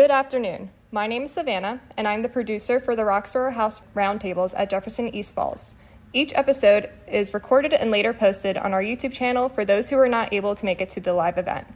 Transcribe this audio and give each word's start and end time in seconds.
Good 0.00 0.10
afternoon. 0.10 0.70
My 0.90 1.06
name 1.06 1.24
is 1.24 1.32
Savannah, 1.32 1.78
and 1.94 2.08
I'm 2.08 2.22
the 2.22 2.28
producer 2.30 2.80
for 2.80 2.96
the 2.96 3.04
Roxborough 3.04 3.52
House 3.52 3.82
Roundtables 3.94 4.54
at 4.56 4.70
Jefferson 4.70 5.14
East 5.14 5.34
Falls. 5.34 5.74
Each 6.14 6.32
episode 6.34 6.88
is 7.06 7.34
recorded 7.34 7.74
and 7.74 7.90
later 7.90 8.14
posted 8.14 8.56
on 8.56 8.72
our 8.72 8.82
YouTube 8.82 9.12
channel 9.12 9.50
for 9.50 9.62
those 9.62 9.90
who 9.90 9.98
are 9.98 10.08
not 10.08 10.32
able 10.32 10.54
to 10.54 10.64
make 10.64 10.80
it 10.80 10.88
to 10.88 11.00
the 11.00 11.12
live 11.12 11.36
event. 11.36 11.66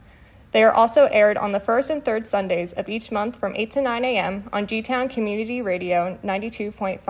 They 0.53 0.63
are 0.63 0.73
also 0.73 1.05
aired 1.11 1.37
on 1.37 1.51
the 1.51 1.59
first 1.59 1.91
and 1.91 2.03
third 2.03 2.25
Sundays 2.25 2.73
of 2.73 2.89
each 2.89 3.11
month 3.11 3.35
from 3.35 3.55
8 3.55 3.69
to 3.69 3.81
9 3.81 4.03
a.m. 4.03 4.49
on 4.51 4.65
G 4.65 4.81
Town 4.81 5.07
Community 5.07 5.61
Radio 5.61 6.17
92.5 6.23 7.01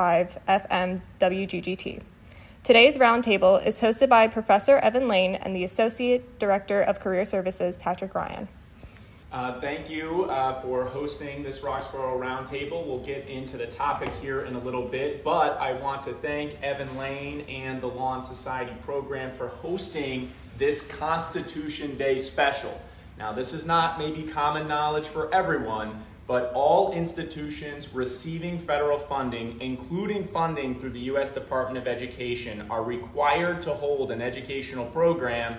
FM 0.49 1.01
WGGT. 1.21 2.01
Today's 2.61 2.97
roundtable 2.97 3.65
is 3.65 3.79
hosted 3.79 4.09
by 4.09 4.27
Professor 4.27 4.79
Evan 4.79 5.07
Lane 5.07 5.35
and 5.35 5.55
the 5.55 5.63
Associate 5.63 6.37
Director 6.39 6.81
of 6.81 6.99
Career 6.99 7.23
Services, 7.23 7.77
Patrick 7.77 8.13
Ryan. 8.13 8.49
Uh, 9.31 9.59
thank 9.59 9.89
you 9.89 10.25
uh, 10.25 10.61
for 10.61 10.85
hosting 10.85 11.43
this 11.43 11.59
Roxborough 11.59 12.19
Roundtable. 12.19 12.85
We'll 12.85 13.03
get 13.03 13.27
into 13.27 13.57
the 13.57 13.65
topic 13.65 14.09
here 14.21 14.41
in 14.41 14.55
a 14.55 14.59
little 14.59 14.87
bit, 14.87 15.23
but 15.23 15.57
I 15.59 15.73
want 15.73 16.03
to 16.03 16.13
thank 16.13 16.61
Evan 16.61 16.95
Lane 16.95 17.41
and 17.41 17.81
the 17.81 17.87
Law 17.87 18.15
and 18.15 18.23
Society 18.23 18.71
program 18.83 19.35
for 19.35 19.47
hosting 19.47 20.31
this 20.57 20.87
Constitution 20.87 21.97
Day 21.97 22.17
special. 22.17 22.79
Now, 23.17 23.33
this 23.33 23.51
is 23.51 23.65
not 23.65 23.97
maybe 23.97 24.23
common 24.23 24.67
knowledge 24.67 25.07
for 25.07 25.33
everyone, 25.33 26.03
but 26.27 26.51
all 26.53 26.93
institutions 26.93 27.93
receiving 27.93 28.57
federal 28.57 28.97
funding, 28.97 29.59
including 29.59 30.27
funding 30.27 30.79
through 30.79 30.91
the 30.91 30.99
U.S. 31.01 31.33
Department 31.33 31.77
of 31.77 31.87
Education, 31.87 32.65
are 32.69 32.83
required 32.83 33.61
to 33.63 33.73
hold 33.73 34.11
an 34.11 34.21
educational 34.21 34.85
program 34.85 35.57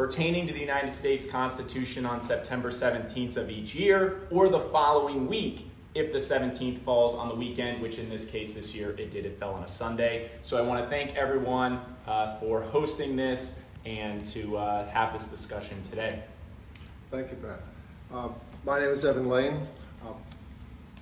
pertaining 0.00 0.46
to 0.46 0.54
the 0.54 0.58
United 0.58 0.94
States 0.94 1.26
Constitution 1.26 2.06
on 2.06 2.18
September 2.18 2.70
17th 2.70 3.36
of 3.36 3.50
each 3.50 3.74
year 3.74 4.22
or 4.30 4.48
the 4.48 4.58
following 4.58 5.26
week 5.26 5.66
if 5.94 6.10
the 6.10 6.16
17th 6.16 6.78
falls 6.78 7.12
on 7.12 7.28
the 7.28 7.34
weekend, 7.34 7.82
which 7.82 7.98
in 7.98 8.08
this 8.08 8.24
case 8.24 8.54
this 8.54 8.74
year 8.74 8.92
it 8.92 9.10
did, 9.10 9.26
it 9.26 9.38
fell 9.38 9.52
on 9.52 9.62
a 9.62 9.68
Sunday. 9.68 10.30
So 10.40 10.56
I 10.56 10.62
want 10.62 10.82
to 10.82 10.88
thank 10.88 11.14
everyone 11.16 11.82
uh, 12.06 12.38
for 12.38 12.62
hosting 12.62 13.14
this 13.14 13.58
and 13.84 14.24
to 14.24 14.56
uh, 14.56 14.88
have 14.88 15.12
this 15.12 15.24
discussion 15.24 15.76
today. 15.90 16.22
Thank 17.10 17.30
you, 17.30 17.36
Pat. 17.36 17.60
Uh, 18.10 18.30
my 18.64 18.78
name 18.78 18.88
is 18.88 19.04
Evan 19.04 19.28
Lane. 19.28 19.68
Uh, 20.02 20.12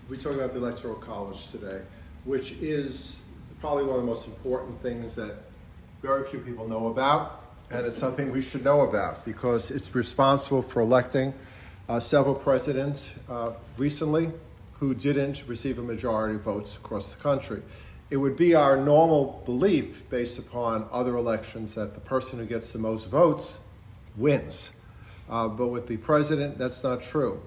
we 0.09 0.17
talk 0.17 0.33
about 0.33 0.55
the 0.55 0.59
Electoral 0.59 0.97
College 0.97 1.53
today, 1.53 1.83
which 2.25 2.51
is 2.61 3.21
probably 3.61 3.85
one 3.85 3.95
of 3.95 4.01
the 4.01 4.09
most 4.09 4.27
important 4.27 4.83
things 4.83 5.15
that 5.15 5.37
very 6.03 6.25
few 6.25 6.41
people 6.41 6.67
know 6.67 6.89
about, 6.89 7.48
and 7.71 7.87
it's 7.87 7.99
something 7.99 8.31
we 8.33 8.41
should 8.41 8.65
know 8.65 8.81
about 8.81 9.25
because 9.25 9.71
it's 9.71 9.95
responsible 9.95 10.63
for 10.63 10.81
electing 10.81 11.35
uh, 11.89 12.01
several 12.01 12.35
presidents 12.35 13.15
uh, 13.29 13.53
recently 13.77 14.31
who 14.75 14.95
didn't 14.95 15.45
receive 15.47 15.79
a 15.79 15.83
majority 15.83 16.37
of 16.37 16.43
votes 16.43 16.77
across 16.77 17.15
the 17.15 17.21
country. 17.21 17.63
It 18.11 18.17
would 18.17 18.37
be 18.37 18.55
our 18.55 18.77
normal 18.77 19.43
belief, 19.45 20.09
based 20.09 20.39
upon 20.39 20.89
other 20.91 21.17
elections, 21.17 21.75
that 21.75 21.95
the 21.95 22.01
person 22.01 22.39
who 22.39 22.47
gets 22.47 22.73
the 22.73 22.79
most 22.79 23.11
votes 23.11 23.59
wins. 24.17 24.71
Uh, 25.29 25.49
but 25.49 25.69
with 25.69 25.87
the 25.89 25.99
president, 25.99 26.57
that's 26.57 26.83
not 26.83 27.03
true. 27.03 27.43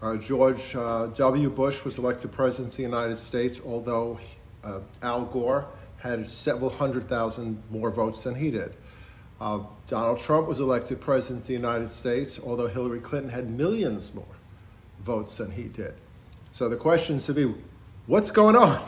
Uh, 0.00 0.16
George 0.16 0.74
uh, 0.76 1.06
W. 1.08 1.50
Bush 1.50 1.84
was 1.84 1.98
elected 1.98 2.32
president 2.32 2.72
of 2.72 2.76
the 2.76 2.82
United 2.82 3.18
States, 3.18 3.60
although 3.66 4.18
uh, 4.64 4.80
Al 5.02 5.24
Gore 5.26 5.66
had 5.98 6.26
several 6.26 6.70
hundred 6.70 7.08
thousand 7.08 7.62
more 7.70 7.90
votes 7.90 8.22
than 8.22 8.34
he 8.34 8.50
did. 8.50 8.72
Uh, 9.40 9.60
Donald 9.86 10.20
Trump 10.20 10.48
was 10.48 10.60
elected 10.60 11.00
president 11.00 11.42
of 11.42 11.46
the 11.46 11.52
United 11.52 11.90
States, 11.90 12.40
although 12.44 12.66
Hillary 12.66 13.00
Clinton 13.00 13.30
had 13.30 13.50
millions 13.50 14.14
more 14.14 14.24
votes 15.04 15.36
than 15.36 15.50
he 15.50 15.64
did. 15.64 15.94
So 16.52 16.68
the 16.68 16.76
question 16.76 17.16
is 17.16 17.26
to 17.26 17.34
be, 17.34 17.54
what's 18.06 18.30
going 18.30 18.56
on? 18.56 18.82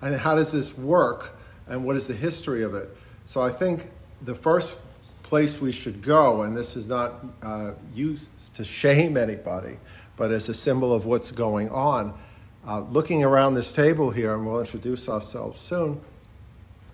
And 0.00 0.16
how 0.16 0.34
does 0.34 0.52
this 0.52 0.76
work? 0.78 1.38
And 1.66 1.84
what 1.84 1.96
is 1.96 2.06
the 2.06 2.14
history 2.14 2.62
of 2.62 2.74
it? 2.74 2.96
So 3.26 3.42
I 3.42 3.50
think 3.50 3.90
the 4.22 4.34
first 4.34 4.74
place 5.22 5.60
we 5.60 5.70
should 5.70 6.02
go, 6.02 6.42
and 6.42 6.56
this 6.56 6.76
is 6.76 6.88
not 6.88 7.24
uh, 7.42 7.72
used 7.94 8.54
to 8.56 8.64
shame 8.64 9.16
anybody, 9.16 9.76
but 10.16 10.32
as 10.32 10.48
a 10.48 10.54
symbol 10.54 10.92
of 10.94 11.04
what's 11.04 11.30
going 11.30 11.68
on. 11.70 12.18
Uh, 12.66 12.80
looking 12.80 13.24
around 13.24 13.54
this 13.54 13.72
table 13.72 14.10
here, 14.10 14.34
and 14.34 14.46
we'll 14.46 14.60
introduce 14.60 15.08
ourselves 15.08 15.58
soon. 15.60 16.00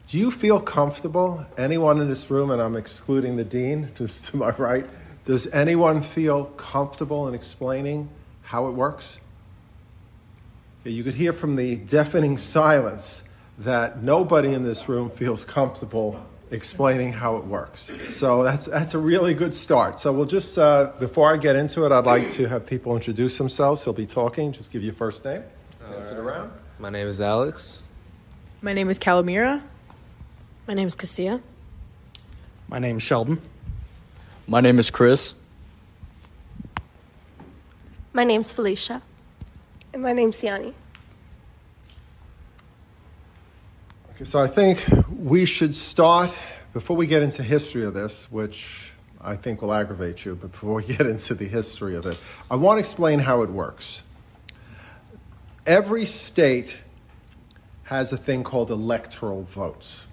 Do 0.07 0.19
you 0.19 0.31
feel 0.31 0.61
comfortable? 0.61 1.45
Anyone 1.59 2.01
in 2.01 2.09
this 2.09 2.31
room, 2.31 2.53
and 2.53 2.63
I'm 2.63 2.77
excluding 2.77 3.37
the 3.37 3.45
dean, 3.45 3.91
who's 3.99 4.21
to 4.23 4.37
my 4.37 4.51
right, 4.51 4.87
does 5.25 5.49
anyone 5.49 6.01
feel 6.01 6.45
comfortable 6.45 7.27
in 7.27 7.35
explaining 7.35 8.09
how 8.43 8.69
it 8.69 8.73
works? 8.73 9.19
Okay, 10.81 10.91
you 10.91 11.03
could 11.03 11.15
hear 11.15 11.33
from 11.33 11.57
the 11.57 11.75
deafening 11.75 12.37
silence 12.37 13.25
that 13.59 14.03
nobody 14.05 14.55
in 14.55 14.63
this 14.63 14.89
room 14.89 15.11
feels 15.11 15.45
comfortable 15.45 16.25
explaining 16.53 17.13
how 17.13 17.39
it 17.39 17.45
works. 17.45 17.91
So 18.11 18.45
that's, 18.45 18.67
that's 18.67 18.95
a 18.95 19.01
really 19.01 19.35
good 19.35 19.53
start. 19.53 19.99
So 19.99 20.13
we'll 20.13 20.27
just, 20.27 20.57
uh, 20.57 20.93
before 21.01 21.33
I 21.33 21.37
get 21.37 21.57
into 21.57 21.85
it, 21.85 21.91
I'd 21.91 22.05
like 22.05 22.31
to 22.33 22.47
have 22.47 22.65
people 22.65 22.95
introduce 22.95 23.37
themselves. 23.37 23.85
They'll 23.85 23.95
be 23.95 24.07
talking. 24.07 24.53
Just 24.53 24.71
give 24.71 24.85
your 24.85 24.95
first 24.95 25.25
name. 25.25 25.43
Pass 25.81 26.05
right. 26.05 26.13
it 26.13 26.19
around. 26.19 26.53
My 26.79 26.91
name 26.91 27.09
is 27.09 27.21
Alex. 27.21 27.89
My 28.63 28.73
name 28.73 28.89
is 28.89 29.01
Calamira. 29.01 29.63
My 30.67 30.75
name 30.75 30.89
is 30.89 30.97
Cassia. 30.97 31.41
My 32.67 32.81
name 32.81 32.97
is 32.97 33.03
Sheldon. 33.05 33.41
My 34.49 34.61
name 34.61 34.81
is 34.81 34.91
Chris. 34.91 35.37
My 38.13 38.25
name's 38.25 38.53
Felicia. 38.53 39.01
And 39.93 40.03
my 40.03 40.13
name's 40.13 40.37
Siani. 40.37 40.75
Okay, 44.11 44.25
so 44.25 44.43
I 44.43 44.49
think 44.49 44.85
we 45.09 45.47
should 45.47 45.73
start, 45.73 46.37
before 46.73 46.97
we 46.97 47.07
get 47.07 47.23
into 47.23 47.45
history 47.45 47.85
of 47.85 47.95
this, 47.95 48.29
which 48.33 48.91
I 49.21 49.37
think 49.37 49.63
will 49.63 49.73
aggravate 49.73 50.25
you, 50.25 50.35
but 50.35 50.51
before 50.51 50.75
we 50.75 50.85
get 50.97 51.07
into 51.07 51.37
the 51.37 51.47
history 51.47 51.95
of 51.95 52.07
it, 52.07 52.19
I 52.51 52.57
want 52.57 52.79
to 52.79 52.81
explain 52.81 53.21
how 53.21 53.43
it 53.43 53.51
works. 53.51 54.03
Every 55.65 56.07
state 56.07 56.81
has 57.85 58.13
a 58.13 58.17
thing 58.17 58.43
called 58.43 58.73
electoral 58.73 59.45
votes. 59.45 60.09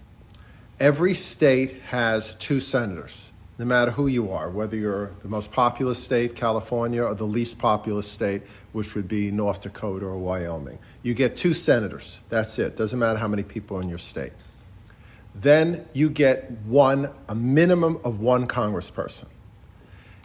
Every 0.84 1.14
state 1.14 1.80
has 1.84 2.36
two 2.40 2.60
senators, 2.60 3.32
no 3.58 3.64
matter 3.64 3.90
who 3.90 4.08
you 4.08 4.34
are, 4.34 4.50
whether 4.50 4.76
you're 4.76 5.12
the 5.22 5.30
most 5.30 5.50
populous 5.50 6.04
state, 6.04 6.36
California, 6.36 7.02
or 7.02 7.16
the 7.16 7.24
least 7.24 7.58
populous 7.58 8.06
state, 8.06 8.42
which 8.74 8.94
would 8.94 9.08
be 9.08 9.32
North 9.32 9.62
Dakota 9.62 10.06
or 10.06 10.18
Wyoming. 10.18 10.78
You 11.02 11.14
get 11.14 11.38
two 11.38 11.54
senators. 11.54 12.20
That's 12.28 12.60
it. 12.60 12.76
Doesn't 12.76 13.00
matter 13.00 13.18
how 13.18 13.30
many 13.30 13.44
people 13.44 13.80
in 13.80 13.88
your 13.88 13.98
state. 13.98 14.34
Then 15.34 15.86
you 15.94 16.10
get 16.10 16.52
one, 16.66 17.10
a 17.30 17.34
minimum 17.34 18.02
of 18.04 18.20
one 18.20 18.46
congressperson. 18.46 19.28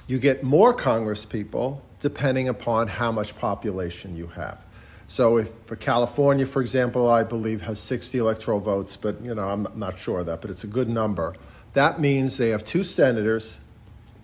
You 0.08 0.18
get 0.18 0.42
more 0.42 0.74
congresspeople 0.74 1.80
depending 2.00 2.48
upon 2.48 2.88
how 2.88 3.12
much 3.12 3.38
population 3.38 4.16
you 4.16 4.26
have. 4.26 4.64
So 5.08 5.38
if 5.38 5.50
for 5.64 5.74
California, 5.74 6.46
for 6.46 6.60
example, 6.60 7.10
I 7.10 7.24
believe 7.24 7.62
has 7.62 7.80
60 7.80 8.18
electoral 8.18 8.60
votes, 8.60 8.96
but 8.96 9.20
you 9.22 9.34
know, 9.34 9.48
I'm 9.48 9.66
not 9.74 9.98
sure 9.98 10.20
of 10.20 10.26
that, 10.26 10.42
but 10.42 10.50
it's 10.50 10.64
a 10.64 10.68
good 10.68 10.88
number. 10.88 11.34
That 11.72 11.98
means 11.98 12.36
they 12.36 12.50
have 12.50 12.62
two 12.62 12.84
senators 12.84 13.58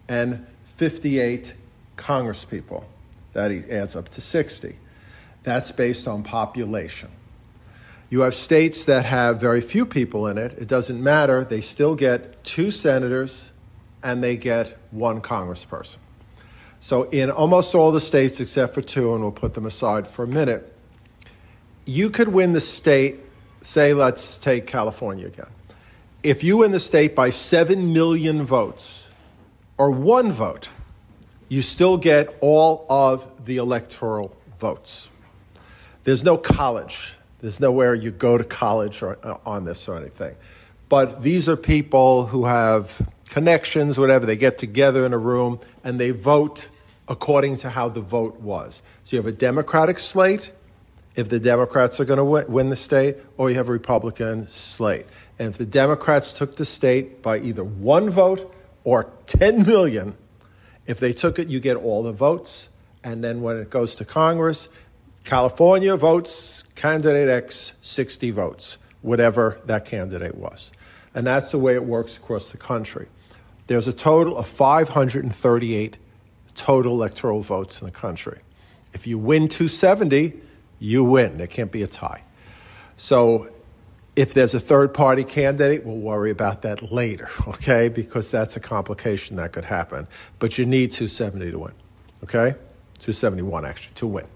and 0.08 0.46
58 0.76 1.54
congresspeople. 1.96 2.84
That 3.32 3.50
adds 3.70 3.96
up 3.96 4.10
to 4.10 4.20
60. 4.20 4.76
That's 5.42 5.72
based 5.72 6.06
on 6.06 6.22
population. 6.22 7.10
You 8.10 8.20
have 8.20 8.34
states 8.34 8.84
that 8.84 9.06
have 9.06 9.40
very 9.40 9.62
few 9.62 9.86
people 9.86 10.26
in 10.26 10.36
it. 10.36 10.52
It 10.52 10.68
doesn't 10.68 11.02
matter. 11.02 11.44
They 11.44 11.62
still 11.62 11.94
get 11.94 12.44
two 12.44 12.70
senators 12.70 13.50
and 14.02 14.22
they 14.22 14.36
get 14.36 14.78
one 14.90 15.22
congressperson. 15.22 15.96
So, 16.80 17.04
in 17.04 17.30
almost 17.30 17.74
all 17.74 17.90
the 17.92 18.00
states 18.00 18.40
except 18.40 18.74
for 18.74 18.82
two, 18.82 19.14
and 19.14 19.22
we'll 19.22 19.32
put 19.32 19.54
them 19.54 19.64
aside 19.64 20.06
for 20.06 20.24
a 20.24 20.28
minute, 20.28 20.73
you 21.84 22.10
could 22.10 22.28
win 22.28 22.52
the 22.52 22.60
state, 22.60 23.20
say, 23.62 23.94
let's 23.94 24.38
take 24.38 24.66
California 24.66 25.26
again. 25.26 25.48
If 26.22 26.42
you 26.42 26.58
win 26.58 26.70
the 26.70 26.80
state 26.80 27.14
by 27.14 27.30
7 27.30 27.92
million 27.92 28.46
votes 28.46 29.06
or 29.76 29.90
one 29.90 30.32
vote, 30.32 30.68
you 31.48 31.60
still 31.62 31.96
get 31.96 32.34
all 32.40 32.86
of 32.88 33.44
the 33.44 33.58
electoral 33.58 34.34
votes. 34.58 35.10
There's 36.04 36.24
no 36.24 36.36
college. 36.36 37.14
There's 37.40 37.60
nowhere 37.60 37.94
you 37.94 38.10
go 38.10 38.38
to 38.38 38.44
college 38.44 39.02
or, 39.02 39.18
uh, 39.22 39.36
on 39.44 39.64
this 39.64 39.86
or 39.88 39.96
anything. 39.96 40.34
But 40.88 41.22
these 41.22 41.48
are 41.48 41.56
people 41.56 42.26
who 42.26 42.46
have 42.46 43.06
connections, 43.28 43.98
whatever. 43.98 44.24
They 44.26 44.36
get 44.36 44.58
together 44.58 45.04
in 45.04 45.12
a 45.12 45.18
room 45.18 45.60
and 45.82 46.00
they 46.00 46.10
vote 46.10 46.68
according 47.08 47.56
to 47.56 47.70
how 47.70 47.88
the 47.90 48.00
vote 48.00 48.40
was. 48.40 48.80
So 49.04 49.16
you 49.16 49.22
have 49.22 49.26
a 49.26 49.36
Democratic 49.36 49.98
slate 49.98 50.52
if 51.16 51.28
the 51.28 51.38
Democrats 51.38 52.00
are 52.00 52.04
going 52.04 52.18
to 52.18 52.50
win 52.50 52.70
the 52.70 52.76
state, 52.76 53.16
or 53.36 53.50
you 53.50 53.56
have 53.56 53.68
a 53.68 53.72
Republican 53.72 54.48
slate. 54.48 55.06
And 55.38 55.48
if 55.48 55.58
the 55.58 55.66
Democrats 55.66 56.32
took 56.32 56.56
the 56.56 56.64
state 56.64 57.22
by 57.22 57.38
either 57.38 57.64
one 57.64 58.10
vote 58.10 58.54
or 58.84 59.12
10 59.26 59.64
million, 59.66 60.16
if 60.86 61.00
they 61.00 61.12
took 61.12 61.38
it, 61.38 61.48
you 61.48 61.60
get 61.60 61.76
all 61.76 62.02
the 62.02 62.12
votes. 62.12 62.68
And 63.02 63.22
then 63.22 63.42
when 63.42 63.56
it 63.56 63.70
goes 63.70 63.96
to 63.96 64.04
Congress, 64.04 64.68
California 65.24 65.96
votes 65.96 66.64
candidate 66.74 67.28
X 67.28 67.74
60 67.80 68.30
votes, 68.30 68.78
whatever 69.02 69.60
that 69.66 69.84
candidate 69.84 70.34
was. 70.34 70.70
And 71.14 71.26
that's 71.26 71.50
the 71.52 71.58
way 71.58 71.74
it 71.74 71.84
works 71.84 72.16
across 72.16 72.50
the 72.50 72.58
country. 72.58 73.08
There's 73.66 73.88
a 73.88 73.92
total 73.92 74.36
of 74.36 74.46
538 74.46 75.96
total 76.54 76.92
electoral 76.92 77.40
votes 77.40 77.80
in 77.80 77.86
the 77.86 77.92
country. 77.92 78.38
If 78.92 79.06
you 79.06 79.18
win 79.18 79.48
270, 79.48 80.34
you 80.84 81.02
win. 81.02 81.38
There 81.38 81.46
can't 81.46 81.72
be 81.72 81.82
a 81.82 81.86
tie. 81.86 82.22
So 82.96 83.48
if 84.14 84.34
there's 84.34 84.54
a 84.54 84.60
third 84.60 84.94
party 84.94 85.24
candidate, 85.24 85.84
we'll 85.84 85.96
worry 85.96 86.30
about 86.30 86.62
that 86.62 86.92
later, 86.92 87.30
okay? 87.48 87.88
Because 87.88 88.30
that's 88.30 88.56
a 88.56 88.60
complication 88.60 89.36
that 89.36 89.52
could 89.52 89.64
happen. 89.64 90.06
But 90.38 90.58
you 90.58 90.66
need 90.66 90.92
270 90.92 91.50
to 91.50 91.58
win, 91.58 91.72
okay? 92.22 92.56
271 92.98 93.64
actually 93.64 93.94
to 93.96 94.06
win. 94.06 94.26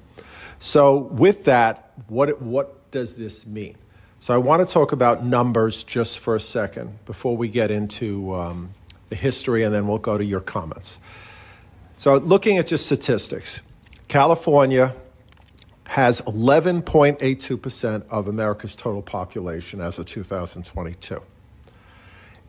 So 0.58 0.96
with 0.96 1.44
that, 1.44 1.92
what, 2.08 2.42
what 2.42 2.90
does 2.90 3.14
this 3.14 3.46
mean? 3.46 3.76
So 4.20 4.34
I 4.34 4.38
want 4.38 4.66
to 4.66 4.72
talk 4.72 4.90
about 4.90 5.24
numbers 5.24 5.84
just 5.84 6.18
for 6.18 6.34
a 6.34 6.40
second 6.40 6.98
before 7.06 7.36
we 7.36 7.48
get 7.48 7.70
into 7.70 8.34
um, 8.34 8.70
the 9.10 9.14
history, 9.14 9.62
and 9.62 9.72
then 9.72 9.86
we'll 9.86 9.98
go 9.98 10.18
to 10.18 10.24
your 10.24 10.40
comments. 10.40 10.98
So 11.98 12.16
looking 12.16 12.58
at 12.58 12.66
just 12.66 12.86
statistics, 12.86 13.60
California 14.08 14.94
has 15.88 16.20
11.82% 16.22 18.06
of 18.10 18.28
America's 18.28 18.76
total 18.76 19.00
population 19.00 19.80
as 19.80 19.98
of 19.98 20.04
2022. 20.04 21.22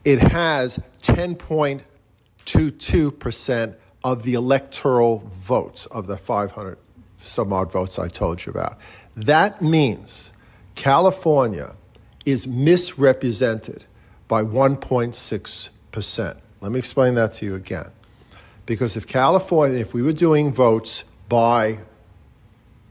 It 0.04 0.20
has 0.20 0.78
10.22% 1.02 3.76
of 4.04 4.24
the 4.24 4.34
electoral 4.34 5.20
votes 5.20 5.86
of 5.86 6.08
the 6.08 6.18
500 6.18 6.78
some 7.16 7.54
odd 7.54 7.72
votes 7.72 7.98
I 7.98 8.10
told 8.10 8.46
you 8.46 8.50
about. 8.50 8.78
That 9.16 9.62
means 9.62 10.34
California 10.76 11.76
is 12.26 12.46
misrepresented 12.46 13.86
by 14.28 14.44
1.6%. 14.44 16.38
Let 16.60 16.72
me 16.74 16.80
explain 16.80 17.16
that 17.16 17.32
to 17.34 17.46
you 17.46 17.56
again. 17.56 17.90
Because 18.66 18.98
if 18.98 19.08
California, 19.08 19.80
if 19.80 19.94
we 19.94 20.02
were 20.02 20.12
doing 20.12 20.54
votes 20.54 21.06
by 21.30 21.80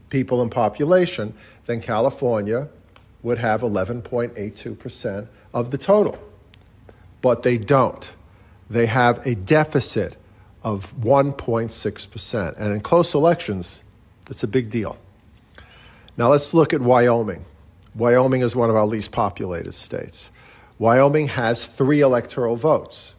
people 0.09 0.41
in 0.41 0.49
population, 0.49 1.33
then 1.65 1.81
California 1.81 2.69
would 3.21 3.37
have 3.37 3.61
11.82% 3.61 5.27
of 5.53 5.71
the 5.71 5.77
total. 5.77 6.17
But 7.21 7.43
they 7.43 7.57
don't. 7.57 8.11
They 8.69 8.85
have 8.85 9.25
a 9.25 9.35
deficit 9.35 10.15
of 10.63 10.95
1.6%. 11.01 12.57
And 12.57 12.73
in 12.73 12.81
close 12.81 13.13
elections, 13.13 13.83
that's 14.25 14.43
a 14.43 14.47
big 14.47 14.69
deal. 14.69 14.97
Now 16.17 16.29
let's 16.29 16.53
look 16.53 16.73
at 16.73 16.81
Wyoming. 16.81 17.45
Wyoming 17.95 18.41
is 18.41 18.55
one 18.55 18.69
of 18.69 18.75
our 18.75 18.85
least 18.85 19.11
populated 19.11 19.73
states. 19.73 20.31
Wyoming 20.77 21.27
has 21.29 21.67
three 21.67 22.01
electoral 22.01 22.55
votes 22.55 23.15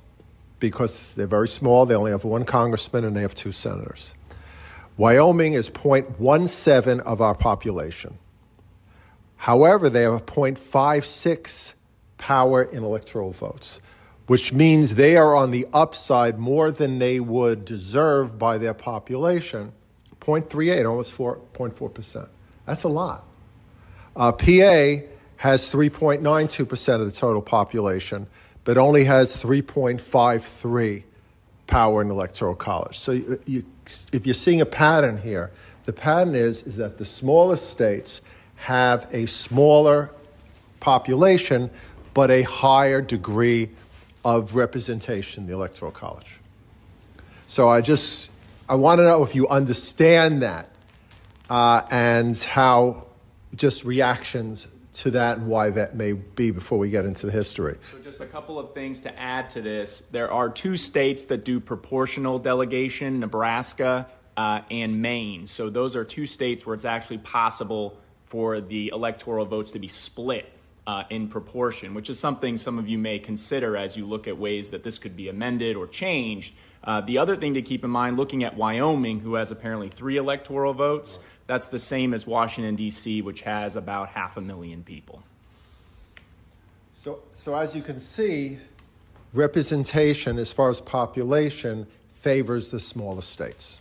because 0.60 1.14
they're 1.14 1.26
very 1.26 1.48
small. 1.48 1.84
They 1.87 1.94
only 1.94 2.10
have 2.10 2.25
one 2.25 2.44
congressman 2.44 3.04
and 3.04 3.16
they 3.16 3.22
have 3.22 3.34
two 3.34 3.52
senators. 3.52 4.14
Wyoming 5.00 5.55
is 5.55 5.70
0.17 5.70 7.00
of 7.00 7.23
our 7.23 7.35
population. 7.35 8.19
However, 9.38 9.88
they 9.88 10.02
have 10.02 10.12
a 10.12 10.20
0.56 10.20 11.73
power 12.19 12.64
in 12.64 12.85
electoral 12.85 13.32
votes, 13.32 13.81
which 14.26 14.52
means 14.52 14.97
they 14.97 15.17
are 15.17 15.35
on 15.35 15.52
the 15.52 15.67
upside 15.73 16.38
more 16.38 16.70
than 16.70 16.99
they 16.99 17.19
would 17.19 17.64
deserve 17.64 18.38
by 18.38 18.58
their 18.58 18.75
population 18.75 19.73
0.38, 20.20 20.87
almost 20.87 21.17
4.4%. 21.17 22.29
That's 22.67 22.82
a 22.82 22.88
lot. 22.88 23.25
Uh, 24.14 24.32
PA 24.32 25.06
has 25.38 25.73
3.92% 25.73 26.94
of 27.00 27.06
the 27.06 27.11
total 27.11 27.41
population, 27.41 28.26
but 28.64 28.76
only 28.76 29.05
has 29.05 29.35
3.53 29.35 31.05
power 31.67 32.02
in 32.02 32.11
electoral 32.11 32.55
college. 32.55 32.99
So 32.99 33.12
you, 33.12 33.41
you, 33.47 33.64
if 34.12 34.26
you're 34.26 34.34
seeing 34.34 34.60
a 34.60 34.66
pattern 34.66 35.19
here, 35.19 35.50
the 35.84 35.92
pattern 35.92 36.34
is, 36.34 36.62
is 36.62 36.76
that 36.76 36.98
the 36.98 37.04
smallest 37.04 37.70
states 37.70 38.22
have 38.56 39.08
a 39.12 39.26
smaller 39.26 40.10
population, 40.81 41.70
but 42.14 42.31
a 42.31 42.42
higher 42.42 43.00
degree 43.00 43.70
of 44.25 44.54
representation 44.54 45.44
in 45.44 45.48
the 45.48 45.54
electoral 45.54 45.90
college. 45.90 46.38
So 47.46 47.69
I 47.69 47.81
just 47.81 48.32
I 48.69 48.75
want 48.75 48.98
to 48.98 49.04
know 49.04 49.25
if 49.25 49.34
you 49.34 49.48
understand 49.48 50.42
that 50.42 50.69
uh, 51.48 51.82
and 51.90 52.38
how 52.38 53.06
just 53.56 53.84
reactions 53.84 54.69
to 55.00 55.11
that 55.12 55.38
and 55.38 55.47
why 55.47 55.70
that 55.70 55.97
may 55.97 56.12
be 56.12 56.50
before 56.50 56.76
we 56.76 56.91
get 56.91 57.06
into 57.06 57.25
the 57.25 57.32
history. 57.32 57.79
So, 57.91 57.99
just 58.00 58.20
a 58.20 58.26
couple 58.26 58.58
of 58.58 58.75
things 58.75 59.00
to 59.00 59.19
add 59.19 59.49
to 59.50 59.62
this. 59.62 60.02
There 60.11 60.31
are 60.31 60.50
two 60.50 60.76
states 60.76 61.25
that 61.26 61.44
do 61.44 61.58
proportional 61.58 62.38
delegation 62.38 63.20
Nebraska 63.20 64.06
uh, 64.37 64.61
and 64.70 65.00
Maine. 65.00 65.47
So, 65.47 65.70
those 65.70 65.97
are 65.97 66.05
two 66.05 66.26
states 66.26 66.67
where 66.67 66.75
it's 66.75 66.85
actually 66.85 67.19
possible 67.19 67.97
for 68.26 68.61
the 68.61 68.91
electoral 68.94 69.47
votes 69.47 69.70
to 69.73 69.79
be 69.79 69.88
split. 69.88 70.52
Uh, 70.87 71.05
in 71.11 71.29
proportion, 71.29 71.94
which 71.94 72.11
is 72.11 72.19
something 72.19 72.56
some 72.56 72.76
of 72.76 72.88
you 72.88 72.99
may 72.99 73.19
consider 73.19 73.76
as 73.76 73.97
you 73.97 74.06
look 74.06 74.26
at 74.26 74.37
ways 74.37 74.70
that 74.70 74.82
this 74.82 74.99
could 74.99 75.14
be 75.14 75.29
amended 75.29 75.76
or 75.76 75.87
changed. 75.87 76.52
Uh, 76.82 77.00
the 77.02 77.19
other 77.19 77.37
thing 77.37 77.55
to 77.55 77.62
keep 77.62 77.85
in 77.85 77.91
mind, 77.91 78.17
looking 78.17 78.43
at 78.43 78.56
Wyoming, 78.56 79.20
who 79.20 79.35
has 79.35 79.52
apparently 79.52 79.88
three 79.88 80.17
electoral 80.17 80.73
votes, 80.73 81.20
that's 81.50 81.69
the 81.69 81.79
same 81.79 82.14
as 82.14 82.26
Washington, 82.26 82.76
D.C., 82.76 83.23
which 83.23 83.43
has 83.43 83.76
about 83.76 84.11
half 84.11 84.37
a 84.37 84.41
million 84.41 84.82
people. 84.82 85.23
So, 86.94 87.20
so 87.35 87.55
as 87.55 87.75
you 87.75 87.82
can 87.82 87.99
see, 87.99 88.58
representation 89.32 90.38
as 90.38 90.52
far 90.52 90.70
as 90.70 90.81
population 90.81 91.87
favors 92.12 92.69
the 92.69 92.81
smaller 92.81 93.23
states. 93.23 93.81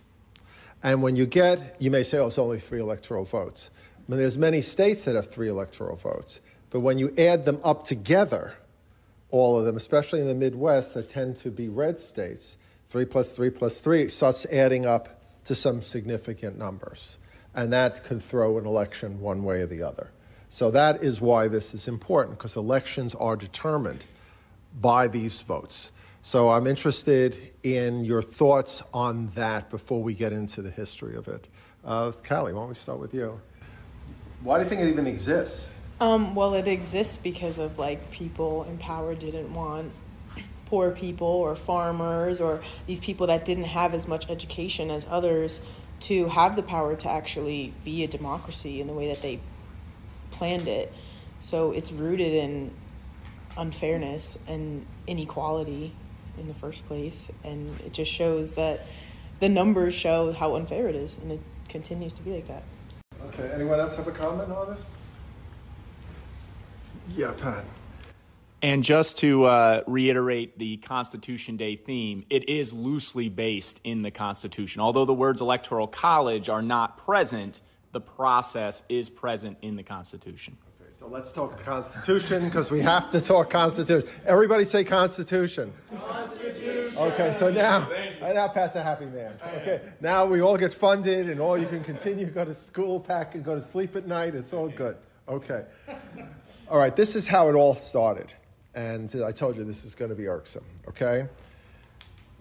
And 0.82 1.02
when 1.02 1.16
you 1.16 1.26
get, 1.26 1.76
you 1.80 1.92
may 1.92 2.04
say, 2.04 2.18
oh, 2.18 2.28
it's 2.28 2.38
only 2.38 2.60
three 2.60 2.80
electoral 2.80 3.26
votes. 3.26 3.70
I 3.98 4.12
mean, 4.12 4.20
there's 4.20 4.38
many 4.38 4.62
states 4.62 5.04
that 5.06 5.16
have 5.16 5.28
three 5.28 5.50
electoral 5.50 5.98
votes. 5.98 6.42
But 6.70 6.80
when 6.80 6.98
you 6.98 7.14
add 7.18 7.46
them 7.46 7.60
up 7.64 7.84
together, 7.84 8.54
all 9.32 9.60
of 9.60 9.66
them, 9.66 9.76
especially 9.76 10.22
in 10.22 10.28
the 10.28 10.36
Midwest 10.36 10.94
that 10.94 11.10
tend 11.10 11.36
to 11.38 11.52
be 11.52 11.68
red 11.68 12.00
states, 12.00 12.58
Three 12.90 13.06
plus 13.06 13.34
three 13.34 13.52
plus 13.52 13.80
three 13.82 14.08
starts 14.08 14.48
adding 14.48 14.88
up 14.88 15.22
to 15.46 15.54
some 15.54 15.84
significant 15.84 16.58
numbers. 16.58 17.19
And 17.56 17.74
that 17.74 18.04
can 18.04 18.20
throw 18.20 18.58
an 18.58 18.66
election 18.66 19.20
one 19.20 19.44
way 19.44 19.62
or 19.62 19.66
the 19.66 19.84
other. 19.84 20.12
So 20.50 20.72
that 20.72 21.04
is 21.04 21.22
why 21.22 21.48
this 21.48 21.74
is 21.74 21.88
important, 21.88 22.38
because 22.38 22.56
elections 22.56 23.16
are 23.16 23.36
determined 23.36 24.06
by 24.82 25.08
these 25.08 25.42
votes. 25.42 25.92
So 26.22 26.50
I'm 26.50 26.68
interested 26.68 27.38
in 27.64 28.04
your 28.04 28.22
thoughts 28.22 28.84
on 28.94 29.32
that 29.36 29.70
before 29.70 30.04
we 30.04 30.14
get 30.14 30.34
into 30.34 30.62
the 30.62 30.72
history 30.72 31.16
of 31.16 31.28
it. 31.28 31.48
Uh, 31.86 32.12
Callie, 32.28 32.54
why 32.54 32.62
don't 32.62 32.70
we 32.70 32.76
start 32.76 33.00
with 33.00 33.14
you? 33.14 33.40
Why 34.42 34.58
do 34.58 34.64
you 34.64 34.70
think 34.70 34.82
it 34.82 34.88
even 34.90 35.08
exists? 35.08 35.72
Um, 36.00 36.36
well, 36.36 36.54
it 36.54 36.68
exists 36.68 37.18
because 37.18 37.58
of 37.58 37.78
like 37.78 38.12
people 38.12 38.64
in 38.64 38.78
power 38.78 39.16
didn't 39.16 39.54
want 39.54 39.92
poor 40.66 40.92
people 40.92 41.28
or 41.28 41.56
farmers 41.56 42.40
or 42.40 42.62
these 42.86 43.00
people 43.00 43.28
that 43.28 43.44
didn't 43.44 43.66
have 43.66 43.94
as 43.94 44.08
much 44.08 44.30
education 44.30 44.92
as 44.92 45.06
others 45.10 45.62
to 46.02 46.28
have 46.28 46.56
the 46.56 46.64
power 46.64 46.96
to 46.96 47.10
actually 47.10 47.74
be 47.84 48.04
a 48.04 48.08
democracy 48.08 48.82
in 48.82 48.88
the 48.88 48.94
way 48.94 49.08
that 49.10 49.22
they 49.22 49.40
planned 50.32 50.68
it. 50.68 50.94
So 51.40 51.72
it's 51.72 51.92
rooted 51.92 52.34
in 52.34 52.72
unfairness 53.58 54.38
and 54.48 54.86
inequality 55.08 55.94
in 56.38 56.48
the 56.48 56.54
first 56.54 56.88
place. 56.88 57.32
And 57.44 57.80
it 57.82 57.94
just 57.94 58.12
shows 58.12 58.52
that 58.54 58.86
the 59.40 59.50
numbers 59.50 59.94
show 59.94 60.32
how 60.34 60.56
unfair 60.56 60.88
it 60.90 60.96
is, 60.96 61.18
and 61.18 61.32
it 61.32 61.40
continues 61.70 62.14
to 62.14 62.22
be 62.22 62.34
like 62.34 62.48
that. 62.48 62.64
Okay, 63.28 63.50
anyone 63.54 63.80
else 63.80 63.96
have 63.96 64.08
a 64.08 64.12
comment 64.12 64.52
on 64.52 64.74
it? 64.74 64.80
Yeah, 67.16 67.34
Pat. 67.38 67.64
And 68.62 68.84
just 68.84 69.20
to 69.20 69.46
uh, 69.46 69.84
reiterate 69.88 70.60
the 70.60 70.78
Constitution 70.78 71.56
Day 71.56 71.78
theme, 71.78 72.26
it 72.30 72.50
is 72.50 72.74
loosely 72.74 73.30
based 73.30 73.80
in 73.86 74.02
the 74.02 74.12
Constitution. 74.12 74.82
Although 74.82 75.06
the 75.06 75.14
words 75.14 75.40
electoral 75.40 75.88
college 75.88 76.50
are 76.50 76.62
not 76.62 76.98
present, 76.98 77.62
the 77.94 78.02
process 78.02 78.84
is 78.90 79.10
present 79.10 79.58
in 79.62 79.78
the 79.78 79.84
Constitution. 79.84 80.58
Okay, 80.82 80.92
so 80.92 81.08
let's 81.08 81.32
talk 81.32 81.58
Constitution 81.64 82.44
because 82.44 82.70
we 82.70 82.82
have 82.82 83.10
to 83.12 83.22
talk 83.22 83.50
Constitution. 83.50 84.10
Everybody 84.26 84.66
say 84.66 84.84
Constitution. 84.84 85.72
Constitution. 85.90 86.98
Okay, 86.98 87.32
so 87.32 87.50
now, 87.50 87.90
I 88.22 88.34
now 88.34 88.50
Pat's 88.50 88.76
a 88.76 88.84
happy 88.84 89.06
man. 89.06 89.40
Okay, 89.56 89.82
now 90.02 90.26
we 90.26 90.42
all 90.42 90.58
get 90.58 90.74
funded 90.74 91.30
and 91.30 91.40
all 91.40 91.58
you 91.58 91.68
can 91.68 91.82
continue 91.82 92.26
go 92.26 92.44
to 92.44 92.54
school, 92.54 93.00
pack 93.00 93.36
and 93.36 93.44
go 93.46 93.56
to 93.56 93.62
sleep 93.62 93.96
at 93.96 94.06
night. 94.06 94.36
It's 94.36 94.52
all 94.52 94.68
good. 94.68 94.98
Okay. 95.30 95.64
All 96.68 96.78
right, 96.78 96.94
this 96.94 97.16
is 97.16 97.26
how 97.26 97.48
it 97.48 97.54
all 97.54 97.74
started 97.74 98.34
and 98.76 99.14
I 99.24 99.32
told 99.32 99.58
you 99.58 99.64
this 99.64 99.84
is 99.84 99.96
going 99.96 100.10
to 100.10 100.16
be 100.16 100.28
irksome, 100.28 100.66
okay? 100.88 101.28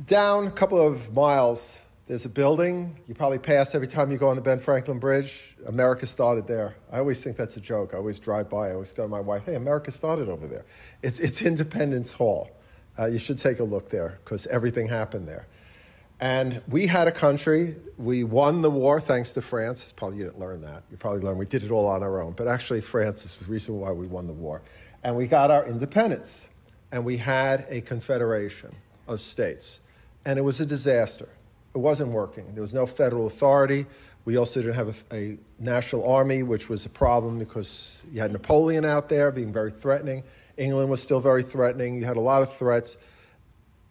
Down 0.07 0.47
a 0.47 0.51
couple 0.51 0.81
of 0.81 1.13
miles 1.13 1.81
There's 2.09 2.25
a 2.25 2.31
building 2.31 2.99
you 3.07 3.15
probably 3.15 3.39
pass 3.39 3.75
every 3.75 3.87
time 3.87 4.11
you 4.11 4.17
go 4.17 4.31
on 4.31 4.37
the 4.37 4.43
Ben 4.43 4.61
Franklin 4.61 4.99
Bridge. 4.99 5.55
America 5.67 6.07
started 6.07 6.47
there. 6.47 6.75
I 6.91 6.99
always 7.01 7.21
think 7.21 7.37
that's 7.37 7.59
a 7.59 7.61
joke. 7.61 7.93
I 7.93 7.99
always 7.99 8.19
drive 8.19 8.49
by. 8.49 8.69
I 8.69 8.73
always 8.73 8.95
go 8.95 9.03
to 9.03 9.09
my 9.09 9.21
wife, 9.21 9.45
"Hey, 9.45 9.57
America 9.57 9.91
started 9.91 10.31
over 10.31 10.47
there." 10.47 10.65
It's 11.03 11.19
it's 11.21 11.43
Independence 11.43 12.15
Hall. 12.15 12.51
Uh, 12.99 13.07
you 13.07 13.19
should 13.19 13.37
take 13.37 13.61
a 13.61 13.65
look 13.65 13.91
there 13.91 14.19
because 14.25 14.47
everything 14.47 14.89
happened 14.89 15.29
there. 15.29 15.47
And 16.19 16.63
we 16.67 16.87
had 16.87 17.07
a 17.09 17.13
country. 17.13 17.77
We 17.97 18.25
won 18.25 18.63
the 18.63 18.71
war 18.71 19.01
thanks 19.01 19.33
to 19.33 19.43
France. 19.43 19.93
Probably 19.93 20.19
you 20.19 20.25
didn't 20.25 20.41
learn 20.41 20.63
that. 20.63 20.83
You 20.91 20.97
probably 20.97 21.21
learned 21.21 21.39
we 21.39 21.47
did 21.47 21.63
it 21.63 21.71
all 21.71 21.87
on 21.87 22.03
our 22.03 22.21
own. 22.23 22.33
But 22.33 22.49
actually, 22.49 22.81
France 22.81 23.25
is 23.25 23.37
the 23.37 23.45
reason 23.45 23.79
why 23.79 23.93
we 23.93 24.07
won 24.07 24.27
the 24.27 24.33
war. 24.33 24.63
And 25.09 25.17
we 25.17 25.27
got 25.27 25.51
our 25.51 25.65
independence. 25.65 26.51
And 26.93 27.03
we 27.03 27.17
had 27.17 27.65
a 27.71 27.81
confederation 27.81 28.75
of 29.07 29.23
states. 29.23 29.81
And 30.27 30.39
it 30.39 30.43
was 30.43 30.61
a 30.61 30.67
disaster. 30.67 31.31
It 31.75 31.79
wasn't 31.79 32.11
working. 32.11 32.53
There 32.53 32.61
was 32.61 32.75
no 32.75 32.85
federal 32.85 33.27
authority. 33.27 33.87
We 34.27 34.37
also 34.37 34.61
didn't 34.61 34.75
have 34.75 35.05
a, 35.11 35.17
a, 35.17 35.39
national 35.59 36.07
army, 36.07 36.43
which 36.43 36.69
was 36.69 36.85
a 36.85 36.91
problem 36.91 37.39
because 37.39 38.05
you 38.13 38.21
had 38.21 38.33
Napoleon 38.33 38.85
out 38.85 39.09
there 39.09 39.33
being 39.33 39.51
very 39.51 39.71
threatening. 39.71 40.25
England 40.59 40.91
was 40.91 41.03
still 41.03 41.21
very 41.21 41.43
threatening. 41.43 41.97
You 41.97 42.05
had 42.05 42.19
a 42.19 42.21
lot 42.21 42.43
of 42.43 42.55
threats. 42.59 42.99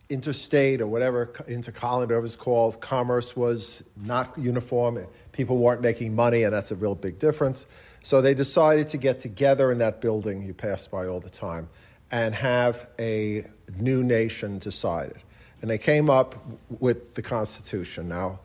Interstate 0.10 0.82
or 0.82 0.88
whatever, 0.88 1.28
intercolonial, 1.48 2.02
whatever 2.02 2.28
called, 2.38 2.80
commerce 2.80 3.36
was 3.36 3.84
not 3.96 4.38
uniform. 4.38 5.06
People 5.32 5.58
weren't 5.58 5.82
making 5.82 6.16
money, 6.16 6.44
and 6.44 6.54
that's 6.54 6.72
a 6.72 6.76
real 6.76 6.96
big 6.96 7.20
difference. 7.20 7.66
So 8.04 8.22
they 8.22 8.34
decided 8.34 8.88
to 8.90 8.98
get 8.98 9.20
together 9.20 9.72
in 9.72 9.80
that 9.80 10.00
building 10.00 10.44
you 10.44 10.54
pass 10.54 10.88
by 10.88 11.08
all 11.08 11.20
the 11.20 11.30
time 11.30 11.68
and 12.10 12.34
have 12.34 12.88
a 12.98 13.46
new 13.78 14.02
nation 14.04 14.60
decided. 14.60 15.18
And 15.62 15.70
they 15.70 15.78
came 15.78 16.10
up 16.10 16.36
with 16.80 17.16
the 17.16 17.22
Constitution. 17.22 18.08
Now, 18.08 18.40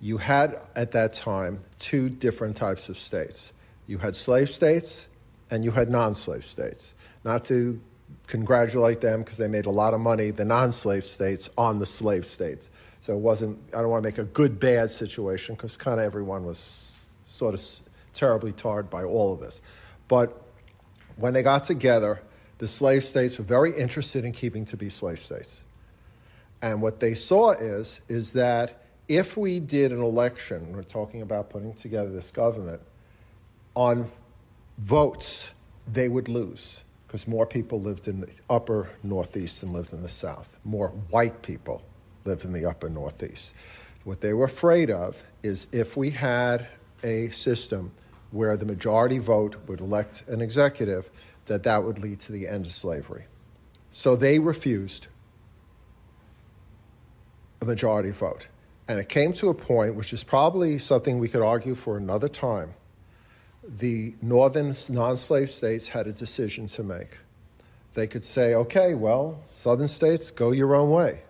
you 0.00 0.18
had 0.18 0.60
at 0.76 0.92
that 0.92 1.14
time 1.14 1.60
two 1.80 2.08
different 2.08 2.56
types 2.56 2.88
of 2.88 2.96
states 2.96 3.52
you 3.88 3.98
had 3.98 4.14
slave 4.14 4.48
states 4.50 5.08
and 5.50 5.64
you 5.64 5.72
had 5.72 5.90
non 5.90 6.14
slave 6.14 6.44
states. 6.44 6.94
Not 7.24 7.44
to 7.46 7.80
congratulate 8.28 9.00
them 9.00 9.22
because 9.22 9.38
they 9.38 9.48
made 9.48 9.66
a 9.66 9.70
lot 9.70 9.94
of 9.94 10.00
money, 10.00 10.30
the 10.30 10.44
non 10.44 10.70
slave 10.70 11.02
states, 11.02 11.50
on 11.58 11.78
the 11.78 11.86
slave 11.86 12.24
states. 12.24 12.70
So 13.00 13.14
it 13.14 13.18
wasn't, 13.18 13.58
I 13.74 13.80
don't 13.80 13.90
want 13.90 14.02
to 14.02 14.08
make 14.08 14.18
a 14.18 14.24
good 14.24 14.60
bad 14.60 14.90
situation 14.90 15.54
because 15.54 15.76
kind 15.76 15.98
of 15.98 16.06
everyone 16.06 16.44
was 16.44 16.96
sort 17.26 17.54
of 17.54 17.64
terribly 18.12 18.52
tarred 18.52 18.90
by 18.90 19.02
all 19.02 19.32
of 19.32 19.40
this. 19.40 19.60
But 20.08 20.40
when 21.16 21.32
they 21.32 21.42
got 21.42 21.64
together, 21.64 22.20
the 22.58 22.68
slave 22.68 23.02
states 23.02 23.38
were 23.38 23.44
very 23.44 23.76
interested 23.76 24.24
in 24.24 24.32
keeping 24.32 24.64
to 24.66 24.76
be 24.76 24.88
slave 24.88 25.18
states. 25.18 25.64
And 26.60 26.82
what 26.82 27.00
they 27.00 27.14
saw 27.14 27.52
is, 27.52 28.00
is 28.08 28.32
that 28.32 28.82
if 29.06 29.36
we 29.36 29.60
did 29.60 29.92
an 29.92 30.02
election, 30.02 30.72
we're 30.72 30.82
talking 30.82 31.22
about 31.22 31.50
putting 31.50 31.72
together 31.74 32.10
this 32.10 32.30
government, 32.30 32.82
on 33.74 34.10
votes, 34.78 35.52
they 35.90 36.08
would 36.08 36.28
lose 36.28 36.82
because 37.08 37.26
more 37.26 37.46
people 37.46 37.80
lived 37.80 38.06
in 38.06 38.20
the 38.20 38.28
upper 38.50 38.90
Northeast 39.02 39.62
than 39.62 39.72
lived 39.72 39.94
in 39.94 40.02
the 40.02 40.08
South. 40.10 40.58
More 40.62 40.88
white 41.08 41.40
people 41.40 41.82
lived 42.26 42.44
in 42.44 42.52
the 42.52 42.66
upper 42.66 42.90
Northeast. 42.90 43.54
What 44.04 44.20
they 44.20 44.34
were 44.34 44.44
afraid 44.44 44.90
of 44.90 45.24
is 45.42 45.66
if 45.72 45.96
we 45.96 46.10
had 46.10 46.68
a 47.02 47.28
system 47.30 47.92
where 48.30 48.58
the 48.58 48.66
majority 48.66 49.18
vote 49.18 49.56
would 49.66 49.80
elect 49.80 50.22
an 50.28 50.42
executive, 50.42 51.10
that 51.46 51.62
that 51.62 51.82
would 51.82 51.98
lead 51.98 52.20
to 52.20 52.32
the 52.32 52.46
end 52.46 52.66
of 52.66 52.72
slavery. 52.72 53.24
So 53.90 54.14
they 54.14 54.38
refused 54.38 55.06
a 57.62 57.64
majority 57.64 58.10
vote. 58.10 58.48
And 58.86 59.00
it 59.00 59.08
came 59.08 59.32
to 59.34 59.48
a 59.48 59.54
point, 59.54 59.94
which 59.94 60.12
is 60.12 60.22
probably 60.22 60.78
something 60.78 61.18
we 61.18 61.28
could 61.28 61.42
argue 61.42 61.74
for 61.74 61.96
another 61.96 62.28
time. 62.28 62.74
The 63.76 64.14
northern 64.22 64.72
non 64.88 65.16
slave 65.16 65.50
states 65.50 65.88
had 65.88 66.06
a 66.06 66.12
decision 66.12 66.66
to 66.68 66.82
make. 66.82 67.18
They 67.94 68.06
could 68.06 68.24
say, 68.24 68.54
okay, 68.54 68.94
well, 68.94 69.40
southern 69.50 69.88
states, 69.88 70.30
go 70.30 70.52
your 70.52 70.74
own 70.74 70.90
way. 70.90 71.22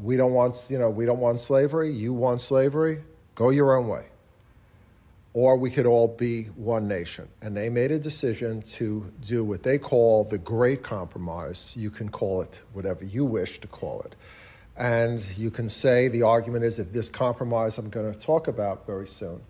We 0.00 0.16
don't 0.16 0.32
want, 0.32 0.68
you 0.70 0.78
know, 0.78 0.88
we 0.88 1.04
don't 1.04 1.18
want 1.18 1.40
slavery, 1.40 1.90
you 1.90 2.14
want 2.14 2.40
slavery, 2.40 3.02
go 3.34 3.50
your 3.50 3.76
own 3.76 3.88
way. 3.88 4.06
Or 5.34 5.56
we 5.56 5.70
could 5.70 5.84
all 5.84 6.08
be 6.08 6.44
one 6.44 6.88
nation. 6.88 7.28
And 7.42 7.56
they 7.56 7.68
made 7.68 7.90
a 7.90 7.98
decision 7.98 8.62
to 8.62 9.12
do 9.20 9.44
what 9.44 9.62
they 9.62 9.78
call 9.78 10.24
the 10.24 10.38
Great 10.38 10.82
Compromise. 10.82 11.76
You 11.76 11.90
can 11.90 12.08
call 12.08 12.40
it 12.40 12.62
whatever 12.72 13.04
you 13.04 13.24
wish 13.24 13.60
to 13.60 13.68
call 13.68 14.00
it. 14.02 14.16
And 14.76 15.20
you 15.36 15.50
can 15.50 15.68
say 15.68 16.08
the 16.08 16.22
argument 16.22 16.64
is 16.64 16.78
if 16.78 16.92
this 16.92 17.10
compromise 17.10 17.76
I'm 17.76 17.90
going 17.90 18.12
to 18.12 18.18
talk 18.18 18.48
about 18.48 18.86
very 18.86 19.06
soon 19.06 19.42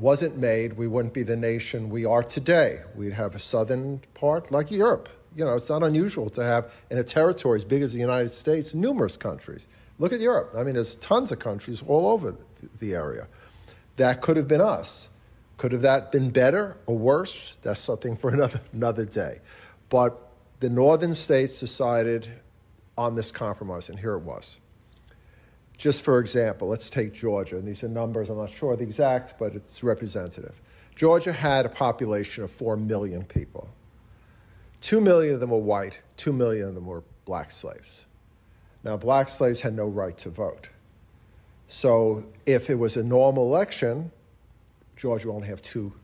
wasn't 0.00 0.36
made, 0.36 0.72
we 0.72 0.88
wouldn't 0.88 1.12
be 1.12 1.22
the 1.22 1.36
nation 1.36 1.90
we 1.90 2.04
are 2.06 2.22
today. 2.22 2.80
We'd 2.96 3.12
have 3.12 3.34
a 3.34 3.38
southern 3.38 4.00
part 4.14 4.50
like 4.50 4.70
Europe. 4.70 5.10
You 5.36 5.44
know, 5.44 5.54
it's 5.54 5.68
not 5.68 5.82
unusual 5.82 6.30
to 6.30 6.42
have 6.42 6.72
in 6.90 6.98
a 6.98 7.04
territory 7.04 7.56
as 7.56 7.64
big 7.64 7.82
as 7.82 7.92
the 7.92 8.00
United 8.00 8.32
States 8.32 8.74
numerous 8.74 9.16
countries. 9.16 9.68
Look 9.98 10.12
at 10.12 10.20
Europe. 10.20 10.54
I 10.56 10.64
mean, 10.64 10.74
there's 10.74 10.96
tons 10.96 11.30
of 11.30 11.38
countries 11.38 11.84
all 11.86 12.08
over 12.08 12.34
the 12.78 12.94
area. 12.94 13.28
That 13.96 14.22
could 14.22 14.38
have 14.38 14.48
been 14.48 14.62
us. 14.62 15.10
Could 15.58 15.72
have 15.72 15.82
that 15.82 16.10
been 16.10 16.30
better 16.30 16.78
or 16.86 16.96
worse? 16.96 17.58
That's 17.62 17.80
something 17.80 18.16
for 18.16 18.30
another 18.34 18.60
another 18.72 19.04
day. 19.04 19.40
But 19.90 20.18
the 20.60 20.70
northern 20.70 21.14
states 21.14 21.60
decided 21.60 22.28
on 22.96 23.14
this 23.14 23.30
compromise, 23.30 23.90
and 23.90 23.98
here 23.98 24.14
it 24.14 24.22
was. 24.22 24.58
Just 25.80 26.02
for 26.02 26.18
example, 26.18 26.68
let's 26.68 26.90
take 26.90 27.14
Georgia, 27.14 27.56
and 27.56 27.66
these 27.66 27.82
are 27.82 27.88
numbers, 27.88 28.28
I'm 28.28 28.36
not 28.36 28.50
sure 28.50 28.76
the 28.76 28.82
exact, 28.82 29.38
but 29.38 29.54
it's 29.54 29.82
representative. 29.82 30.60
Georgia 30.94 31.32
had 31.32 31.64
a 31.64 31.70
population 31.70 32.44
of 32.44 32.50
4 32.50 32.76
million 32.76 33.24
people. 33.24 33.66
2 34.82 35.00
million 35.00 35.32
of 35.32 35.40
them 35.40 35.48
were 35.48 35.56
white, 35.56 36.00
2 36.18 36.34
million 36.34 36.68
of 36.68 36.74
them 36.74 36.84
were 36.84 37.02
black 37.24 37.50
slaves. 37.50 38.04
Now, 38.84 38.98
black 38.98 39.30
slaves 39.30 39.62
had 39.62 39.74
no 39.74 39.86
right 39.86 40.18
to 40.18 40.28
vote. 40.28 40.68
So, 41.66 42.26
if 42.44 42.68
it 42.68 42.78
was 42.78 42.98
a 42.98 43.02
normal 43.02 43.46
election, 43.46 44.12
Georgia 44.98 45.28
would 45.28 45.36
only 45.36 45.48
have 45.48 45.62
2 45.62 45.94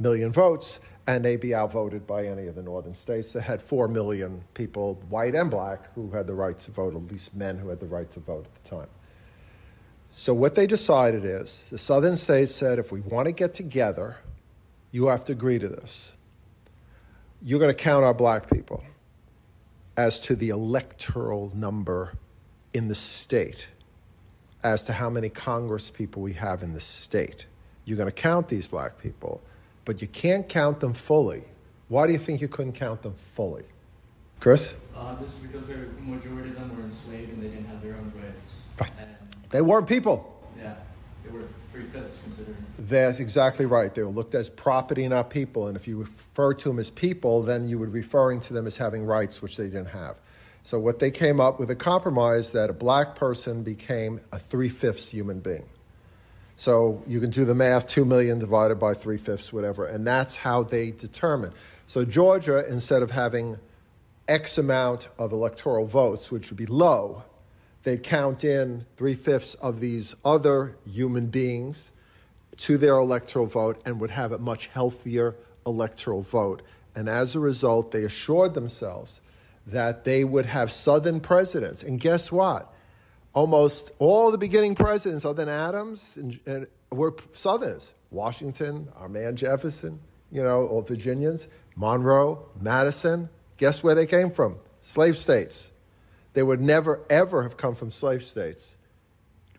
million 0.00 0.32
votes, 0.32 0.80
and 1.06 1.24
they'd 1.24 1.40
be 1.40 1.54
outvoted 1.54 2.06
by 2.06 2.26
any 2.26 2.46
of 2.46 2.54
the 2.54 2.62
northern 2.62 2.94
states 2.94 3.32
that 3.32 3.42
had 3.42 3.60
4 3.60 3.88
million 3.88 4.42
people, 4.54 4.94
white 5.08 5.34
and 5.34 5.50
black, 5.50 5.92
who 5.94 6.10
had 6.10 6.26
the 6.26 6.34
right 6.34 6.58
to 6.60 6.70
vote, 6.70 6.94
at 6.94 7.12
least 7.12 7.34
men 7.34 7.58
who 7.58 7.68
had 7.68 7.80
the 7.80 7.86
right 7.86 8.10
to 8.10 8.20
vote 8.20 8.46
at 8.46 8.54
the 8.54 8.70
time. 8.76 8.88
So, 10.12 10.32
what 10.32 10.54
they 10.54 10.66
decided 10.66 11.24
is 11.24 11.68
the 11.70 11.78
southern 11.78 12.16
states 12.16 12.54
said 12.54 12.78
if 12.78 12.92
we 12.92 13.00
want 13.00 13.26
to 13.26 13.32
get 13.32 13.52
together, 13.52 14.16
you 14.92 15.08
have 15.08 15.24
to 15.24 15.32
agree 15.32 15.58
to 15.58 15.68
this. 15.68 16.12
You're 17.42 17.58
going 17.58 17.74
to 17.74 17.82
count 17.82 18.04
our 18.04 18.14
black 18.14 18.48
people 18.48 18.84
as 19.96 20.20
to 20.22 20.36
the 20.36 20.50
electoral 20.50 21.52
number 21.54 22.12
in 22.72 22.88
the 22.88 22.94
state, 22.94 23.68
as 24.62 24.84
to 24.84 24.92
how 24.92 25.10
many 25.10 25.28
Congress 25.28 25.90
people 25.90 26.22
we 26.22 26.32
have 26.32 26.62
in 26.62 26.72
the 26.72 26.80
state. 26.80 27.46
You're 27.84 27.98
going 27.98 28.08
to 28.08 28.12
count 28.12 28.48
these 28.48 28.66
black 28.66 28.98
people 28.98 29.42
but 29.84 30.00
you 30.00 30.08
can't 30.08 30.48
count 30.48 30.80
them 30.80 30.94
fully. 30.94 31.44
Why 31.88 32.06
do 32.06 32.12
you 32.12 32.18
think 32.18 32.40
you 32.40 32.48
couldn't 32.48 32.72
count 32.72 33.02
them 33.02 33.14
fully? 33.34 33.64
Chris? 34.40 34.74
Uh, 34.96 35.14
this 35.16 35.30
is 35.30 35.36
because 35.36 35.66
the 35.66 35.74
majority 36.02 36.50
of 36.50 36.56
them 36.56 36.76
were 36.76 36.84
enslaved 36.84 37.32
and 37.32 37.42
they 37.42 37.48
didn't 37.48 37.66
have 37.66 37.82
their 37.82 37.94
own 37.94 38.12
rights. 38.16 38.60
Right. 38.80 38.90
they 39.50 39.60
weren't 39.60 39.88
people. 39.88 40.30
Yeah, 40.58 40.74
they 41.24 41.30
were 41.30 41.44
three 41.72 41.84
fifths 41.84 42.20
considered. 42.22 42.56
That's 42.78 43.20
exactly 43.20 43.66
right. 43.66 43.94
They 43.94 44.02
were 44.02 44.10
looked 44.10 44.34
as 44.34 44.50
property, 44.50 45.06
not 45.08 45.30
people. 45.30 45.68
And 45.68 45.76
if 45.76 45.86
you 45.86 45.98
refer 45.98 46.54
to 46.54 46.68
them 46.68 46.78
as 46.78 46.90
people, 46.90 47.42
then 47.42 47.68
you 47.68 47.78
would 47.78 47.92
be 47.92 48.00
referring 48.00 48.40
to 48.40 48.52
them 48.52 48.66
as 48.66 48.76
having 48.76 49.04
rights, 49.04 49.40
which 49.42 49.56
they 49.56 49.64
didn't 49.64 49.86
have. 49.86 50.16
So 50.64 50.78
what 50.78 50.98
they 50.98 51.10
came 51.10 51.40
up 51.40 51.60
with 51.60 51.70
a 51.70 51.76
compromise 51.76 52.52
that 52.52 52.70
a 52.70 52.72
black 52.72 53.16
person 53.16 53.62
became 53.62 54.20
a 54.32 54.38
three 54.38 54.70
fifths 54.70 55.10
human 55.10 55.40
being. 55.40 55.66
So 56.56 57.02
you 57.06 57.20
can 57.20 57.30
do 57.30 57.44
the 57.44 57.54
math 57.54 57.88
2 57.88 58.04
million 58.04 58.38
divided 58.38 58.76
by 58.76 58.94
3 58.94 59.18
fifths, 59.18 59.52
whatever, 59.52 59.86
and 59.86 60.06
that's 60.06 60.36
how 60.36 60.62
they 60.62 60.90
determine. 60.92 61.52
So 61.86 62.04
Georgia, 62.04 62.64
instead 62.68 63.02
of 63.02 63.10
having 63.10 63.58
X 64.28 64.56
amount 64.56 65.08
of 65.18 65.32
electoral 65.32 65.84
votes, 65.84 66.30
which 66.30 66.50
would 66.50 66.56
be 66.56 66.66
low, 66.66 67.24
they'd 67.82 68.02
count 68.02 68.44
in 68.44 68.86
3 68.96 69.14
fifths 69.14 69.54
of 69.54 69.80
these 69.80 70.14
other 70.24 70.76
human 70.86 71.26
beings 71.26 71.90
to 72.56 72.78
their 72.78 72.94
electoral 72.94 73.46
vote 73.46 73.82
and 73.84 74.00
would 74.00 74.12
have 74.12 74.32
a 74.32 74.38
much 74.38 74.68
healthier 74.68 75.34
electoral 75.66 76.22
vote. 76.22 76.62
And 76.94 77.08
as 77.08 77.34
a 77.34 77.40
result, 77.40 77.90
they 77.90 78.04
assured 78.04 78.54
themselves 78.54 79.20
that 79.66 80.04
they 80.04 80.24
would 80.24 80.46
have 80.46 80.70
Southern 80.70 81.20
presidents. 81.20 81.82
And 81.82 81.98
guess 81.98 82.30
what? 82.30 82.72
Almost 83.34 83.90
all 83.98 84.30
the 84.30 84.38
beginning 84.38 84.74
presidents, 84.74 85.24
other 85.24 85.44
than 85.44 85.54
Adams, 85.54 86.16
and, 86.16 86.40
and 86.46 86.66
were 86.90 87.14
Southerners. 87.32 87.94
Washington, 88.10 88.88
our 88.96 89.08
man 89.08 89.36
Jefferson, 89.36 90.00
you 90.30 90.42
know, 90.42 90.66
all 90.68 90.82
Virginians, 90.82 91.48
Monroe, 91.76 92.48
Madison. 92.60 93.28
Guess 93.56 93.82
where 93.82 93.94
they 93.94 94.06
came 94.06 94.30
from? 94.30 94.56
Slave 94.80 95.16
states. 95.16 95.72
They 96.32 96.42
would 96.42 96.60
never, 96.60 97.04
ever 97.10 97.42
have 97.42 97.56
come 97.56 97.74
from 97.74 97.90
slave 97.90 98.22
states 98.22 98.76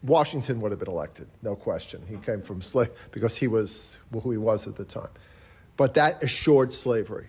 Washington 0.05 0.61
would 0.61 0.71
have 0.71 0.79
been 0.79 0.89
elected, 0.89 1.27
no 1.41 1.55
question. 1.55 2.03
He 2.07 2.17
came 2.17 2.41
from 2.41 2.61
slave 2.61 2.89
because 3.11 3.37
he 3.37 3.47
was 3.47 3.97
who 4.11 4.31
he 4.31 4.37
was 4.37 4.67
at 4.67 4.75
the 4.75 4.85
time. 4.85 5.09
But 5.77 5.95
that 5.95 6.23
assured 6.23 6.71
slavery. 6.71 7.27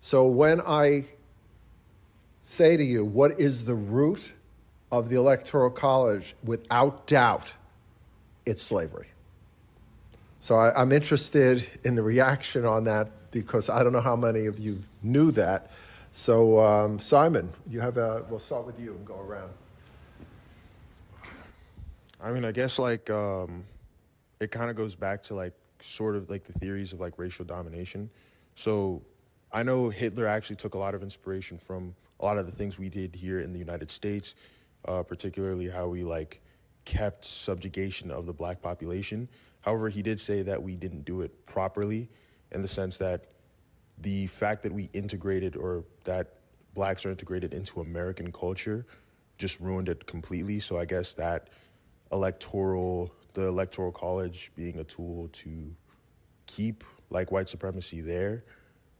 So 0.00 0.26
when 0.26 0.60
I 0.60 1.04
say 2.42 2.76
to 2.76 2.84
you, 2.84 3.04
what 3.04 3.40
is 3.40 3.64
the 3.64 3.74
root 3.74 4.32
of 4.90 5.08
the 5.08 5.16
Electoral 5.16 5.70
College? 5.70 6.34
Without 6.44 7.06
doubt, 7.06 7.52
it's 8.46 8.62
slavery. 8.62 9.08
So 10.40 10.56
I, 10.56 10.80
am 10.80 10.92
interested 10.92 11.68
in 11.84 11.94
the 11.94 12.02
reaction 12.02 12.64
on 12.64 12.84
that 12.84 13.10
because 13.30 13.68
I 13.68 13.82
don't 13.82 13.92
know 13.92 14.00
how 14.00 14.16
many 14.16 14.46
of 14.46 14.58
you 14.58 14.82
knew 15.02 15.30
that. 15.32 15.70
So 16.12 16.58
um, 16.60 16.98
Simon, 16.98 17.52
you 17.68 17.80
have 17.80 17.98
a. 17.98 18.24
We'll 18.28 18.38
start 18.38 18.64
with 18.64 18.80
you 18.80 18.92
and 18.92 19.04
go 19.04 19.20
around. 19.20 19.50
I 22.22 22.32
mean, 22.32 22.44
I 22.44 22.52
guess 22.52 22.78
like 22.78 23.10
um, 23.10 23.64
it 24.40 24.50
kind 24.50 24.70
of 24.70 24.76
goes 24.76 24.94
back 24.94 25.22
to 25.24 25.34
like 25.34 25.52
sort 25.80 26.16
of 26.16 26.30
like 26.30 26.44
the 26.44 26.52
theories 26.52 26.92
of 26.92 27.00
like 27.00 27.14
racial 27.16 27.44
domination. 27.44 28.10
So 28.54 29.02
I 29.52 29.62
know 29.62 29.88
Hitler 29.88 30.26
actually 30.26 30.56
took 30.56 30.74
a 30.74 30.78
lot 30.78 30.94
of 30.94 31.02
inspiration 31.02 31.58
from 31.58 31.94
a 32.20 32.24
lot 32.24 32.38
of 32.38 32.46
the 32.46 32.52
things 32.52 32.78
we 32.78 32.88
did 32.88 33.14
here 33.14 33.40
in 33.40 33.52
the 33.52 33.58
United 33.58 33.90
States, 33.90 34.34
uh, 34.86 35.02
particularly 35.02 35.68
how 35.68 35.88
we 35.88 36.02
like 36.02 36.40
kept 36.84 37.24
subjugation 37.24 38.10
of 38.10 38.26
the 38.26 38.32
black 38.32 38.62
population. 38.62 39.28
However, 39.60 39.88
he 39.88 40.02
did 40.02 40.18
say 40.18 40.42
that 40.42 40.62
we 40.62 40.76
didn't 40.76 41.04
do 41.04 41.20
it 41.22 41.46
properly 41.46 42.08
in 42.52 42.62
the 42.62 42.68
sense 42.68 42.96
that 42.98 43.26
the 44.00 44.26
fact 44.26 44.62
that 44.62 44.72
we 44.72 44.88
integrated 44.92 45.56
or 45.56 45.84
that 46.04 46.34
blacks 46.74 47.04
are 47.04 47.10
integrated 47.10 47.52
into 47.52 47.80
American 47.80 48.32
culture 48.32 48.86
just 49.36 49.60
ruined 49.60 49.88
it 49.88 50.06
completely. 50.06 50.60
So 50.60 50.78
I 50.78 50.84
guess 50.84 51.12
that 51.14 51.48
electoral, 52.12 53.12
the 53.34 53.46
electoral 53.46 53.92
college 53.92 54.50
being 54.54 54.78
a 54.78 54.84
tool 54.84 55.28
to 55.32 55.74
keep 56.46 56.84
like 57.10 57.30
white 57.30 57.48
supremacy 57.48 58.00
there 58.00 58.44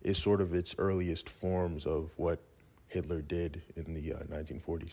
is 0.02 0.18
sort 0.18 0.40
of 0.40 0.54
its 0.54 0.74
earliest 0.78 1.28
forms 1.28 1.86
of 1.86 2.10
what 2.16 2.40
Hitler 2.88 3.20
did 3.20 3.62
in 3.76 3.94
the 3.94 4.14
uh, 4.14 4.18
1940s. 4.24 4.92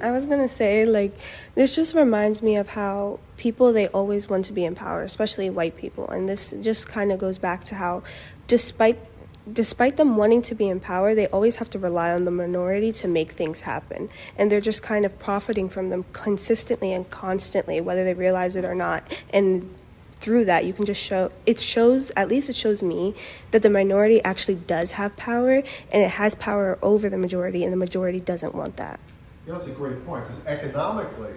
I 0.00 0.12
was 0.12 0.24
gonna 0.24 0.48
say, 0.48 0.86
like, 0.86 1.12
this 1.56 1.74
just 1.74 1.96
reminds 1.96 2.42
me 2.42 2.56
of 2.56 2.68
how 2.68 3.18
people 3.36 3.72
they 3.72 3.88
always 3.88 4.28
want 4.28 4.44
to 4.44 4.52
be 4.52 4.64
in 4.64 4.76
power, 4.76 5.02
especially 5.02 5.50
white 5.50 5.76
people, 5.76 6.08
and 6.08 6.28
this 6.28 6.54
just 6.62 6.88
kind 6.88 7.10
of 7.10 7.18
goes 7.18 7.38
back 7.38 7.64
to 7.64 7.74
how, 7.74 8.04
despite 8.46 8.98
despite 9.52 9.96
them 9.96 10.16
wanting 10.16 10.42
to 10.42 10.54
be 10.54 10.68
in 10.68 10.78
power, 10.78 11.14
they 11.14 11.26
always 11.28 11.56
have 11.56 11.68
to 11.70 11.78
rely 11.78 12.12
on 12.12 12.24
the 12.24 12.30
minority 12.30 12.92
to 12.92 13.08
make 13.08 13.32
things 13.32 13.62
happen, 13.62 14.08
and 14.38 14.50
they're 14.50 14.60
just 14.60 14.80
kind 14.82 15.04
of 15.04 15.18
profiting 15.18 15.68
from 15.68 15.90
them 15.90 16.04
consistently 16.12 16.92
and 16.92 17.10
constantly, 17.10 17.80
whether 17.80 18.04
they 18.04 18.14
realize 18.14 18.54
it 18.54 18.64
or 18.64 18.76
not, 18.76 19.02
and 19.32 19.74
through 20.20 20.44
that 20.44 20.64
you 20.66 20.72
can 20.72 20.84
just 20.84 21.02
show 21.02 21.32
it 21.46 21.58
shows 21.58 22.12
at 22.14 22.28
least 22.28 22.48
it 22.48 22.54
shows 22.54 22.82
me 22.82 23.14
that 23.52 23.62
the 23.62 23.70
minority 23.70 24.22
actually 24.22 24.54
does 24.54 24.92
have 24.92 25.16
power 25.16 25.62
and 25.90 26.02
it 26.02 26.10
has 26.10 26.34
power 26.34 26.78
over 26.82 27.08
the 27.08 27.16
majority 27.16 27.64
and 27.64 27.72
the 27.72 27.76
majority 27.76 28.20
doesn't 28.20 28.54
want 28.54 28.76
that 28.76 29.00
you 29.46 29.52
know, 29.52 29.58
that's 29.58 29.70
a 29.70 29.74
great 29.74 30.04
point 30.06 30.26
because 30.26 30.44
economically, 30.46 31.32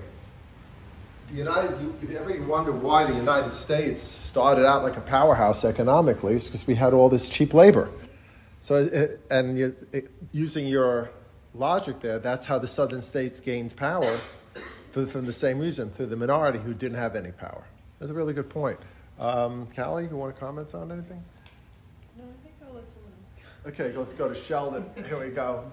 the 1.32 1.38
United, 1.38 1.80
you, 1.82 1.96
if 2.02 2.10
you 2.10 2.18
ever 2.18 2.42
wonder 2.44 2.72
why 2.72 3.06
the 3.06 3.16
United 3.16 3.52
States 3.52 4.02
started 4.02 4.66
out 4.66 4.84
like 4.84 4.98
a 4.98 5.02
powerhouse 5.02 5.64
economically, 5.64 6.36
it's 6.36 6.48
because 6.48 6.68
we 6.68 6.76
had 6.76 6.94
all 6.94 7.10
this 7.10 7.30
cheap 7.30 7.54
labor. 7.54 7.90
So, 8.62 8.76
uh, 8.76 9.34
and 9.34 9.58
you, 9.58 9.76
it, 9.92 10.12
using 10.32 10.68
your 10.68 11.10
logic 11.56 12.00
there, 12.02 12.20
that's 12.20 12.46
how 12.46 12.60
the 12.60 12.68
southern 12.68 13.02
states 13.02 13.40
gained 13.40 13.76
power 13.76 14.20
for, 14.92 15.06
from 15.06 15.26
the 15.26 15.34
same 15.34 15.60
reason, 15.60 15.90
through 15.92 16.08
the 16.08 16.16
minority 16.16 16.60
who 16.60 16.74
didn't 16.74 16.98
have 16.98 17.16
any 17.16 17.32
power. 17.32 17.64
That's 18.00 18.12
a 18.12 18.16
really 18.16 18.34
good 18.34 18.50
point. 18.50 18.80
Um, 19.20 19.68
Callie, 19.76 20.08
you 20.08 20.16
want 20.16 20.36
to 20.36 20.40
comment 20.40 20.74
on 20.76 20.92
anything? 20.92 21.24
No, 22.18 22.24
I 22.24 22.44
think 22.44 22.56
I'll 22.66 22.74
let 22.74 22.90
someone 22.90 23.12
else 23.22 23.34
go. 23.64 23.70
Okay, 23.70 23.98
let's 23.98 24.14
go 24.14 24.28
to 24.28 24.36
Sheldon. 24.36 24.86
Here 25.08 25.20
we 25.20 25.30
go. 25.30 25.64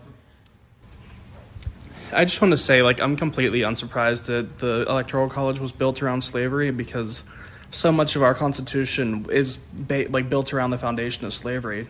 I 2.12 2.24
just 2.24 2.40
want 2.40 2.52
to 2.52 2.58
say, 2.58 2.82
like, 2.82 3.00
I'm 3.00 3.16
completely 3.16 3.62
unsurprised 3.62 4.26
that 4.26 4.58
the 4.58 4.84
Electoral 4.88 5.28
College 5.28 5.60
was 5.60 5.72
built 5.72 6.02
around 6.02 6.22
slavery 6.22 6.70
because 6.70 7.22
so 7.70 7.92
much 7.92 8.16
of 8.16 8.22
our 8.22 8.34
Constitution 8.34 9.26
is 9.30 9.58
ba- 9.72 10.06
like 10.08 10.28
built 10.28 10.52
around 10.52 10.70
the 10.70 10.78
foundation 10.78 11.24
of 11.24 11.32
slavery, 11.32 11.88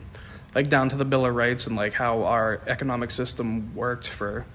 like 0.55 0.69
down 0.69 0.89
to 0.91 0.97
the 0.97 1.05
Bill 1.05 1.25
of 1.25 1.35
Rights 1.35 1.67
and 1.67 1.77
like 1.77 1.95
how 1.95 2.25
our 2.25 2.61
economic 2.67 3.11
system 3.11 3.75
worked 3.75 4.09
for 4.09 4.47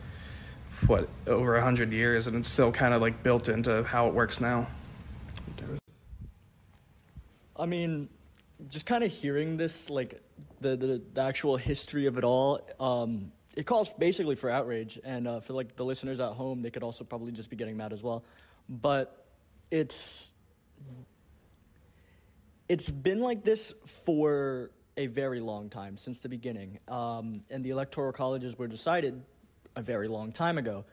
what 0.88 1.10
over 1.26 1.56
a 1.56 1.62
hundred 1.62 1.92
years, 1.92 2.28
and 2.28 2.36
it's 2.38 2.50
still 2.50 2.72
kind 2.72 2.94
of 2.94 3.02
like 3.02 3.24
built 3.24 3.50
into 3.50 3.84
how 3.84 4.08
it 4.08 4.14
works 4.14 4.40
now. 4.40 4.68
I 7.58 7.66
mean, 7.66 8.10
just 8.70 8.86
kind 8.86 9.04
of 9.04 9.12
hearing 9.12 9.58
this, 9.58 9.90
like 9.90 10.22
the, 10.60 10.76
the, 10.76 11.02
the 11.14 11.22
actual 11.22 11.58
history 11.58 12.06
of 12.06 12.18
it 12.18 12.24
all. 12.24 12.60
Um, 12.80 13.32
it 13.56 13.66
calls 13.66 13.92
basically 13.94 14.36
for 14.36 14.50
outrage, 14.50 15.00
and 15.04 15.28
uh, 15.28 15.40
for 15.40 15.54
like 15.54 15.76
the 15.76 15.86
listeners 15.86 16.20
at 16.20 16.34
home, 16.34 16.62
they 16.62 16.72
could 16.72 16.84
also 16.84 17.04
probably 17.04 17.32
just 17.32 17.50
be 17.50 17.56
getting 17.56 17.78
mad 17.78 17.94
as 17.94 18.04
well. 18.04 18.24
But 18.68 19.26
it's 19.72 20.32
it's 22.68 22.90
been 22.90 23.22
like 23.22 23.44
this 23.44 23.74
for 24.06 24.72
a 24.98 25.08
very 25.08 25.40
long 25.40 25.70
time 25.70 25.98
since 25.98 26.20
the 26.20 26.30
beginning, 26.30 26.80
um, 26.88 27.42
and 27.50 27.64
the 27.64 27.70
electoral 27.70 28.12
colleges 28.12 28.58
were 28.58 28.68
decided 28.68 29.22
a 29.76 29.82
very 29.82 30.08
long 30.08 30.32
time 30.32 30.58
ago. 30.58 30.86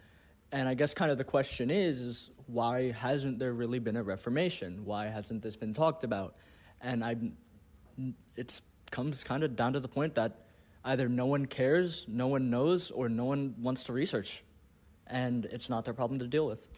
And 0.50 0.68
I 0.68 0.74
guess 0.74 0.92
kind 0.92 1.10
of 1.10 1.16
the 1.16 1.24
question 1.24 1.70
is, 1.70 1.98
is 1.98 2.30
why 2.46 2.90
hasn't 2.90 3.38
there 3.38 3.54
really 3.54 3.78
been 3.78 3.96
a 3.96 4.02
reformation? 4.02 4.84
Why 4.84 5.06
hasn't 5.06 5.42
this 5.42 5.56
been 5.56 5.72
talked 5.72 6.04
about? 6.04 6.36
And 6.82 7.02
I, 7.02 7.16
it 8.36 8.60
comes 8.90 9.24
kind 9.24 9.44
of 9.44 9.56
down 9.56 9.72
to 9.72 9.80
the 9.80 9.88
point 9.88 10.16
that 10.16 10.41
either 10.84 11.08
no 11.08 11.26
one 11.26 11.46
cares, 11.46 12.06
no 12.08 12.26
one 12.26 12.50
knows, 12.50 12.90
or 12.90 13.08
no 13.08 13.24
one 13.24 13.54
wants 13.60 13.84
to 13.84 13.92
research. 13.92 14.42
And 15.06 15.44
it's 15.46 15.68
not 15.68 15.84
their 15.84 15.94
problem 15.94 16.18
to 16.20 16.26
deal 16.26 16.46
with. 16.46 16.68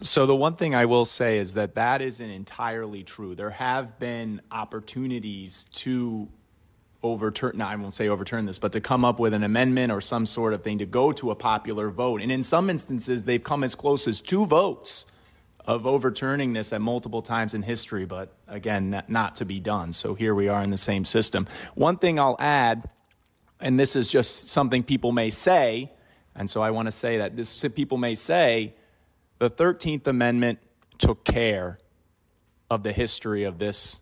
So, 0.00 0.26
the 0.26 0.34
one 0.34 0.56
thing 0.56 0.74
I 0.74 0.86
will 0.86 1.04
say 1.04 1.38
is 1.38 1.54
that 1.54 1.76
that 1.76 2.02
isn't 2.02 2.28
entirely 2.28 3.04
true. 3.04 3.36
There 3.36 3.50
have 3.50 4.00
been 4.00 4.40
opportunities 4.50 5.66
to 5.74 6.28
overturn, 7.04 7.58
no, 7.58 7.66
I 7.66 7.76
won't 7.76 7.94
say 7.94 8.08
overturn 8.08 8.46
this, 8.46 8.58
but 8.58 8.72
to 8.72 8.80
come 8.80 9.04
up 9.04 9.20
with 9.20 9.32
an 9.32 9.44
amendment 9.44 9.92
or 9.92 10.00
some 10.00 10.26
sort 10.26 10.54
of 10.54 10.64
thing 10.64 10.78
to 10.78 10.86
go 10.86 11.12
to 11.12 11.30
a 11.30 11.36
popular 11.36 11.88
vote. 11.88 12.20
And 12.20 12.32
in 12.32 12.42
some 12.42 12.68
instances, 12.68 13.24
they've 13.24 13.42
come 13.42 13.62
as 13.62 13.76
close 13.76 14.08
as 14.08 14.20
two 14.20 14.44
votes 14.44 15.06
of 15.66 15.86
overturning 15.86 16.52
this 16.52 16.72
at 16.72 16.80
multiple 16.80 17.22
times 17.22 17.54
in 17.54 17.62
history, 17.62 18.04
but 18.04 18.32
again, 18.48 19.02
not 19.08 19.36
to 19.36 19.44
be 19.44 19.60
done. 19.60 19.92
So 19.92 20.14
here 20.14 20.34
we 20.34 20.48
are 20.48 20.62
in 20.62 20.70
the 20.70 20.76
same 20.76 21.04
system. 21.04 21.46
One 21.74 21.96
thing 21.96 22.18
I'll 22.18 22.36
add, 22.38 22.88
and 23.60 23.78
this 23.78 23.94
is 23.94 24.08
just 24.08 24.48
something 24.48 24.82
people 24.82 25.12
may 25.12 25.30
say, 25.30 25.90
and 26.34 26.50
so 26.50 26.62
I 26.62 26.70
want 26.70 26.86
to 26.86 26.92
say 26.92 27.18
that 27.18 27.36
this 27.36 27.62
people 27.74 27.98
may 27.98 28.14
say, 28.14 28.74
the 29.38 29.50
13th 29.50 30.06
Amendment 30.06 30.58
took 30.98 31.24
care 31.24 31.78
of 32.70 32.82
the 32.82 32.92
history 32.92 33.44
of 33.44 33.58
this, 33.58 34.00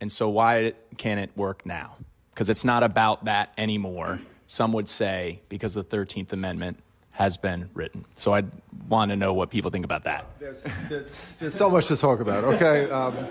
and 0.00 0.10
so 0.12 0.28
why 0.28 0.72
can 0.96 1.18
it 1.18 1.30
work 1.36 1.66
now? 1.66 1.96
Because 2.32 2.48
it's 2.50 2.64
not 2.64 2.82
about 2.82 3.24
that 3.24 3.52
anymore. 3.58 4.20
Some 4.46 4.72
would 4.74 4.88
say 4.88 5.40
because 5.48 5.74
the 5.74 5.82
13th 5.82 6.32
Amendment 6.32 6.78
has 7.16 7.38
been 7.38 7.70
written. 7.72 8.04
So 8.14 8.34
I 8.34 8.44
want 8.88 9.10
to 9.10 9.16
know 9.16 9.32
what 9.32 9.48
people 9.48 9.70
think 9.70 9.86
about 9.86 10.04
that. 10.04 10.26
There's, 10.38 10.62
there's, 10.90 11.38
there's 11.38 11.54
so 11.54 11.70
much 11.70 11.88
to 11.88 11.96
talk 11.96 12.20
about, 12.20 12.44
okay? 12.44 12.90
Um, 12.90 13.26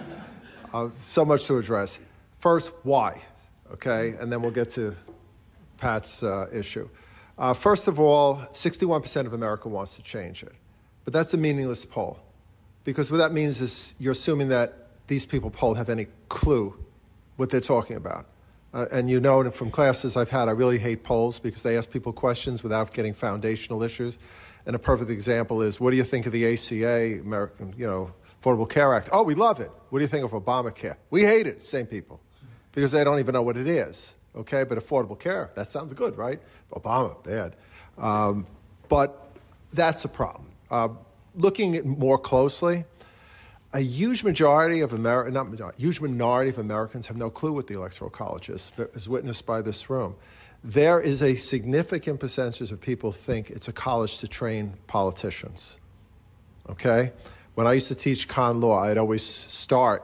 uh, 0.74 0.90
so 1.00 1.24
much 1.24 1.46
to 1.46 1.58
address. 1.60 2.00
First, 2.40 2.72
why, 2.82 3.22
okay? 3.74 4.16
And 4.20 4.32
then 4.34 4.42
we'll 4.42 4.50
get 4.50 4.72
to 4.72 4.96
Pat's 5.78 6.24
uh, 6.24 6.48
issue. 6.52 6.90
Uh, 7.38 7.54
first 7.54 7.88
of 7.88 8.00
all, 8.00 8.38
61% 8.54 9.28
of 9.28 9.34
America 9.34 9.70
wants 9.70 9.96
to 9.98 10.02
change 10.02 10.42
it. 10.42 10.54
But 11.04 11.14
that's 11.14 11.36
a 11.36 11.38
meaningless 11.38 11.86
poll 11.86 12.20
because 12.86 13.12
what 13.12 13.18
that 13.18 13.34
means 13.34 13.62
is 13.62 13.94
you're 14.00 14.14
assuming 14.14 14.50
that 14.50 14.88
these 15.06 15.28
people 15.28 15.52
polled 15.52 15.78
have 15.78 15.90
any 15.90 16.08
clue 16.28 16.74
what 17.36 17.52
they're 17.52 17.62
talking 17.62 17.98
about. 17.98 18.26
Uh, 18.76 18.88
and 18.92 19.10
you 19.10 19.22
know 19.22 19.50
from 19.52 19.72
classes 19.72 20.18
I've 20.18 20.30
had, 20.30 20.50
I 20.50 20.52
really 20.52 20.78
hate 20.78 21.04
polls 21.04 21.40
because 21.40 21.64
they 21.64 21.78
ask 21.78 21.90
people 21.90 22.12
questions 22.12 22.62
without 22.62 22.94
getting 22.94 23.14
foundational 23.14 23.82
issues. 23.82 24.20
And 24.66 24.76
a 24.76 24.80
perfect 24.80 25.10
example 25.10 25.62
is, 25.62 25.80
what 25.80 25.92
do 25.92 25.98
you 25.98 26.04
think 26.04 26.26
of 26.26 26.34
the 26.34 26.54
ACA, 26.54 27.22
American, 27.22 27.74
you 27.78 27.88
know, 27.88 28.12
Affordable 28.44 28.70
Care 28.70 28.94
Act? 28.94 29.08
Oh, 29.14 29.24
we 29.24 29.34
love 29.34 29.62
it. 29.62 29.72
What 29.90 30.00
do 30.00 30.04
you 30.04 30.10
think 30.10 30.26
of 30.26 30.32
Obamacare? 30.32 30.98
We 31.10 31.22
hate 31.22 31.48
it. 31.48 31.64
Same 31.64 31.86
people, 31.86 32.20
because 32.74 32.92
they 32.92 33.06
don't 33.06 33.20
even 33.20 33.32
know 33.32 33.44
what 33.44 33.56
it 33.56 33.68
is. 33.68 34.16
Okay, 34.36 34.66
but 34.66 34.78
Affordable 34.78 35.18
Care, 35.18 35.52
that 35.56 35.70
sounds 35.70 35.94
good, 35.94 36.18
right? 36.18 36.42
Obama, 36.74 37.24
bad. 37.24 37.56
Um, 37.98 38.46
but 38.90 39.32
that's 39.72 40.04
a 40.04 40.10
problem. 40.10 40.48
Uh, 40.70 40.90
looking 41.36 41.78
at 41.78 41.86
more 41.86 42.18
closely, 42.18 42.84
a 43.76 43.82
huge 43.82 44.24
majority 44.24 44.80
of 44.80 44.94
America, 44.94 45.30
not 45.32 45.50
majority, 45.50 45.82
huge 45.82 46.00
minority 46.00 46.50
of 46.50 46.58
Americans 46.58 47.08
have 47.08 47.18
no 47.18 47.30
clue 47.30 47.52
what 47.52 47.68
the 47.68 47.74
Electoral 47.74 48.10
College 48.10 48.48
is, 48.50 48.72
as 48.96 49.10
witnessed 49.10 49.46
by 49.46 49.62
this 49.62 49.90
room. 49.90 50.16
there 50.66 51.00
is 51.00 51.22
a 51.22 51.36
significant 51.36 52.20
percentage 52.20 52.72
of 52.72 52.82
people 52.82 53.12
think 53.12 53.52
it's 53.52 53.68
a 53.68 53.74
college 53.74 54.18
to 54.18 54.28
train 54.28 54.74
politicians. 54.88 55.78
Okay? 56.68 57.12
When 57.54 57.68
I 57.68 57.74
used 57.74 57.88
to 57.90 57.96
teach 57.96 58.28
con 58.28 58.60
law, 58.60 58.80
I'd 58.80 58.98
always 58.98 59.24
start 59.24 60.04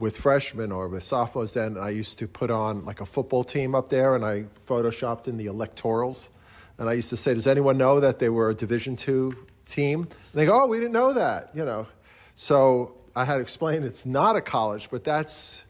with 0.00 0.16
freshmen 0.16 0.72
or 0.72 0.88
with 0.88 1.02
sophomores 1.02 1.52
then 1.52 1.78
I 1.78 1.90
used 1.90 2.18
to 2.18 2.26
put 2.26 2.50
on 2.50 2.84
like 2.86 3.00
a 3.00 3.06
football 3.06 3.44
team 3.44 3.74
up 3.74 3.88
there 3.90 4.16
and 4.16 4.24
I 4.24 4.46
photoshopped 4.66 5.28
in 5.28 5.36
the 5.36 5.46
electorals. 5.46 6.30
And 6.78 6.88
I 6.88 6.94
used 6.94 7.10
to 7.10 7.16
say, 7.16 7.34
does 7.34 7.46
anyone 7.46 7.76
know 7.76 8.00
that 8.00 8.18
they 8.18 8.30
were 8.30 8.50
a 8.50 8.54
Division 8.54 8.96
two 8.96 9.36
team? 9.64 10.00
And 10.00 10.10
they 10.34 10.46
go, 10.46 10.64
oh, 10.64 10.66
we 10.66 10.78
didn't 10.78 10.94
know 10.94 11.12
that, 11.12 11.50
you 11.54 11.64
know. 11.64 11.86
So 12.34 12.96
I 13.20 13.24
had 13.26 13.34
to 13.34 13.40
explain 13.40 13.82
it's 13.82 14.06
not 14.06 14.34
a 14.36 14.40
college, 14.40 14.88
but 14.90 15.04
that's 15.04 15.66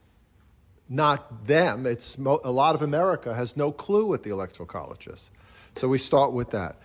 not 0.88 1.48
them. 1.48 1.84
It's 1.84 2.16
mo- 2.16 2.40
a 2.44 2.50
lot 2.52 2.76
of 2.76 2.82
America 2.82 3.34
has 3.34 3.56
no 3.56 3.72
clue 3.72 4.06
what 4.06 4.22
the 4.22 4.30
electoral 4.30 4.68
college 4.68 5.08
is. 5.08 5.32
So 5.74 5.88
we 5.88 5.98
start 5.98 6.32
with 6.32 6.50
that. 6.50 6.76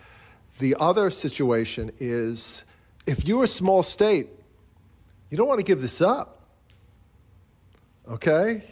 The 0.58 0.74
other 0.80 1.10
situation 1.10 1.92
is 1.98 2.64
if 3.06 3.24
you're 3.24 3.44
a 3.44 3.48
small 3.48 3.84
state, 3.84 4.28
you 5.30 5.36
don't 5.36 5.46
want 5.46 5.60
to 5.60 5.64
give 5.64 5.80
this 5.80 6.00
up. 6.00 6.40
Okay? 8.08 8.64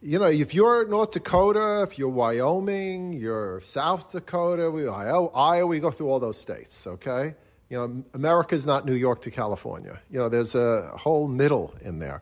You 0.00 0.20
know, 0.20 0.26
if 0.26 0.54
you're 0.54 0.88
North 0.88 1.10
Dakota, 1.10 1.82
if 1.82 1.98
you're 1.98 2.08
Wyoming, 2.08 3.12
you're 3.12 3.60
South 3.60 4.10
Dakota, 4.10 4.70
we, 4.70 4.88
Iowa, 4.88 5.66
we 5.66 5.80
go 5.80 5.90
through 5.90 6.08
all 6.08 6.18
those 6.18 6.38
states, 6.38 6.86
okay? 6.86 7.34
You 7.72 7.78
know, 7.78 8.04
America's 8.12 8.66
not 8.66 8.84
New 8.84 8.92
York 8.92 9.22
to 9.22 9.30
California. 9.30 9.98
You 10.10 10.18
know, 10.18 10.28
there's 10.28 10.54
a 10.54 10.90
whole 10.94 11.26
middle 11.26 11.72
in 11.80 12.00
there. 12.00 12.20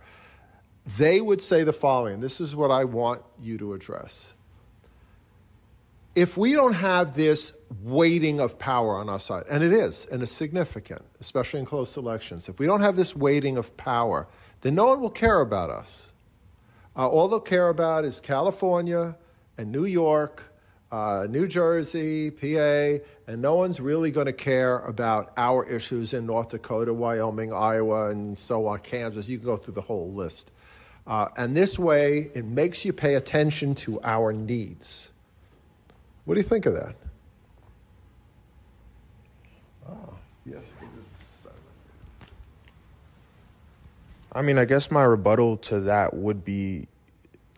They 0.97 1.21
would 1.21 1.41
say 1.41 1.65
the 1.65 1.73
following 1.73 2.21
this 2.21 2.41
is 2.41 2.55
what 2.55 2.71
I 2.71 2.85
want 2.85 3.23
you 3.41 3.59
to 3.59 3.75
address. 3.75 4.33
If 6.15 6.37
we 6.37 6.53
don't 6.53 6.75
have 6.75 7.17
this 7.17 7.53
weighting 7.83 8.39
of 8.39 8.61
power 8.61 8.97
on 8.97 9.09
our 9.09 9.19
side, 9.19 9.43
and 9.51 9.65
it 9.65 9.73
is, 9.73 10.07
and 10.07 10.23
it's 10.23 10.31
significant, 10.31 11.03
especially 11.19 11.59
in 11.59 11.67
close 11.67 11.97
elections, 11.97 12.49
if 12.49 12.61
we 12.61 12.67
don't 12.67 12.83
have 12.83 12.95
this 12.95 13.17
weighting 13.17 13.57
of 13.57 13.77
power, 13.77 14.29
then 14.61 14.77
no 14.77 14.87
one 14.87 15.01
will 15.01 15.11
care 15.11 15.41
about 15.41 15.69
us. 15.69 16.13
Uh, 16.95 17.09
all 17.09 17.27
they'll 17.27 17.41
care 17.41 17.71
about 17.71 18.05
is 18.05 18.21
California 18.21 19.17
and 19.59 19.73
New 19.73 19.85
York, 19.85 20.50
uh, 20.93 21.27
New 21.29 21.47
Jersey, 21.47 22.31
PA, 22.31 23.05
and 23.31 23.41
no 23.41 23.55
one's 23.55 23.81
really 23.81 24.11
going 24.11 24.27
to 24.27 24.33
care 24.33 24.79
about 24.81 25.33
our 25.37 25.65
issues 25.65 26.13
in 26.13 26.27
North 26.27 26.49
Dakota, 26.49 26.93
Wyoming, 26.93 27.53
Iowa, 27.53 28.11
and 28.11 28.37
so 28.37 28.67
on, 28.67 28.81
Kansas. 28.81 29.29
You 29.29 29.39
can 29.39 29.47
go 29.47 29.57
through 29.57 29.75
the 29.75 29.81
whole 29.81 30.13
list. 30.13 30.51
Uh, 31.07 31.29
and 31.37 31.57
this 31.57 31.79
way, 31.79 32.31
it 32.35 32.45
makes 32.45 32.85
you 32.85 32.93
pay 32.93 33.15
attention 33.15 33.75
to 33.75 34.01
our 34.03 34.33
needs. 34.33 35.13
What 36.25 36.35
do 36.35 36.41
you 36.41 36.47
think 36.47 36.67
of 36.67 36.75
that? 36.75 36.97
Oh, 39.89 40.15
yes. 40.45 40.77
I 44.33 44.43
mean, 44.43 44.59
I 44.59 44.65
guess 44.65 44.93
my 44.93 45.03
rebuttal 45.03 45.57
to 45.57 45.81
that 45.81 46.15
would 46.15 46.45
be 46.45 46.87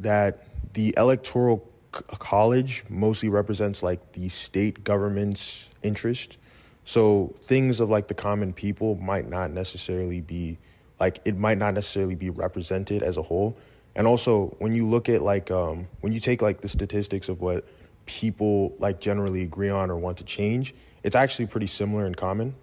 that 0.01 0.47
the 0.73 0.95
electoral 0.97 1.69
college 1.93 2.85
mostly 2.89 3.29
represents 3.29 3.83
like 3.83 4.13
the 4.13 4.29
state 4.29 4.83
government's 4.85 5.71
interest. 5.83 6.39
So 6.85 7.35
things 7.41 7.81
of 7.81 7.91
like 7.91 8.09
the 8.09 8.15
common 8.15 8.53
people 8.53 8.97
might 8.97 9.29
not 9.29 9.51
necessarily 9.51 10.21
be 10.21 10.59
like 10.99 11.21
it 11.25 11.37
might 11.37 11.59
not 11.59 11.75
necessarily 11.75 12.15
be 12.15 12.31
represented 12.31 13.03
as 13.03 13.17
a 13.17 13.23
whole. 13.23 13.57
And 13.95 14.07
also 14.07 14.55
when 14.59 14.73
you 14.73 14.87
look 14.87 15.09
at 15.09 15.23
like 15.23 15.51
um, 15.51 15.87
when 16.01 16.13
you 16.13 16.21
take 16.21 16.43
like 16.43 16.61
the 16.61 16.69
statistics 16.69 17.29
of 17.29 17.41
what 17.41 17.65
people 18.07 18.75
like 18.79 19.01
generally 19.01 19.43
agree 19.43 19.69
on 19.69 19.91
or 19.91 19.97
want 19.97 20.17
to 20.19 20.25
change, 20.25 20.75
it's 21.03 21.17
actually 21.17 21.47
pretty 21.47 21.67
similar 21.67 22.07
in 22.07 22.15
common. 22.15 22.55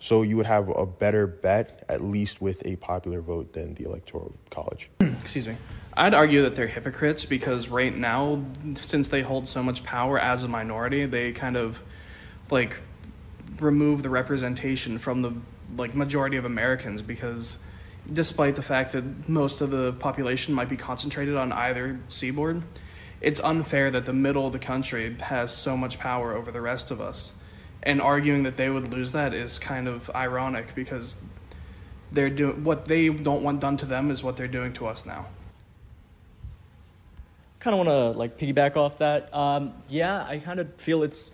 So 0.00 0.22
you 0.22 0.36
would 0.36 0.46
have 0.46 0.68
a 0.68 0.86
better 0.86 1.26
bet, 1.26 1.84
at 1.88 2.02
least 2.02 2.40
with 2.40 2.64
a 2.64 2.76
popular 2.76 3.20
vote, 3.20 3.52
than 3.52 3.74
the 3.74 3.84
electoral 3.84 4.32
college. 4.50 4.90
Excuse 5.00 5.48
me. 5.48 5.56
I'd 5.98 6.14
argue 6.14 6.42
that 6.42 6.54
they're 6.54 6.68
hypocrites 6.68 7.24
because 7.24 7.68
right 7.68 7.94
now, 7.94 8.44
since 8.82 9.08
they 9.08 9.22
hold 9.22 9.48
so 9.48 9.64
much 9.64 9.82
power 9.82 10.16
as 10.16 10.44
a 10.44 10.48
minority, 10.48 11.06
they 11.06 11.32
kind 11.32 11.56
of 11.56 11.82
like 12.52 12.76
remove 13.58 14.04
the 14.04 14.08
representation 14.08 14.98
from 14.98 15.22
the 15.22 15.32
like 15.76 15.96
majority 15.96 16.36
of 16.36 16.44
Americans 16.44 17.02
because 17.02 17.58
despite 18.12 18.54
the 18.54 18.62
fact 18.62 18.92
that 18.92 19.28
most 19.28 19.60
of 19.60 19.72
the 19.72 19.92
population 19.94 20.54
might 20.54 20.68
be 20.68 20.76
concentrated 20.76 21.34
on 21.34 21.50
either 21.50 21.98
seaboard, 22.08 22.62
it's 23.20 23.40
unfair 23.40 23.90
that 23.90 24.04
the 24.04 24.12
middle 24.12 24.46
of 24.46 24.52
the 24.52 24.60
country 24.60 25.16
has 25.18 25.52
so 25.52 25.76
much 25.76 25.98
power 25.98 26.32
over 26.32 26.52
the 26.52 26.60
rest 26.60 26.92
of 26.92 27.00
us 27.00 27.32
and 27.82 28.00
arguing 28.00 28.44
that 28.44 28.56
they 28.56 28.70
would 28.70 28.92
lose 28.92 29.10
that 29.10 29.34
is 29.34 29.58
kind 29.58 29.88
of 29.88 30.08
ironic 30.14 30.76
because 30.76 31.16
they're 32.12 32.30
doing 32.30 32.62
what 32.62 32.84
they 32.84 33.08
don't 33.08 33.42
want 33.42 33.58
done 33.58 33.76
to 33.76 33.84
them 33.84 34.12
is 34.12 34.22
what 34.22 34.36
they're 34.36 34.46
doing 34.46 34.72
to 34.72 34.86
us 34.86 35.04
now. 35.04 35.26
Kind 37.60 37.74
of 37.74 37.86
want 37.86 37.88
to 37.88 38.18
like 38.18 38.38
piggyback 38.38 38.76
off 38.76 38.98
that. 38.98 39.34
Um, 39.34 39.74
yeah, 39.88 40.24
I 40.24 40.38
kind 40.38 40.60
of 40.60 40.72
feel 40.76 41.02
it's 41.02 41.30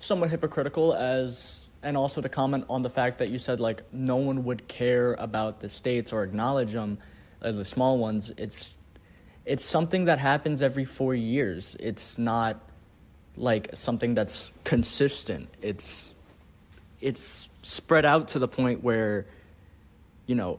somewhat 0.00 0.30
hypocritical 0.30 0.92
as 0.92 1.68
and 1.82 1.96
also 1.96 2.20
to 2.20 2.28
comment 2.28 2.64
on 2.68 2.82
the 2.82 2.90
fact 2.90 3.18
that 3.18 3.28
you 3.28 3.38
said 3.38 3.60
like 3.60 3.82
no 3.92 4.16
one 4.16 4.44
would 4.44 4.66
care 4.66 5.14
about 5.14 5.60
the 5.60 5.68
states 5.68 6.12
or 6.12 6.24
acknowledge 6.24 6.72
them 6.72 6.98
as 7.40 7.56
the 7.56 7.64
small 7.64 7.98
ones. 7.98 8.32
It's 8.36 8.74
it's 9.44 9.64
something 9.64 10.06
that 10.06 10.18
happens 10.18 10.62
every 10.62 10.84
four 10.84 11.14
years. 11.14 11.76
It's 11.78 12.18
not 12.18 12.60
like 13.36 13.70
something 13.74 14.14
that's 14.14 14.50
consistent. 14.64 15.48
It's 15.62 16.12
it's 17.00 17.48
spread 17.62 18.04
out 18.04 18.28
to 18.28 18.40
the 18.40 18.48
point 18.48 18.82
where 18.82 19.26
you 20.26 20.34
know, 20.34 20.58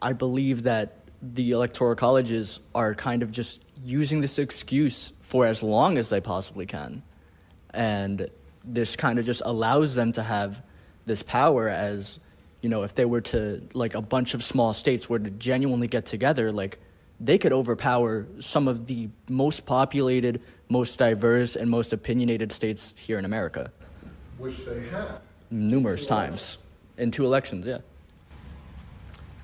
I 0.00 0.12
believe 0.12 0.62
that 0.62 0.94
the 1.20 1.50
electoral 1.50 1.96
colleges 1.96 2.60
are 2.74 2.94
kind 2.94 3.24
of 3.24 3.32
just 3.32 3.60
using 3.84 4.20
this 4.20 4.38
excuse 4.38 5.12
for 5.20 5.46
as 5.46 5.62
long 5.62 5.98
as 5.98 6.08
they 6.08 6.20
possibly 6.20 6.66
can. 6.66 7.02
And 7.70 8.28
this 8.64 8.96
kind 8.96 9.18
of 9.18 9.26
just 9.26 9.42
allows 9.44 9.94
them 9.94 10.12
to 10.12 10.22
have 10.22 10.62
this 11.06 11.22
power 11.22 11.68
as, 11.68 12.18
you 12.60 12.68
know, 12.68 12.82
if 12.82 12.94
they 12.94 13.04
were 13.04 13.20
to, 13.22 13.62
like, 13.74 13.94
a 13.94 14.02
bunch 14.02 14.34
of 14.34 14.42
small 14.42 14.72
states 14.72 15.08
were 15.08 15.18
to 15.18 15.30
genuinely 15.30 15.86
get 15.86 16.06
together, 16.06 16.52
like, 16.52 16.78
they 17.20 17.38
could 17.38 17.52
overpower 17.52 18.26
some 18.40 18.68
of 18.68 18.86
the 18.86 19.08
most 19.28 19.66
populated, 19.66 20.40
most 20.68 20.98
diverse, 20.98 21.56
and 21.56 21.70
most 21.70 21.92
opinionated 21.92 22.52
states 22.52 22.94
here 22.96 23.18
in 23.18 23.24
America. 23.24 23.72
Which 24.38 24.64
they 24.64 24.86
have. 24.88 25.20
Numerous 25.50 26.06
times. 26.06 26.58
In 26.96 27.10
two 27.10 27.24
elections, 27.24 27.66
yeah. 27.66 27.78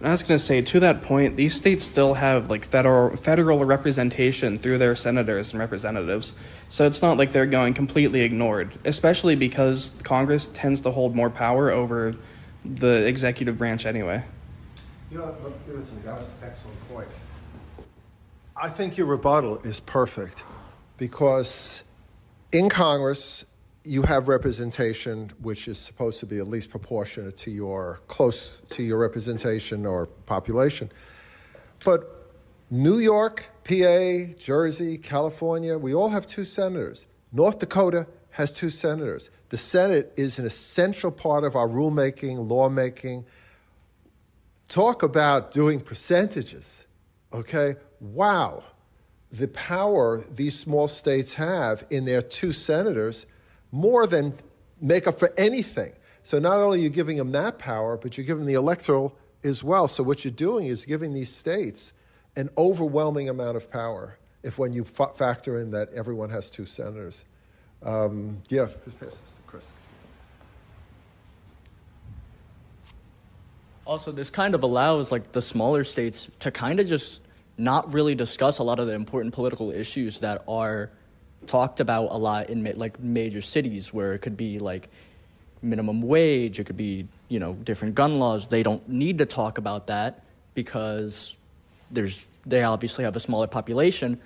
And 0.05 0.11
I 0.11 0.13
was 0.13 0.23
going 0.23 0.37
to 0.37 0.45
say, 0.45 0.61
to 0.61 0.81
that 0.81 1.01
point, 1.01 1.37
these 1.37 1.55
states 1.55 1.83
still 1.83 2.13
have 2.13 2.51
like 2.51 2.67
federal 2.67 3.17
federal 3.17 3.65
representation 3.65 4.59
through 4.59 4.77
their 4.77 4.95
senators 4.95 5.53
and 5.53 5.61
representatives. 5.61 6.35
So 6.69 6.85
it's 6.85 7.01
not 7.01 7.17
like 7.17 7.33
they're 7.33 7.47
going 7.47 7.73
completely 7.73 8.21
ignored, 8.21 8.75
especially 8.85 9.35
because 9.35 9.93
Congress 10.03 10.49
tends 10.49 10.83
to 10.83 10.91
hold 10.91 11.17
more 11.17 11.31
power 11.31 11.71
over 11.71 12.15
the 12.67 13.07
executive 13.07 13.57
branch 13.57 13.87
anyway. 13.87 14.23
You 15.11 15.21
know, 15.21 15.35
that 15.67 15.75
was 15.75 15.91
an 15.91 16.33
excellent 16.43 16.89
point. 16.91 17.09
I 18.55 18.69
think 18.69 18.99
your 18.99 19.07
rebuttal 19.07 19.63
is 19.63 19.81
perfect 19.81 20.45
because 20.99 21.83
in 22.53 22.69
Congress, 22.69 23.47
you 23.85 24.03
have 24.03 24.29
representation 24.29 25.31
which 25.41 25.69
is 25.69 25.79
supposed 25.79 26.19
to 26.21 26.27
be 26.27 26.39
at 26.39 26.49
least 26.49 26.71
proportionate 26.71 27.37
to 27.37 27.51
your 27.51 28.01
close 28.09 28.61
to 28.71 28.83
your 28.83 28.99
representation 28.99 29.85
or 29.85 30.07
population. 30.07 30.91
But 31.85 32.33
New 32.71 32.99
York, 32.99 33.51
PA, 33.65 34.33
Jersey, 34.39 34.97
California, 34.99 35.77
we 35.77 35.95
all 35.95 36.09
have 36.09 36.27
two 36.27 36.45
senators. 36.45 37.07
North 37.31 37.59
Dakota 37.59 38.07
has 38.31 38.53
two 38.53 38.71
senators. 38.71 39.31
The 39.51 39.59
Senate 39.59 40.13
is 40.17 40.39
an 40.39 40.47
essential 40.47 41.11
part 41.11 41.45
of 41.45 41.55
our 41.55 41.69
rulemaking, 41.69 42.49
lawmaking. 42.51 43.27
Talk 44.69 45.03
about 45.03 45.53
doing 45.53 45.79
percentages, 45.79 46.87
okay? 47.33 47.77
wow, 48.13 48.63
the 49.33 49.49
power 49.49 50.25
these 50.31 50.59
small 50.59 50.87
states 50.87 51.35
have 51.35 51.85
in 51.91 52.05
their 52.05 52.23
two 52.23 52.53
senators 52.53 53.27
more 53.75 54.07
than 54.07 54.33
make 54.81 55.09
up 55.09 55.19
for 55.19 55.33
anything. 55.37 55.93
So 56.23 56.39
not 56.39 56.59
only 56.59 56.79
are 56.79 56.83
you 56.83 56.91
giving 56.91 57.17
them 57.17 57.33
that 57.33 57.59
power, 57.59 57.97
but 57.97 58.17
you're 58.17 58.25
giving 58.25 58.45
them 58.45 58.47
the 58.47 58.55
electoral 58.55 59.15
as 59.43 59.65
well. 59.65 59.89
So 59.89 60.03
what 60.05 60.25
you're 60.25 60.33
doing 60.33 60.67
is 60.67 60.87
giving 60.87 61.13
these 61.13 61.35
states 61.35 61.93
an 62.37 62.51
overwhelming 62.57 63.29
amount 63.29 63.57
of 63.57 63.71
power 63.71 64.17
if 64.45 64.59
when 64.59 64.73
you 64.73 64.87
f- 64.99 65.17
factor 65.17 65.61
in 65.61 65.73
that 65.73 65.93
everyone 65.93 66.31
has 66.31 66.51
two 66.51 66.65
senators. 66.65 67.25
Um, 67.83 68.39
yeah, 68.49 68.69
Chris. 69.47 69.73
Also, 73.85 74.13
this 74.13 74.31
kind 74.31 74.55
of 74.55 74.63
allows 74.63 75.11
like 75.11 75.33
the 75.33 75.43
smaller 75.43 75.85
states 75.85 76.31
to 76.41 76.51
kind 76.51 76.79
of 76.79 76.87
just 76.87 77.23
not 77.59 77.93
really 77.93 78.15
discuss 78.15 78.59
a 78.59 78.63
lot 78.63 78.79
of 78.79 78.87
the 78.87 78.95
important 78.95 79.35
political 79.35 79.71
issues 79.71 80.21
that 80.21 80.43
are 80.49 80.91
talked 81.47 81.81
about 81.81 82.09
a 82.11 82.19
lot 82.19 82.51
in 82.51 82.65
like 82.77 83.01
major 83.01 83.43
cities 83.43 83.93
where 83.93 84.15
it 84.15 84.21
could 84.21 84.37
be 84.37 84.59
like 84.59 84.89
minimum 85.63 86.03
wage, 86.03 86.61
it 86.61 86.65
could 86.65 86.77
be, 86.77 87.07
you 87.29 87.39
know, 87.39 87.55
different 87.55 87.95
gun 87.95 88.19
laws. 88.19 88.49
They 88.49 88.63
don't 88.63 88.87
need 88.89 89.19
to 89.19 89.27
talk 89.27 89.59
about 89.59 89.87
that 89.89 90.23
because 90.55 91.37
there's 91.91 92.27
they 92.47 92.63
obviously 92.63 93.05
have 93.05 93.17
a 93.17 93.21
smaller 93.21 93.47
population, 93.47 94.21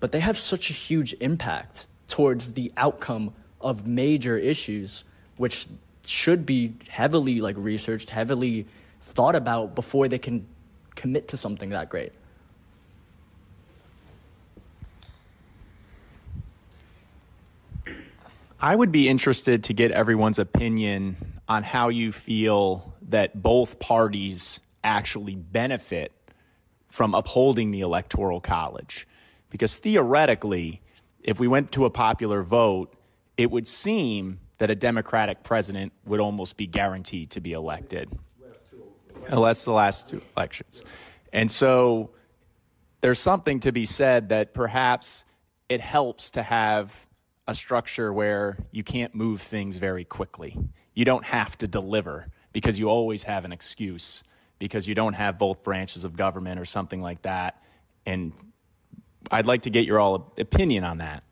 but 0.00 0.12
they 0.12 0.20
have 0.20 0.36
such 0.36 0.70
a 0.70 0.72
huge 0.72 1.14
impact 1.20 1.86
towards 2.08 2.54
the 2.54 2.72
outcome 2.76 3.32
of 3.60 3.86
major 3.86 4.36
issues 4.36 5.04
which 5.36 5.66
should 6.04 6.44
be 6.44 6.74
heavily 6.88 7.40
like 7.40 7.56
researched, 7.56 8.10
heavily 8.10 8.66
thought 9.00 9.34
about 9.34 9.74
before 9.74 10.08
they 10.08 10.18
can 10.18 10.46
commit 10.96 11.28
to 11.28 11.36
something 11.36 11.70
that 11.70 11.88
great. 11.88 12.12
I 18.62 18.76
would 18.76 18.92
be 18.92 19.08
interested 19.08 19.64
to 19.64 19.72
get 19.72 19.90
everyone's 19.90 20.38
opinion 20.38 21.16
on 21.48 21.62
how 21.62 21.88
you 21.88 22.12
feel 22.12 22.94
that 23.08 23.42
both 23.42 23.78
parties 23.78 24.60
actually 24.84 25.34
benefit 25.34 26.12
from 26.88 27.14
upholding 27.14 27.70
the 27.70 27.80
Electoral 27.80 28.38
College. 28.40 29.08
Because 29.48 29.78
theoretically, 29.78 30.82
if 31.22 31.40
we 31.40 31.48
went 31.48 31.72
to 31.72 31.86
a 31.86 31.90
popular 31.90 32.42
vote, 32.42 32.94
it 33.38 33.50
would 33.50 33.66
seem 33.66 34.40
that 34.58 34.70
a 34.70 34.74
Democratic 34.74 35.42
president 35.42 35.94
would 36.04 36.20
almost 36.20 36.58
be 36.58 36.66
guaranteed 36.66 37.30
to 37.30 37.40
be 37.40 37.52
elected. 37.52 38.12
Unless 39.28 39.64
the 39.64 39.72
last 39.72 40.08
two 40.08 40.20
elections. 40.36 40.84
And 41.32 41.50
so 41.50 42.10
there's 43.00 43.18
something 43.18 43.60
to 43.60 43.72
be 43.72 43.86
said 43.86 44.28
that 44.28 44.52
perhaps 44.52 45.24
it 45.70 45.80
helps 45.80 46.32
to 46.32 46.42
have 46.42 46.94
a 47.50 47.54
structure 47.54 48.12
where 48.12 48.56
you 48.70 48.84
can't 48.84 49.12
move 49.12 49.42
things 49.42 49.76
very 49.76 50.04
quickly. 50.04 50.56
You 50.94 51.04
don't 51.04 51.24
have 51.24 51.58
to 51.58 51.66
deliver 51.66 52.28
because 52.52 52.78
you 52.78 52.88
always 52.88 53.24
have 53.24 53.44
an 53.44 53.50
excuse 53.50 54.22
because 54.60 54.86
you 54.86 54.94
don't 54.94 55.14
have 55.14 55.36
both 55.36 55.64
branches 55.64 56.04
of 56.04 56.14
government 56.16 56.60
or 56.60 56.64
something 56.64 57.02
like 57.02 57.22
that. 57.22 57.60
And 58.06 58.32
I'd 59.32 59.46
like 59.46 59.62
to 59.62 59.70
get 59.70 59.84
your 59.84 59.98
all 59.98 60.32
opinion 60.38 60.84
on 60.84 60.98
that. 60.98 61.24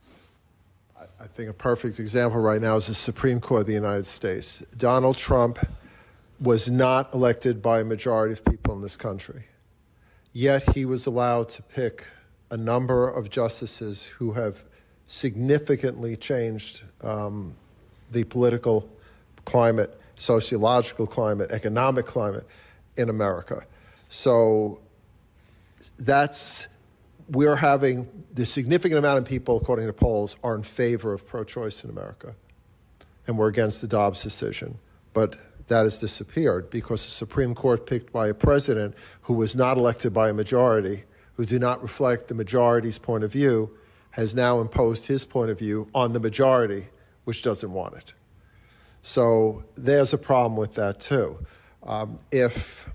I 1.21 1.29
think 1.29 1.51
a 1.51 1.53
perfect 1.53 2.01
example 2.01 2.41
right 2.41 2.61
now 2.61 2.75
is 2.75 2.89
the 2.89 2.95
Supreme 2.95 3.41
Court 3.41 3.61
of 3.61 3.67
the 3.69 3.75
United 3.75 4.07
States. 4.07 4.61
Donald 4.77 5.17
Trump 5.17 5.65
was 6.41 6.69
not 6.69 7.15
elected 7.15 7.63
by 7.63 7.79
a 7.79 7.85
majority 7.85 8.33
of 8.33 8.45
people 8.45 8.75
in 8.75 8.83
this 8.83 8.97
country. 8.97 9.45
Yet 10.33 10.75
he 10.75 10.85
was 10.85 11.07
allowed 11.07 11.49
to 11.51 11.63
pick 11.63 12.09
a 12.51 12.57
number 12.57 13.09
of 13.09 13.31
justices 13.31 14.07
who 14.07 14.33
have 14.33 14.65
significantly 15.09 16.17
changed 16.17 16.83
um, 17.03 17.55
the 18.13 18.23
political 18.25 18.89
climate, 19.45 19.99
sociological 20.15 21.07
climate, 21.07 21.51
economic 21.51 22.07
climate 22.07 22.47
in 22.97 23.09
America. 23.09 23.65
So 24.09 24.81
that's 25.99 26.69
we're 27.31 27.57
having 27.57 28.09
the 28.33 28.47
significant 28.47 28.99
amount 28.99 29.19
of 29.19 29.25
people, 29.25 29.57
according 29.57 29.87
to 29.87 29.93
polls, 29.93 30.37
are 30.43 30.55
in 30.55 30.63
favor 30.63 31.13
of 31.13 31.27
pro-choice 31.27 31.85
in 31.85 31.91
America, 31.91 32.35
and 33.27 33.37
we're 33.37 33.49
against 33.49 33.81
the 33.81 33.87
Dobbs 33.87 34.23
decision. 34.23 34.79
But 35.13 35.37
that 35.69 35.83
has 35.83 35.99
disappeared 35.99 36.71
because 36.71 37.05
the 37.05 37.11
Supreme 37.11 37.55
Court 37.55 37.87
picked 37.87 38.13
by 38.13 38.29
a 38.29 38.35
president 38.35 38.95
who 39.23 39.35
was 39.35 39.55
not 39.55 39.77
elected 39.77 40.15
by 40.15 40.31
a 40.31 40.35
majority, 40.35 41.05
who 41.35 41.45
did 41.45 41.61
not 41.61 41.83
reflect 41.83 42.29
the 42.29 42.35
majority's 42.35 42.99
point 42.99 43.25
of 43.25 43.33
view, 43.33 43.71
has 44.19 44.35
now 44.35 44.61
imposed 44.61 45.07
his 45.07 45.25
point 45.25 45.49
of 45.49 45.59
view 45.59 45.89
on 45.95 46.13
the 46.13 46.19
majority, 46.19 46.89
which 47.25 47.43
doesn't 47.43 47.73
want 47.73 47.95
it. 47.95 48.13
So 49.03 49.63
there's 49.77 50.13
a 50.13 50.19
problem 50.19 50.57
with 50.57 50.75
that 50.75 50.99
too. 50.99 51.39
Um, 51.85 52.19
if 52.33 52.91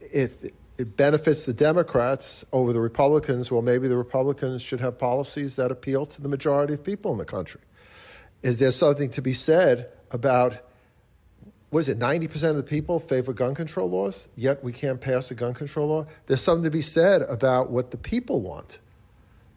it, 0.00 0.54
it 0.78 0.96
benefits 0.96 1.44
the 1.44 1.52
Democrats 1.52 2.42
over 2.52 2.72
the 2.72 2.80
Republicans, 2.80 3.52
well, 3.52 3.60
maybe 3.60 3.86
the 3.86 3.98
Republicans 3.98 4.62
should 4.62 4.80
have 4.80 4.98
policies 4.98 5.56
that 5.56 5.70
appeal 5.70 6.06
to 6.06 6.22
the 6.22 6.28
majority 6.28 6.72
of 6.72 6.82
people 6.82 7.12
in 7.12 7.18
the 7.18 7.26
country. 7.26 7.60
Is 8.42 8.58
there 8.58 8.70
something 8.70 9.10
to 9.10 9.20
be 9.20 9.34
said 9.34 9.90
about 10.10 10.56
what 11.68 11.80
is 11.80 11.88
it, 11.88 11.98
90% 11.98 12.50
of 12.50 12.56
the 12.56 12.62
people 12.62 12.98
favor 12.98 13.32
gun 13.32 13.54
control 13.54 13.88
laws, 13.88 14.28
yet 14.36 14.62
we 14.64 14.72
can't 14.72 15.00
pass 15.00 15.30
a 15.30 15.34
gun 15.34 15.54
control 15.54 15.88
law? 15.88 16.06
There's 16.26 16.40
something 16.40 16.64
to 16.64 16.70
be 16.70 16.82
said 16.82 17.22
about 17.22 17.70
what 17.70 17.90
the 17.90 17.96
people 17.96 18.40
want, 18.40 18.78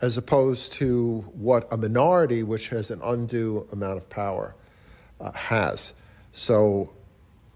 as 0.05 0.17
opposed 0.17 0.73
to 0.73 1.21
what 1.33 1.67
a 1.71 1.77
minority, 1.77 2.43
which 2.43 2.69
has 2.69 2.91
an 2.91 3.01
undue 3.01 3.67
amount 3.71 3.97
of 3.97 4.07
power, 4.07 4.55
uh, 5.19 5.31
has. 5.31 5.93
So 6.31 6.93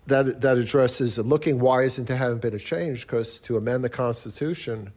that, 0.08 0.42
that 0.42 0.58
addresses 0.58 1.20
looking 1.20 1.60
why 1.60 1.84
isn't 1.84 2.08
there 2.08 2.18
haven't 2.18 2.42
been 2.42 2.56
a 2.56 2.60
change, 2.74 3.02
because 3.02 3.40
to 3.42 3.58
amend 3.58 3.84
the 3.84 3.90
Constitution 3.90 4.92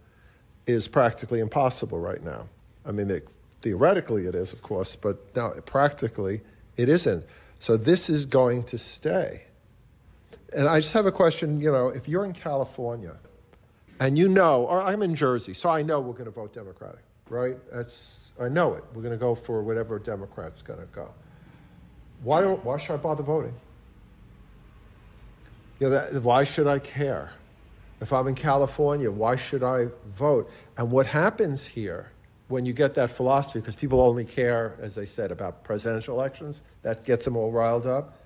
is 0.67 0.89
practically 0.89 1.41
impossible 1.41 1.99
right 1.99 2.23
now. 2.25 2.49
I 2.87 2.93
mean, 2.93 3.21
theoretically 3.61 4.27
it 4.27 4.35
is, 4.35 4.55
of 4.55 4.63
course, 4.63 4.97
but 4.97 5.37
now 5.37 5.51
practically 5.67 6.41
it 6.79 6.89
isn't. 6.89 7.23
So 7.59 7.77
this 7.77 8.09
is 8.09 8.25
going 8.25 8.63
to 8.65 8.79
stay. 8.79 9.43
And 10.57 10.67
I 10.67 10.81
just 10.81 10.95
have 10.95 11.07
a 11.07 11.13
question, 11.13 11.61
you 11.61 11.71
know, 11.71 11.89
if 11.89 12.09
you're 12.09 12.25
in 12.25 12.33
California 12.33 13.17
and 14.01 14.19
you 14.19 14.29
know, 14.29 14.65
or 14.65 14.81
I'm 14.81 15.03
in 15.03 15.15
Jersey, 15.15 15.53
so 15.53 15.69
I 15.69 15.83
know 15.83 16.01
we're 16.01 16.13
going 16.13 16.25
to 16.25 16.31
vote 16.31 16.55
Democratic, 16.55 17.05
right? 17.29 17.57
That's, 17.73 18.33
I 18.41 18.49
know 18.49 18.75
it. 18.75 18.85
We're 18.95 19.03
going 19.03 19.15
to 19.15 19.21
go 19.21 19.35
for 19.35 19.63
whatever 19.63 19.99
Democrat's 19.99 20.63
going 20.63 20.81
to 20.81 20.87
go. 20.87 21.11
Why, 22.23 22.45
why 22.45 22.79
should 22.79 22.95
I 22.95 22.97
bother 22.99 23.23
voting? 23.23 23.55
You 25.81 25.89
know, 25.89 25.91
that, 25.91 26.23
why 26.23 26.45
should 26.45 26.67
I 26.67 26.79
care? 26.79 27.33
If 28.01 28.13
I'm 28.13 28.27
in 28.29 28.35
California, 28.35 29.11
why 29.11 29.37
should 29.37 29.63
I 29.63 29.89
vote? 30.17 30.51
And 30.77 30.91
what 30.91 31.07
happens 31.07 31.67
here 31.69 32.11
when 32.49 32.67
you 32.67 32.73
get 32.73 32.95
that 32.95 33.11
philosophy, 33.11 33.61
because 33.61 33.75
people 33.75 34.01
only 34.01 34.25
care, 34.25 34.77
as 34.81 34.95
they 34.95 35.07
said, 35.07 35.31
about 35.31 35.65
presidential 35.65 36.15
elections, 36.15 36.63
that 36.83 37.05
gets 37.05 37.25
them 37.25 37.37
all 37.37 37.51
riled 37.51 37.87
up. 37.87 38.19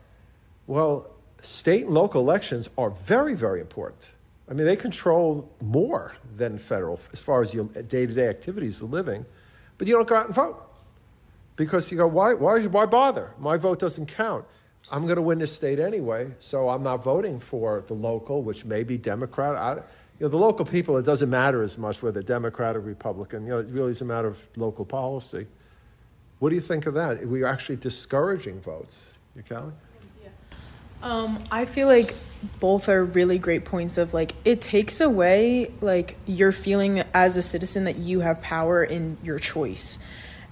Well, 0.67 1.09
state 1.43 1.85
and 1.85 1.95
local 1.95 2.21
elections 2.21 2.69
are 2.77 2.91
very, 2.91 3.35
very 3.35 3.61
important. 3.61 4.11
I 4.49 4.55
mean, 4.55 4.67
they 4.67 4.77
control 4.77 5.51
more 5.61 6.13
than 6.37 6.59
federal 6.59 7.01
as 7.13 7.21
far 7.21 7.43
as 7.43 7.53
your 7.53 7.65
day 7.65 8.07
to 8.07 8.15
day 8.15 8.29
activities 8.29 8.81
of 8.81 8.93
living, 8.93 9.27
but 9.79 9.89
you 9.89 9.95
don't 9.95 10.07
go 10.07 10.17
out 10.17 10.27
and 10.27 10.35
vote 10.35 10.63
because 11.57 11.91
you 11.91 11.99
go, 11.99 12.07
why, 12.07 12.35
why, 12.35 12.65
why 12.67 12.87
bother? 12.87 13.33
My 13.39 13.57
vote 13.57 13.79
doesn't 13.79 14.07
count. 14.07 14.45
I'm 14.91 15.03
going 15.05 15.17
to 15.17 15.23
win 15.23 15.41
this 15.41 15.53
state 15.53 15.81
anyway, 15.81 16.31
so 16.39 16.69
I'm 16.69 16.85
not 16.85 17.03
voting 17.03 17.41
for 17.41 17.83
the 17.89 17.95
local, 17.95 18.43
which 18.43 18.65
may 18.65 18.85
be 18.85 18.97
Democrat. 18.97 19.57
I, 19.57 19.75
you 19.75 19.81
know, 20.21 20.29
the 20.29 20.37
local 20.37 20.65
people, 20.65 20.97
it 20.97 21.05
doesn't 21.05 21.29
matter 21.29 21.63
as 21.63 21.77
much 21.77 22.03
whether 22.03 22.23
Democrat 22.23 22.77
or 22.77 22.81
Republican. 22.81 23.45
You 23.45 23.51
know, 23.51 23.59
it 23.59 23.67
really 23.67 23.91
is 23.91 24.01
a 24.01 24.05
matter 24.05 24.29
of 24.29 24.47
local 24.57 24.85
policy. 24.85 25.47
What 26.39 26.51
do 26.51 26.55
you 26.55 26.61
think 26.61 26.87
of 26.87 26.95
that? 26.95 27.27
We're 27.27 27.47
actually 27.47 27.77
discouraging 27.77 28.61
votes. 28.61 29.13
You, 29.35 29.43
Callie? 29.43 29.73
Um, 31.03 31.43
I 31.51 31.65
feel 31.65 31.89
like 31.89 32.15
both 32.61 32.89
are 32.89 33.05
really 33.05 33.39
great 33.39 33.65
points 33.65 33.99
of 33.99 34.15
like 34.15 34.35
it 34.45 34.61
takes 34.61 35.01
away 35.01 35.73
like 35.81 36.17
your 36.27 36.53
feeling 36.53 37.03
as 37.13 37.37
a 37.37 37.43
citizen 37.43 37.85
that 37.85 37.97
you 37.97 38.21
have 38.21 38.41
power 38.41 38.83
in 38.83 39.17
your 39.23 39.39
choice. 39.39 39.99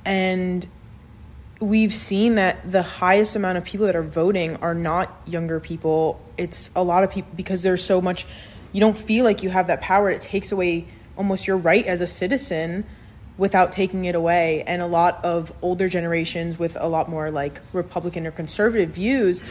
And 0.04 0.66
we've 1.60 1.94
seen 1.94 2.34
that 2.34 2.70
the 2.70 2.82
highest 2.82 3.36
amount 3.36 3.58
of 3.58 3.64
people 3.64 3.86
that 3.86 3.96
are 3.96 4.02
voting 4.02 4.56
are 4.56 4.74
not 4.74 5.22
younger 5.26 5.60
people. 5.60 6.20
It's 6.36 6.70
a 6.76 6.82
lot 6.82 7.04
of 7.04 7.10
people 7.10 7.32
because 7.36 7.62
there's 7.62 7.82
so 7.82 8.00
much 8.00 8.26
you 8.72 8.80
don't 8.80 8.98
feel 8.98 9.24
like 9.24 9.42
you 9.42 9.50
have 9.50 9.68
that 9.68 9.80
power. 9.80 10.10
It 10.10 10.20
takes 10.20 10.50
away 10.50 10.86
almost 11.16 11.46
your 11.46 11.56
right 11.56 11.86
as 11.86 12.00
a 12.00 12.06
citizen 12.06 12.84
without 13.38 13.72
taking 13.72 14.04
it 14.04 14.14
away. 14.14 14.64
And 14.66 14.82
a 14.82 14.86
lot 14.86 15.24
of 15.24 15.52
older 15.62 15.88
generations 15.88 16.58
with 16.58 16.76
a 16.78 16.88
lot 16.88 17.08
more 17.08 17.30
like 17.30 17.60
Republican 17.72 18.26
or 18.26 18.30
conservative 18.32 18.90
views 18.90 19.42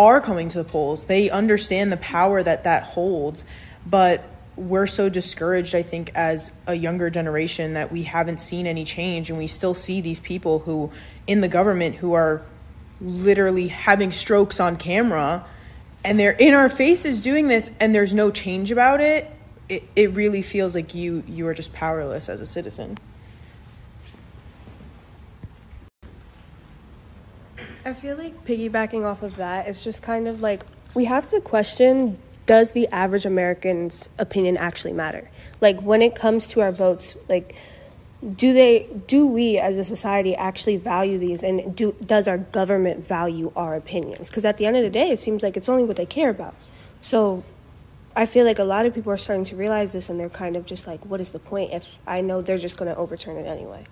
are 0.00 0.20
coming 0.20 0.48
to 0.48 0.58
the 0.58 0.64
polls. 0.64 1.06
They 1.06 1.28
understand 1.28 1.92
the 1.92 1.98
power 1.98 2.42
that 2.42 2.64
that 2.64 2.84
holds, 2.84 3.44
but 3.84 4.24
we're 4.56 4.86
so 4.86 5.08
discouraged, 5.08 5.74
I 5.74 5.82
think, 5.82 6.10
as 6.14 6.52
a 6.66 6.74
younger 6.74 7.10
generation 7.10 7.74
that 7.74 7.92
we 7.92 8.04
haven't 8.04 8.40
seen 8.40 8.66
any 8.66 8.84
change, 8.84 9.28
and 9.30 9.38
we 9.38 9.46
still 9.46 9.74
see 9.74 10.00
these 10.00 10.18
people 10.18 10.60
who 10.60 10.90
in 11.26 11.42
the 11.42 11.48
government 11.48 11.96
who 11.96 12.14
are 12.14 12.42
literally 13.00 13.68
having 13.68 14.10
strokes 14.10 14.58
on 14.58 14.76
camera, 14.76 15.44
and 16.02 16.18
they're 16.18 16.32
in 16.32 16.54
our 16.54 16.68
faces 16.68 17.20
doing 17.20 17.48
this, 17.48 17.70
and 17.78 17.94
there's 17.94 18.14
no 18.14 18.30
change 18.30 18.70
about 18.70 19.00
it. 19.00 19.30
It, 19.68 19.84
it 19.94 20.12
really 20.12 20.42
feels 20.42 20.74
like 20.74 20.94
you 20.94 21.22
you 21.26 21.46
are 21.46 21.54
just 21.54 21.72
powerless 21.74 22.28
as 22.28 22.40
a 22.40 22.46
citizen. 22.46 22.98
I 27.84 27.94
feel 27.94 28.16
like 28.16 28.44
piggybacking 28.44 29.04
off 29.04 29.22
of 29.22 29.36
that, 29.36 29.68
it's 29.68 29.82
just 29.82 30.02
kind 30.02 30.28
of 30.28 30.40
like 30.40 30.64
we 30.94 31.04
have 31.06 31.28
to 31.28 31.40
question 31.40 32.18
does 32.46 32.72
the 32.72 32.88
average 32.88 33.26
American's 33.26 34.08
opinion 34.18 34.56
actually 34.56 34.92
matter? 34.92 35.30
Like 35.60 35.80
when 35.82 36.02
it 36.02 36.14
comes 36.14 36.48
to 36.48 36.60
our 36.60 36.72
votes, 36.72 37.16
like 37.28 37.54
do 38.36 38.52
they 38.52 38.86
do 39.06 39.26
we 39.26 39.56
as 39.58 39.78
a 39.78 39.84
society 39.84 40.34
actually 40.34 40.76
value 40.76 41.16
these? 41.16 41.42
And 41.42 41.74
do 41.74 41.94
does 42.04 42.28
our 42.28 42.38
government 42.38 43.06
value 43.06 43.52
our 43.56 43.74
opinions? 43.74 44.28
Because 44.28 44.44
at 44.44 44.58
the 44.58 44.66
end 44.66 44.76
of 44.76 44.82
the 44.82 44.90
day 44.90 45.10
it 45.10 45.20
seems 45.20 45.42
like 45.42 45.56
it's 45.56 45.68
only 45.68 45.84
what 45.84 45.96
they 45.96 46.06
care 46.06 46.30
about. 46.30 46.54
So 47.02 47.44
i 48.16 48.26
feel 48.26 48.44
like 48.44 48.58
a 48.58 48.64
lot 48.64 48.86
of 48.86 48.94
people 48.94 49.12
are 49.12 49.18
starting 49.18 49.44
to 49.44 49.56
realize 49.56 49.92
this 49.92 50.08
and 50.10 50.18
they're 50.18 50.28
kind 50.28 50.56
of 50.56 50.66
just 50.66 50.86
like 50.86 51.04
what 51.06 51.20
is 51.20 51.30
the 51.30 51.38
point 51.38 51.72
if 51.72 51.84
i 52.06 52.20
know 52.20 52.42
they're 52.42 52.58
just 52.58 52.76
going 52.76 52.90
to 52.92 52.96
overturn 52.96 53.36
it 53.36 53.46
anyway 53.46 53.84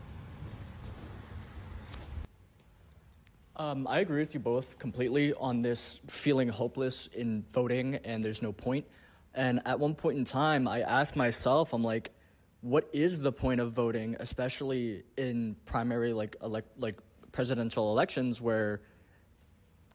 Um, 3.61 3.89
I 3.89 3.99
agree 3.99 4.21
with 4.21 4.35
you 4.35 4.41
both 4.41 4.79
completely 4.79 5.35
on 5.35 5.63
this 5.63 5.99
feeling 6.07 6.49
hopeless 6.49 7.09
in 7.13 7.45
voting 7.51 7.97
and 8.05 8.23
there's 8.23 8.41
no 8.41 8.53
point. 8.53 8.87
And 9.35 9.61
at 9.67 9.81
one 9.81 9.97
point 9.97 10.17
in 10.17 10.25
time, 10.25 10.69
I 10.69 10.83
asked 10.83 11.17
myself, 11.17 11.73
I'm 11.73 11.83
like, 11.83 12.13
what 12.61 12.89
is 12.93 13.21
the 13.21 13.33
point 13.33 13.61
of 13.61 13.73
voting, 13.73 14.15
especially 14.21 15.03
in 15.17 15.57
primary 15.65 16.13
like 16.13 16.37
elect 16.41 16.69
like 16.79 17.01
presidential 17.33 17.91
elections 17.91 18.41
where 18.41 18.81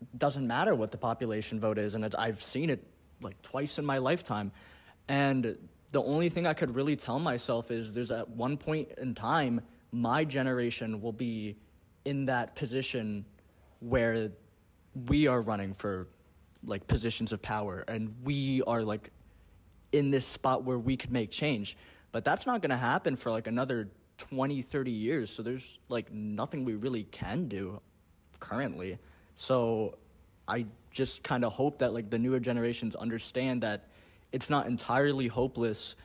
it 0.02 0.20
doesn't 0.20 0.46
matter 0.46 0.76
what 0.76 0.92
the 0.92 0.98
population 0.98 1.62
vote 1.62 1.78
is, 1.78 1.96
and 1.96 2.04
it, 2.04 2.16
I've 2.18 2.44
seen 2.44 2.70
it 2.70 2.86
like 3.22 3.42
twice 3.42 3.80
in 3.80 3.86
my 3.86 3.98
lifetime, 3.98 4.52
and 5.08 5.58
the 5.92 6.02
only 6.02 6.30
thing 6.30 6.48
I 6.48 6.54
could 6.54 6.76
really 6.76 6.96
tell 6.96 7.20
myself 7.20 7.72
is 7.72 7.94
there's 7.94 8.12
at 8.12 8.30
one 8.30 8.58
point 8.58 8.90
in 8.98 9.14
time 9.14 9.62
my 9.92 10.26
generation 10.26 11.02
will 11.02 11.14
be 11.14 11.58
in 12.06 12.26
that 12.26 12.56
position 12.56 13.26
where 13.84 14.32
we 15.08 15.28
are 15.28 15.42
running 15.42 15.74
for 15.74 16.08
like 16.64 16.88
positions 16.88 17.34
of 17.34 17.42
power 17.42 17.84
and 17.88 18.16
we 18.24 18.62
are 18.64 18.84
like 18.84 19.12
in 19.92 20.10
this 20.12 20.26
spot 20.26 20.64
where 20.64 20.80
we 20.80 20.96
could 20.96 21.12
make 21.12 21.30
change. 21.30 21.78
But 22.12 22.24
that's 22.24 22.46
not 22.46 22.62
going 22.62 22.70
to 22.70 22.78
happen 22.78 23.16
for 23.16 23.32
like 23.32 23.48
another 23.48 23.90
20 24.18 24.62
30 24.62 24.92
years 24.92 25.32
so 25.32 25.42
there's 25.42 25.80
like 25.90 26.12
nothing 26.14 26.64
we 26.64 26.76
really 26.76 27.04
can 27.04 27.48
do 27.48 27.82
currently. 28.40 28.98
So 29.36 29.98
i 30.48 30.66
just 30.92 31.24
kind 31.24 31.44
of 31.44 31.54
hope 31.54 31.80
that 31.80 31.94
like 31.94 32.10
the 32.10 32.20
newer 32.20 32.40
generations 32.40 32.96
understand 32.96 33.64
that 33.64 33.88
it's 34.32 34.50
not 34.50 34.68
entirely 34.68 35.28
hopeless 35.28 35.96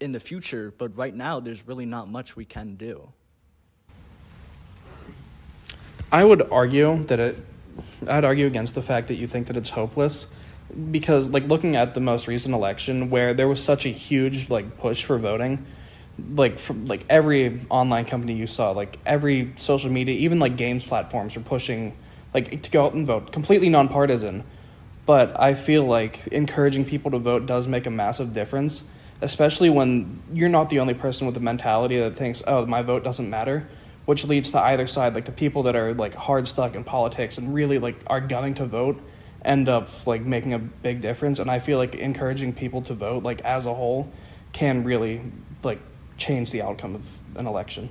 in 0.00 0.12
the 0.12 0.20
future 0.20 0.72
but 0.78 0.96
right 0.96 1.14
now 1.14 1.40
there's 1.40 1.66
really 1.66 1.86
not 1.86 2.08
much 2.08 2.36
we 2.36 2.44
can 2.44 2.76
do 2.76 3.10
I 6.10 6.24
would 6.24 6.50
argue 6.50 7.04
that 7.04 7.20
it. 7.20 7.36
I'd 8.06 8.24
argue 8.24 8.46
against 8.46 8.74
the 8.74 8.82
fact 8.82 9.08
that 9.08 9.16
you 9.16 9.26
think 9.26 9.48
that 9.48 9.56
it's 9.56 9.70
hopeless, 9.70 10.26
because 10.90 11.28
like 11.28 11.46
looking 11.46 11.76
at 11.76 11.94
the 11.94 12.00
most 12.00 12.26
recent 12.26 12.54
election 12.54 13.10
where 13.10 13.34
there 13.34 13.46
was 13.46 13.62
such 13.62 13.86
a 13.86 13.90
huge 13.90 14.50
like 14.50 14.78
push 14.78 15.04
for 15.04 15.18
voting, 15.18 15.66
like 16.34 16.58
from 16.58 16.86
like 16.86 17.04
every 17.10 17.60
online 17.68 18.04
company 18.04 18.34
you 18.34 18.46
saw, 18.46 18.70
like 18.70 18.98
every 19.04 19.52
social 19.56 19.90
media, 19.90 20.14
even 20.14 20.38
like 20.38 20.56
games 20.56 20.84
platforms 20.84 21.36
were 21.36 21.42
pushing 21.42 21.96
like 22.34 22.62
to 22.62 22.70
go 22.70 22.86
out 22.86 22.94
and 22.94 23.06
vote, 23.06 23.32
completely 23.32 23.68
nonpartisan. 23.68 24.44
But 25.06 25.38
I 25.40 25.54
feel 25.54 25.84
like 25.84 26.26
encouraging 26.28 26.84
people 26.84 27.10
to 27.12 27.18
vote 27.18 27.46
does 27.46 27.66
make 27.66 27.86
a 27.86 27.90
massive 27.90 28.32
difference, 28.32 28.84
especially 29.20 29.70
when 29.70 30.20
you're 30.32 30.48
not 30.48 30.68
the 30.68 30.80
only 30.80 30.94
person 30.94 31.26
with 31.26 31.34
the 31.34 31.40
mentality 31.40 31.98
that 31.98 32.16
thinks, 32.16 32.42
"Oh, 32.46 32.64
my 32.66 32.82
vote 32.82 33.04
doesn't 33.04 33.28
matter." 33.28 33.68
Which 34.08 34.24
leads 34.24 34.52
to 34.52 34.58
either 34.58 34.86
side 34.86 35.14
like 35.14 35.26
the 35.26 35.32
people 35.32 35.64
that 35.64 35.76
are 35.76 35.92
like 35.92 36.14
hard 36.14 36.48
stuck 36.48 36.74
in 36.74 36.82
politics 36.82 37.36
and 37.36 37.52
really 37.52 37.78
like 37.78 37.94
are 38.06 38.22
gunning 38.22 38.54
to 38.54 38.64
vote 38.64 38.98
end 39.44 39.68
up 39.68 40.06
like 40.06 40.22
making 40.22 40.54
a 40.54 40.58
big 40.58 41.02
difference 41.02 41.38
and 41.38 41.50
i 41.50 41.58
feel 41.58 41.76
like 41.76 41.94
encouraging 41.94 42.52
people 42.52 42.80
to 42.80 42.94
vote 42.94 43.22
like 43.22 43.42
as 43.42 43.66
a 43.66 43.74
whole 43.74 44.10
can 44.52 44.82
really 44.82 45.20
like 45.62 45.80
change 46.16 46.50
the 46.50 46.62
outcome 46.62 46.94
of 46.94 47.06
an 47.36 47.46
election 47.46 47.90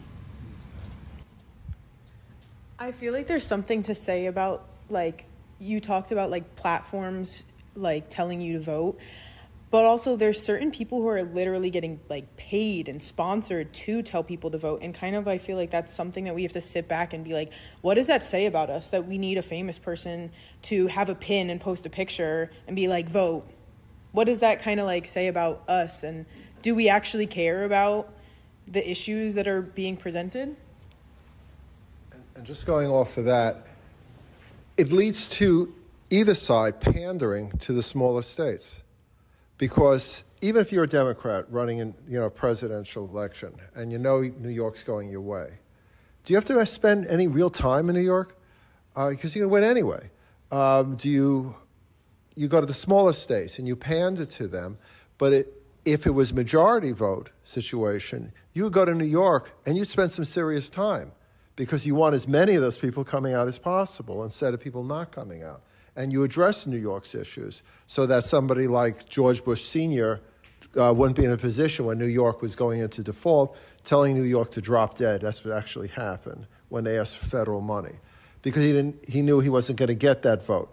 I 2.80 2.92
feel 2.92 3.12
like 3.12 3.28
there's 3.28 3.46
something 3.46 3.82
to 3.84 3.96
say 3.96 4.28
about 4.28 4.66
like 4.90 5.26
you 5.60 5.80
talked 5.80 6.12
about 6.12 6.30
like 6.30 6.56
platforms 6.56 7.44
like 7.76 8.10
telling 8.10 8.40
you 8.40 8.54
to 8.54 8.60
vote. 8.60 9.00
But 9.70 9.84
also 9.84 10.16
there's 10.16 10.42
certain 10.42 10.72
people 10.72 11.02
who 11.02 11.08
are 11.10 11.24
literally 11.24 11.70
getting 11.70 12.00
like 12.10 12.38
paid 12.38 12.88
and 12.88 13.04
sponsored 13.04 13.74
to 13.74 14.02
tell 14.02 14.24
people 14.24 14.50
to 14.52 14.58
vote 14.58 14.82
and 14.82 14.94
kind 14.94 15.16
of 15.16 15.28
I 15.28 15.38
feel 15.38 15.58
like 15.58 15.72
that's 15.72 15.94
something 15.94 16.24
that 16.24 16.36
we 16.36 16.44
have 16.44 16.54
to 16.54 16.62
sit 16.62 16.88
back 16.88 17.14
and 17.14 17.24
be 17.24 17.34
like 17.34 17.52
what 17.82 17.96
does 17.96 18.08
that 18.08 18.24
say 18.24 18.46
about 18.46 18.70
us 18.70 18.92
that 18.92 19.06
we 19.06 19.18
need 19.18 19.38
a 19.38 19.42
famous 19.42 19.78
person 19.78 20.32
to 20.64 20.88
have 20.88 21.10
a 21.10 21.16
pin 21.16 21.50
and 21.50 21.60
post 21.60 21.86
a 21.86 21.90
picture 21.90 22.50
and 22.66 22.78
be 22.78 22.88
like 22.88 23.10
vote. 23.10 23.46
What 24.14 24.24
does 24.24 24.40
that 24.40 24.62
kind 24.62 24.80
of 24.80 24.86
like 24.86 25.06
say 25.06 25.28
about 25.28 25.64
us 25.68 26.04
and 26.04 26.26
do 26.62 26.74
we 26.74 26.88
actually 26.88 27.28
care 27.28 27.66
about 27.66 28.14
the 28.68 28.90
issues 28.90 29.36
that 29.36 29.48
are 29.48 29.62
being 29.62 29.98
presented? 29.98 30.56
And 32.36 32.46
just 32.46 32.66
going 32.66 32.88
off 32.88 33.18
of 33.18 33.26
that, 33.26 33.68
it 34.78 34.92
leads 34.92 35.28
to 35.32 35.74
either 36.10 36.36
side 36.36 36.80
pandering 36.80 37.52
to 37.60 37.74
the 37.74 37.84
smaller 37.84 38.22
states. 38.22 38.84
Because 39.58 40.24
even 40.42 40.62
if 40.62 40.72
you're 40.72 40.84
a 40.84 40.90
Democrat 40.90 41.46
running 41.50 41.80
in 41.80 41.96
you 42.08 42.20
know 42.20 42.26
a 42.26 42.32
presidential 42.32 43.08
election 43.10 43.54
and 43.76 43.92
you 43.92 43.98
know 43.98 44.22
New 44.22 44.50
York's 44.50 44.84
going 44.84 45.10
your 45.10 45.22
way, 45.22 45.60
do 46.24 46.34
you 46.34 46.38
have 46.38 46.46
to 46.46 46.66
spend 46.66 47.08
any 47.08 47.28
real 47.28 47.50
time 47.50 47.90
in 47.90 47.96
New 47.96 48.02
York? 48.02 48.38
Because 48.94 49.36
you're 49.36 49.48
going 49.48 49.64
to 49.64 49.68
win 49.68 49.78
anyway. 49.78 50.10
Um, 50.52 50.96
do 50.96 51.10
you 51.10 51.56
you 52.36 52.48
go 52.48 52.62
to 52.62 52.68
the 52.68 52.74
smaller 52.74 53.14
states 53.14 53.58
and 53.58 53.68
you 53.68 53.76
pander 53.76 54.26
to 54.26 54.48
them, 54.48 54.78
but 55.18 55.34
it, 55.34 55.64
if 55.86 56.06
it 56.06 56.12
was 56.12 56.34
majority 56.34 56.92
vote 56.92 57.32
situation, 57.44 58.32
you 58.54 58.64
would 58.64 58.74
go 58.74 58.86
to 58.86 58.94
New 58.94 59.06
York 59.06 59.54
and 59.66 59.76
you'd 59.76 59.88
spend 59.88 60.12
some 60.12 60.26
serious 60.26 60.70
time 60.70 61.12
because 61.56 61.88
you 61.88 61.96
want 61.96 62.14
as 62.14 62.28
many 62.28 62.54
of 62.56 62.62
those 62.62 62.78
people 62.78 63.04
coming 63.04 63.34
out 63.34 63.48
as 63.48 63.58
possible 63.58 64.24
instead 64.24 64.54
of 64.54 64.60
people 64.60 64.84
not 64.84 65.12
coming 65.12 65.44
out. 65.44 65.64
And 65.98 66.14
you 66.14 66.24
address 66.24 66.68
New 66.68 66.78
York's 66.78 67.16
issues 67.16 67.64
so 67.88 68.06
that 68.06 68.24
somebody 68.24 68.68
like 68.68 69.10
George 69.10 69.44
Bush 69.44 69.64
Sr. 69.64 70.22
Uh, 70.80 70.94
wouldn't 70.96 71.18
be 71.18 71.26
in 71.26 71.32
a 71.32 71.38
position 71.38 71.86
when 71.86 71.98
New 71.98 72.06
York 72.06 72.42
was 72.42 72.56
going 72.56 72.82
into 72.82 73.02
default, 73.02 73.58
telling 73.84 74.14
New 74.14 74.22
York 74.22 74.52
to 74.52 74.62
drop 74.62 74.96
dead. 74.96 75.22
That's 75.22 75.44
what 75.44 75.58
actually 75.58 75.88
happened 75.88 76.46
when 76.70 76.84
they 76.84 77.00
asked 77.00 77.18
for 77.18 77.26
federal 77.26 77.62
money, 77.62 77.96
because 78.44 78.64
he 78.64 78.72
didn't. 78.74 79.10
He 79.10 79.24
knew 79.24 79.40
he 79.40 79.50
wasn't 79.50 79.80
going 79.80 79.88
to 79.88 79.96
get 79.96 80.22
that 80.22 80.46
vote. 80.46 80.72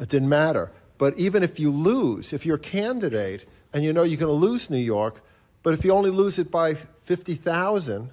It 0.00 0.08
didn't 0.08 0.30
matter. 0.30 0.72
But 0.96 1.18
even 1.18 1.42
if 1.42 1.60
you 1.60 1.70
lose, 1.70 2.32
if 2.32 2.46
you're 2.46 2.56
a 2.56 2.60
candidate 2.60 3.44
and 3.74 3.84
you 3.84 3.92
know 3.92 4.04
you're 4.04 4.20
going 4.20 4.40
to 4.40 4.46
lose 4.46 4.70
New 4.70 4.78
York, 4.78 5.22
but 5.62 5.74
if 5.74 5.84
you 5.84 5.92
only 5.92 6.10
lose 6.10 6.38
it 6.38 6.50
by 6.50 6.76
fifty 7.02 7.34
thousand, 7.34 8.10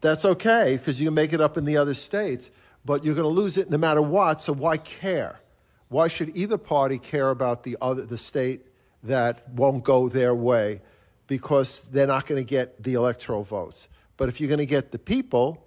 that's 0.00 0.24
okay 0.24 0.76
because 0.78 0.98
you 0.98 1.08
can 1.08 1.14
make 1.14 1.34
it 1.34 1.42
up 1.42 1.58
in 1.58 1.66
the 1.66 1.76
other 1.76 1.94
states. 1.94 2.50
But 2.86 3.04
you're 3.04 3.14
going 3.14 3.28
to 3.28 3.40
lose 3.42 3.58
it 3.58 3.68
no 3.68 3.76
matter 3.76 4.00
what. 4.00 4.40
So 4.40 4.54
why 4.54 4.78
care? 4.78 5.40
Why 5.88 6.08
should 6.08 6.36
either 6.36 6.58
party 6.58 6.98
care 6.98 7.30
about 7.30 7.62
the 7.62 7.76
other 7.80 8.02
the 8.02 8.16
state 8.16 8.62
that 9.02 9.48
won't 9.50 9.84
go 9.84 10.08
their 10.08 10.34
way 10.34 10.80
because 11.26 11.82
they're 11.92 12.06
not 12.06 12.26
going 12.26 12.44
to 12.44 12.48
get 12.48 12.82
the 12.82 12.94
electoral 12.94 13.44
votes? 13.44 13.88
But 14.16 14.28
if 14.28 14.40
you're 14.40 14.48
going 14.48 14.58
to 14.58 14.66
get 14.66 14.92
the 14.92 14.98
people, 14.98 15.64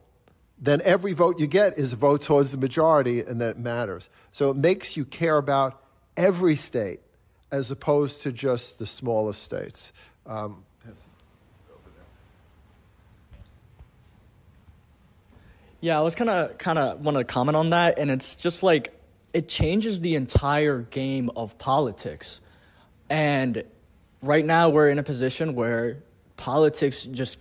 then 0.59 0.81
every 0.83 1.13
vote 1.13 1.39
you 1.39 1.47
get 1.47 1.77
is 1.77 1.93
a 1.93 1.95
vote 1.95 2.21
towards 2.21 2.51
the 2.51 2.57
majority, 2.57 3.21
and 3.21 3.39
that 3.41 3.59
matters. 3.59 4.09
So 4.31 4.49
it 4.49 4.57
makes 4.57 4.97
you 4.97 5.05
care 5.05 5.37
about 5.37 5.81
every 6.15 6.55
state 6.55 6.99
as 7.51 7.71
opposed 7.71 8.23
to 8.23 8.31
just 8.31 8.79
the 8.79 8.87
smallest 8.87 9.43
states. 9.43 9.93
Um, 10.25 10.63
Yeah, 15.79 15.99
I 15.99 16.01
was 16.01 16.15
kind 16.15 16.29
of 16.29 16.57
kind 16.57 16.79
of 16.79 17.05
want 17.05 17.17
to 17.17 17.23
comment 17.23 17.55
on 17.55 17.69
that, 17.69 17.99
and 17.99 18.09
it's 18.09 18.33
just 18.33 18.63
like 18.63 18.96
it 19.37 19.47
changes 19.47 19.99
the 19.99 20.15
entire 20.15 20.79
game 20.79 21.29
of 21.35 21.59
politics. 21.59 22.41
And 23.07 23.63
right 24.23 24.43
now 24.43 24.69
we're 24.69 24.89
in 24.89 24.97
a 24.97 25.03
position 25.03 25.53
where 25.53 25.97
politics 26.37 27.05
just 27.05 27.37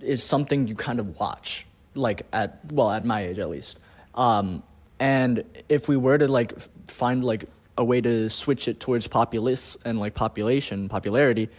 is 0.00 0.24
something 0.24 0.68
you 0.68 0.74
kind 0.74 1.00
of 1.00 1.20
watch, 1.20 1.66
like 1.94 2.22
at 2.32 2.60
well 2.72 2.90
at 2.90 3.04
my 3.04 3.26
age 3.26 3.38
at 3.38 3.50
least. 3.50 3.78
Um, 4.14 4.62
and 4.98 5.44
if 5.68 5.86
we 5.86 5.98
were 5.98 6.16
to 6.16 6.28
like 6.28 6.58
find 6.88 7.22
like 7.22 7.44
a 7.76 7.84
way 7.84 8.00
to 8.00 8.30
switch 8.30 8.68
it 8.68 8.80
towards 8.80 9.08
populace 9.08 9.76
and 9.84 10.00
like 10.00 10.14
population 10.14 10.88
popularity, 10.88 11.50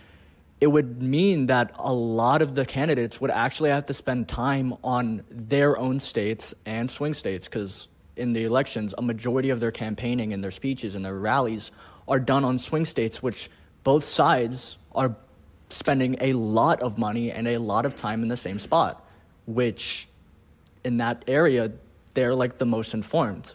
it 0.59 0.65
would 0.65 0.99
mean 0.99 1.45
that 1.45 1.75
a 1.77 1.93
lot 1.93 2.41
of 2.41 2.55
the 2.55 2.65
candidates 2.65 3.21
would 3.21 3.29
actually 3.29 3.69
have 3.69 3.85
to 3.85 3.93
spend 3.93 4.27
time 4.27 4.73
on 4.83 5.21
their 5.29 5.77
own 5.77 5.99
states 5.99 6.55
and 6.65 6.89
swing 6.89 7.13
states 7.13 7.47
because 7.47 7.87
in 8.15 8.33
the 8.33 8.43
elections, 8.43 8.93
a 8.97 9.01
majority 9.01 9.49
of 9.49 9.59
their 9.59 9.71
campaigning 9.71 10.33
and 10.33 10.43
their 10.43 10.51
speeches 10.51 10.95
and 10.95 11.03
their 11.03 11.17
rallies 11.17 11.71
are 12.07 12.19
done 12.19 12.43
on 12.43 12.57
swing 12.57 12.85
states, 12.85 13.23
which 13.23 13.49
both 13.83 14.03
sides 14.03 14.77
are 14.93 15.15
spending 15.69 16.17
a 16.21 16.33
lot 16.33 16.81
of 16.81 16.97
money 16.97 17.31
and 17.31 17.47
a 17.47 17.57
lot 17.57 17.85
of 17.85 17.95
time 17.95 18.21
in 18.21 18.27
the 18.27 18.37
same 18.37 18.59
spot, 18.59 19.05
which 19.45 20.07
in 20.83 20.97
that 20.97 21.23
area, 21.27 21.71
they're 22.13 22.35
like 22.35 22.57
the 22.57 22.65
most 22.65 22.93
informed. 22.93 23.53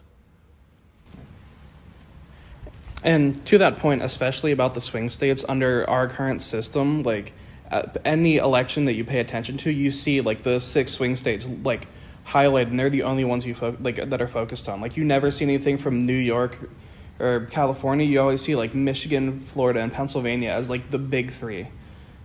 And 3.03 3.45
to 3.45 3.57
that 3.59 3.77
point, 3.77 4.01
especially 4.01 4.51
about 4.51 4.73
the 4.73 4.81
swing 4.81 5.09
states 5.09 5.45
under 5.47 5.89
our 5.89 6.09
current 6.09 6.41
system, 6.41 7.03
like 7.03 7.33
uh, 7.71 7.83
any 8.03 8.37
election 8.37 8.85
that 8.85 8.95
you 8.95 9.05
pay 9.05 9.19
attention 9.19 9.57
to, 9.57 9.71
you 9.71 9.91
see 9.91 10.19
like 10.19 10.43
the 10.43 10.59
six 10.59 10.93
swing 10.93 11.15
states 11.15 11.47
like 11.63 11.87
highlighted, 12.29 12.67
and 12.67 12.79
they're 12.79 12.89
the 12.89 13.03
only 13.03 13.23
ones 13.23 13.45
you 13.45 13.55
fo- 13.55 13.77
like 13.79 14.09
that 14.09 14.21
are 14.21 14.27
focused 14.27 14.69
on. 14.69 14.81
Like 14.81 14.97
you 14.97 15.03
never 15.03 15.31
see 15.31 15.43
anything 15.45 15.77
from 15.77 15.99
New 15.99 16.13
York 16.13 16.69
or 17.19 17.47
California. 17.51 18.05
You 18.05 18.21
always 18.21 18.41
see 18.41 18.55
like 18.55 18.73
Michigan, 18.73 19.39
Florida, 19.39 19.79
and 19.81 19.91
Pennsylvania 19.91 20.51
as 20.51 20.69
like 20.69 20.91
the 20.91 20.99
big 20.99 21.31
three. 21.31 21.67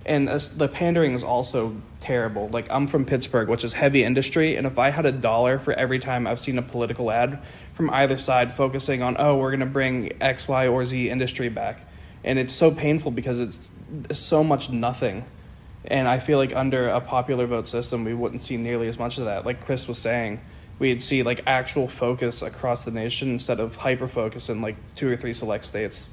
And 0.06 0.28
the 0.28 0.68
pandering 0.68 1.14
is 1.14 1.24
also 1.24 1.76
terrible. 2.00 2.48
Like 2.50 2.70
I'm 2.70 2.86
from 2.86 3.06
Pittsburgh, 3.06 3.48
which 3.48 3.64
is 3.64 3.72
heavy 3.72 4.04
industry, 4.04 4.56
and 4.56 4.66
if 4.66 4.78
I 4.78 4.90
had 4.90 5.06
a 5.06 5.12
dollar 5.12 5.58
for 5.58 5.72
every 5.72 5.98
time 5.98 6.26
I've 6.26 6.40
seen 6.40 6.58
a 6.58 6.62
political 6.62 7.10
ad 7.10 7.42
from 7.74 7.88
either 7.90 8.18
side 8.18 8.52
focusing 8.52 9.02
on, 9.02 9.16
oh, 9.18 9.38
we're 9.38 9.50
gonna 9.50 9.64
bring 9.64 10.12
X, 10.20 10.46
Y, 10.46 10.68
or 10.68 10.84
Z 10.84 11.08
industry 11.08 11.48
back, 11.48 11.88
and 12.22 12.38
it's 12.38 12.52
so 12.52 12.70
painful 12.70 13.12
because 13.12 13.40
it's 13.40 13.70
so 14.12 14.44
much 14.44 14.68
nothing 14.70 15.24
and 15.86 16.08
I 16.08 16.18
feel 16.18 16.38
like 16.38 16.54
under 16.54 16.88
a 16.88 17.00
popular 17.00 17.46
vote 17.46 17.68
system, 17.68 18.04
we 18.04 18.14
wouldn't 18.14 18.42
see 18.42 18.56
nearly 18.56 18.88
as 18.88 18.98
much 18.98 19.18
of 19.18 19.26
that. 19.26 19.44
Like 19.44 19.64
Chris 19.64 19.86
was 19.86 19.98
saying, 19.98 20.40
we'd 20.78 21.02
see 21.02 21.22
like 21.22 21.40
actual 21.46 21.88
focus 21.88 22.42
across 22.42 22.84
the 22.84 22.90
nation 22.90 23.30
instead 23.30 23.60
of 23.60 23.76
hyper 23.76 24.08
focus 24.08 24.48
in 24.48 24.60
like 24.62 24.76
two 24.94 25.08
or 25.08 25.16
three 25.16 25.32
select 25.32 25.64
states. 25.64 26.08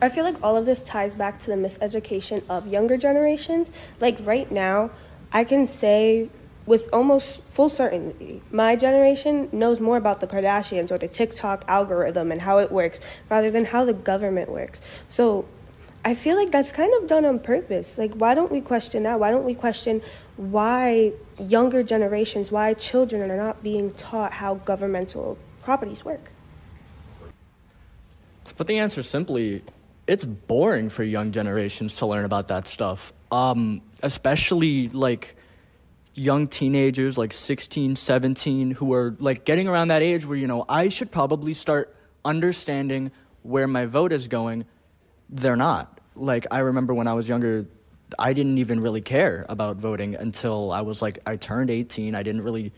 I 0.00 0.08
feel 0.08 0.22
like 0.22 0.36
all 0.42 0.56
of 0.56 0.64
this 0.64 0.80
ties 0.80 1.14
back 1.14 1.40
to 1.40 1.50
the 1.50 1.56
miseducation 1.56 2.42
of 2.48 2.68
younger 2.68 2.96
generations. 2.96 3.72
Like 4.00 4.18
right 4.20 4.50
now, 4.50 4.90
I 5.32 5.42
can 5.42 5.66
say 5.66 6.30
with 6.66 6.88
almost 6.92 7.42
full 7.42 7.68
certainty, 7.68 8.42
my 8.52 8.76
generation 8.76 9.48
knows 9.50 9.80
more 9.80 9.96
about 9.96 10.20
the 10.20 10.28
Kardashians 10.28 10.92
or 10.92 10.98
the 10.98 11.08
TikTok 11.08 11.64
algorithm 11.66 12.30
and 12.30 12.42
how 12.42 12.58
it 12.58 12.70
works 12.70 13.00
rather 13.28 13.50
than 13.50 13.64
how 13.64 13.84
the 13.84 13.94
government 13.94 14.50
works. 14.50 14.80
So 15.08 15.46
I 16.04 16.14
feel 16.14 16.36
like 16.36 16.50
that's 16.50 16.72
kind 16.72 16.92
of 16.94 17.08
done 17.08 17.24
on 17.24 17.38
purpose. 17.38 17.98
Like, 17.98 18.14
why 18.14 18.34
don't 18.34 18.50
we 18.50 18.60
question 18.60 19.02
that? 19.02 19.20
Why 19.20 19.30
don't 19.30 19.44
we 19.44 19.54
question 19.54 20.02
why 20.36 21.12
younger 21.38 21.82
generations, 21.82 22.52
why 22.52 22.72
children 22.74 23.28
are 23.28 23.36
not 23.36 23.62
being 23.62 23.92
taught 23.94 24.32
how 24.32 24.54
governmental 24.54 25.36
properties 25.64 26.04
work? 26.04 26.30
To 28.44 28.54
put 28.54 28.68
the 28.68 28.78
answer 28.78 29.02
simply, 29.02 29.62
it's 30.06 30.24
boring 30.24 30.88
for 30.88 31.02
young 31.02 31.32
generations 31.32 31.96
to 31.96 32.06
learn 32.06 32.24
about 32.24 32.48
that 32.48 32.66
stuff. 32.66 33.12
Um, 33.32 33.82
especially 34.02 34.88
like 34.88 35.36
young 36.14 36.46
teenagers, 36.46 37.18
like 37.18 37.32
16, 37.32 37.96
17, 37.96 38.70
who 38.70 38.94
are 38.94 39.16
like 39.18 39.44
getting 39.44 39.68
around 39.68 39.88
that 39.88 40.02
age 40.02 40.24
where, 40.24 40.38
you 40.38 40.46
know, 40.46 40.64
I 40.68 40.88
should 40.88 41.10
probably 41.10 41.52
start 41.52 41.94
understanding 42.24 43.10
where 43.42 43.66
my 43.66 43.86
vote 43.86 44.12
is 44.12 44.28
going. 44.28 44.64
They're 45.28 45.56
not 45.56 45.98
like 46.18 46.46
I 46.50 46.60
remember 46.60 46.94
when 46.94 47.06
I 47.06 47.14
was 47.14 47.28
younger, 47.28 47.66
I 48.18 48.32
didn't 48.32 48.58
even 48.58 48.80
really 48.80 49.00
care 49.00 49.46
about 49.48 49.76
voting 49.76 50.14
until 50.14 50.72
I 50.72 50.80
was 50.80 51.00
like 51.00 51.18
I 51.26 51.36
turned 51.36 51.70
18. 51.70 52.14
I 52.14 52.22
didn't 52.22 52.42
really 52.42 52.72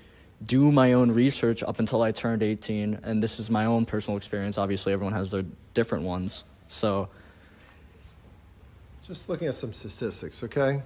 do 0.44 0.72
my 0.72 0.94
own 0.94 1.12
research 1.12 1.62
up 1.62 1.78
until 1.78 2.03
I 2.03 2.12
turned 2.12 2.42
18, 2.42 3.01
and 3.03 3.22
this 3.22 3.38
is 3.38 3.51
my 3.51 3.66
own 3.66 3.84
personal 3.84 4.16
experience. 4.16 4.57
Obviously, 4.57 4.92
everyone 4.92 5.12
has 5.12 5.30
their 5.30 5.44
different 5.74 6.05
ones. 6.05 6.44
So, 6.68 7.09
just 9.03 9.28
looking 9.28 9.48
at 9.48 9.55
some 9.55 9.72
statistics, 9.72 10.42
okay? 10.44 10.82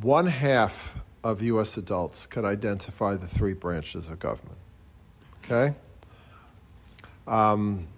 One 0.00 0.26
half 0.26 0.94
of 1.24 1.42
U.S. 1.42 1.76
adults 1.76 2.26
can 2.26 2.44
identify 2.44 3.16
the 3.16 3.26
three 3.26 3.54
branches 3.54 4.08
of 4.08 4.20
government. 4.20 4.58
Okay? 5.44 5.74
Um, 7.26 7.88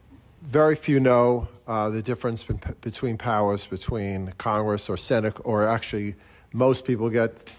very 0.43 0.77
few 0.77 1.01
know 1.01 1.49
uh, 1.67 1.91
the 1.91 2.03
difference 2.03 2.45
between 2.81 3.19
powers 3.19 3.67
between 3.67 4.33
Congress 4.39 4.89
or 4.89 4.97
Senate, 4.97 5.37
or 5.45 5.67
actually, 5.67 6.15
most 6.53 6.85
people 6.85 7.11
get 7.11 7.53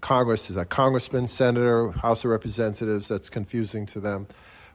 Congress 0.00 0.50
is 0.50 0.56
a 0.56 0.64
congressman, 0.64 1.26
senator, 1.26 1.90
House 1.90 2.24
of 2.24 2.30
Representatives. 2.30 3.08
That's 3.08 3.28
confusing 3.28 3.86
to 3.86 4.00
them. 4.00 4.28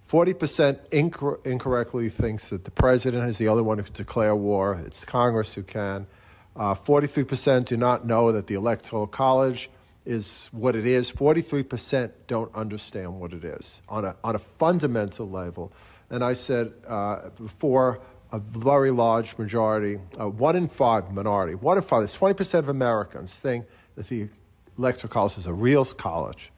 40% 0.10 0.78
inc- 0.90 1.46
incorrectly 1.46 2.10
thinks 2.10 2.50
that 2.50 2.66
the 2.66 2.72
president 2.72 3.30
is 3.30 3.38
the 3.38 3.48
only 3.48 3.64
one 3.64 3.78
who 3.78 3.84
can 3.86 3.94
declare 3.94 4.36
war. 4.36 4.82
It's 4.86 5.06
Congress 5.06 5.54
who 5.54 5.64
can. 5.64 6.06
Uh, 6.54 6.76
43% 6.76 7.66
do 7.66 7.78
not 7.78 8.06
know 8.06 8.34
that 8.34 8.48
the 8.48 8.56
Electoral 8.56 9.08
College 9.08 9.70
is 10.06 10.50
what 10.52 10.76
it 10.76 10.86
is. 10.86 11.10
43% 11.10 12.12
don't 12.28 12.54
understand 12.54 13.22
what 13.22 13.32
it 13.32 13.46
is 13.46 13.82
on 13.88 14.04
a, 14.04 14.16
on 14.22 14.36
a 14.36 14.40
fundamental 14.40 15.30
level. 15.30 15.72
And 16.12 16.24
I 16.24 16.34
said 16.34 16.74
uh, 16.88 17.30
before, 17.30 18.00
a 18.32 18.40
very 18.40 18.92
large 18.92 19.38
majority, 19.38 20.00
uh, 20.20 20.30
one 20.30 20.56
in 20.56 20.68
five 20.68 21.12
minority, 21.12 21.56
one 21.56 21.78
in 21.78 21.84
five, 21.84 22.04
20% 22.04 22.60
of 22.60 22.70
Americans 22.70 23.36
think 23.36 23.66
that 23.96 24.08
the 24.08 24.30
electoral 24.78 25.12
college 25.12 25.38
is 25.38 25.48
a 25.48 25.54
real 25.54 25.84
college 25.84 26.52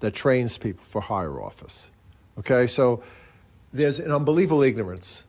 that 0.00 0.14
trains 0.14 0.58
people 0.58 0.84
for 0.84 1.00
higher 1.00 1.40
office. 1.40 1.90
Okay, 2.38 2.66
so 2.66 3.02
there's 3.72 3.98
an 3.98 4.10
unbelievable 4.10 4.62
ignorance 4.62 5.24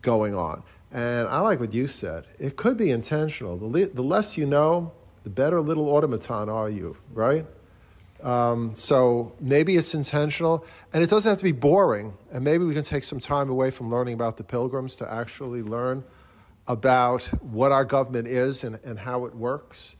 going 0.00 0.34
on. 0.34 0.62
And 0.90 1.28
I 1.28 1.40
like 1.40 1.60
what 1.60 1.74
you 1.74 1.86
said. 1.86 2.24
It 2.38 2.56
could 2.56 2.76
be 2.76 2.90
intentional. 2.90 3.56
The, 3.58 3.66
le- 3.66 3.88
the 3.88 4.02
less 4.02 4.38
you 4.38 4.46
know, 4.46 4.92
the 5.22 5.30
better 5.30 5.60
little 5.60 5.88
automaton 5.90 6.48
are 6.48 6.70
you, 6.70 6.96
right? 7.12 7.44
Um, 8.22 8.74
so 8.74 9.32
maybe 9.40 9.76
it's 9.76 9.94
intentional, 9.94 10.64
and 10.92 11.02
it 11.02 11.10
doesn't 11.10 11.28
have 11.28 11.38
to 11.38 11.44
be 11.44 11.52
boring. 11.52 12.14
And 12.32 12.44
maybe 12.44 12.64
we 12.64 12.74
can 12.74 12.84
take 12.84 13.04
some 13.04 13.20
time 13.20 13.50
away 13.50 13.70
from 13.70 13.90
learning 13.90 14.14
about 14.14 14.36
the 14.36 14.44
pilgrims 14.44 14.96
to 14.96 15.10
actually 15.10 15.62
learn 15.62 16.04
about 16.68 17.22
what 17.42 17.72
our 17.72 17.84
government 17.84 18.28
is 18.28 18.64
and, 18.64 18.78
and 18.84 18.98
how 18.98 19.24
it 19.24 19.34
works 19.34 19.96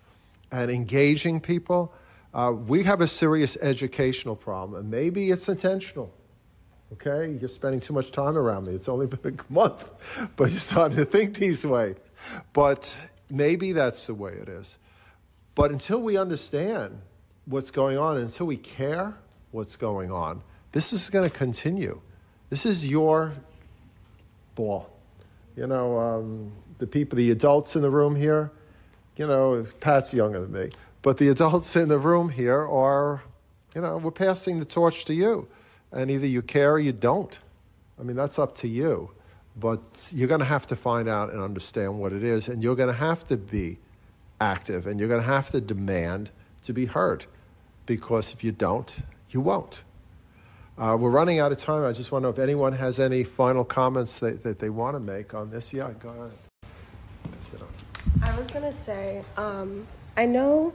and 0.52 0.70
engaging 0.70 1.40
people. 1.40 1.92
Uh, 2.32 2.52
we 2.52 2.82
have 2.84 3.00
a 3.00 3.06
serious 3.06 3.56
educational 3.60 4.36
problem, 4.36 4.80
and 4.80 4.90
maybe 4.90 5.30
it's 5.30 5.48
intentional. 5.48 6.12
Okay, 6.92 7.36
you're 7.40 7.48
spending 7.48 7.80
too 7.80 7.92
much 7.92 8.10
time 8.10 8.36
around 8.36 8.66
me. 8.66 8.74
It's 8.74 8.88
only 8.88 9.06
been 9.22 9.38
a 9.38 9.52
month, 9.52 10.28
but 10.36 10.50
you're 10.50 10.60
starting 10.60 10.96
to 10.98 11.04
think 11.04 11.36
these 11.36 11.64
ways. 11.64 11.96
But 12.52 12.96
maybe 13.30 13.72
that's 13.72 14.06
the 14.06 14.14
way 14.14 14.32
it 14.32 14.48
is. 14.48 14.78
But 15.54 15.70
until 15.70 16.00
we 16.00 16.16
understand 16.16 17.00
what's 17.51 17.72
going 17.72 17.98
on 17.98 18.16
until 18.16 18.46
we 18.46 18.57
care 18.57 19.12
what's 19.51 19.74
going 19.76 20.12
on. 20.12 20.40
This 20.70 20.92
is 20.92 21.11
going 21.11 21.28
to 21.28 21.36
continue. 21.36 22.01
This 22.48 22.64
is 22.64 22.86
your 22.86 23.34
ball. 24.55 24.88
You 25.57 25.66
know, 25.66 25.98
um, 25.98 26.53
the 26.78 26.86
people, 26.86 27.16
the 27.16 27.32
adults 27.32 27.74
in 27.74 27.82
the 27.82 27.90
room 27.90 28.14
here, 28.14 28.53
you 29.16 29.26
know, 29.26 29.66
Pat's 29.80 30.14
younger 30.14 30.40
than 30.40 30.53
me, 30.53 30.70
but 31.03 31.18
the 31.18 31.28
adults 31.28 31.74
in 31.74 31.88
the 31.88 31.98
room 31.98 32.28
here 32.28 32.62
are, 32.62 33.22
you 33.74 33.80
know, 33.80 33.96
we're 33.98 34.12
passing 34.12 34.61
the 34.61 34.64
torch 34.64 35.05
to 35.07 35.14
you. 35.14 35.48
And 35.92 36.09
either 36.09 36.26
you 36.26 36.40
care 36.40 36.74
or 36.74 36.78
you 36.78 36.92
don't. 36.92 37.36
I 37.98 38.05
mean, 38.05 38.14
that's 38.14 38.38
up 38.38 38.55
to 38.59 38.68
you. 38.68 39.11
But 39.57 40.12
you're 40.14 40.28
going 40.28 40.40
to 40.40 40.46
have 40.46 40.68
to 40.68 40.76
find 40.76 41.09
out 41.09 41.32
and 41.32 41.42
understand 41.42 41.98
what 41.98 42.12
it 42.12 42.22
is, 42.22 42.48
and 42.48 42.62
you're 42.62 42.76
going 42.76 42.88
to 42.88 42.94
have 42.94 43.26
to 43.26 43.36
be 43.36 43.78
active, 44.40 44.86
and 44.86 45.01
you're 45.01 45.09
going 45.09 45.20
to 45.20 45.26
have 45.26 45.51
to 45.51 45.61
demand 45.61 46.30
to 46.62 46.72
be 46.72 46.86
heard 46.86 47.26
because 47.91 48.32
if 48.32 48.45
you 48.45 48.53
don't, 48.53 49.01
you 49.30 49.41
won't. 49.41 49.82
Uh, 50.78 50.97
we're 50.97 51.11
running 51.11 51.41
out 51.41 51.51
of 51.51 51.59
time. 51.59 51.84
I 51.84 51.91
just 51.91 52.12
want 52.12 52.22
to 52.22 52.26
know 52.26 52.32
if 52.32 52.38
anyone 52.38 52.72
has 52.72 53.01
any 53.01 53.24
final 53.24 53.64
comments 53.64 54.20
that, 54.20 54.45
that 54.45 54.61
they 54.61 54.70
want 54.70 54.95
to 54.95 55.01
make 55.01 55.34
on 55.34 55.51
this. 55.51 55.74
Yeah, 55.74 55.91
go 55.99 56.11
ahead. 56.11 56.30
I 58.22 58.38
was 58.38 58.47
going 58.53 58.62
to 58.62 58.72
say, 58.72 59.24
um, 59.36 59.88
I 60.16 60.24
know, 60.24 60.72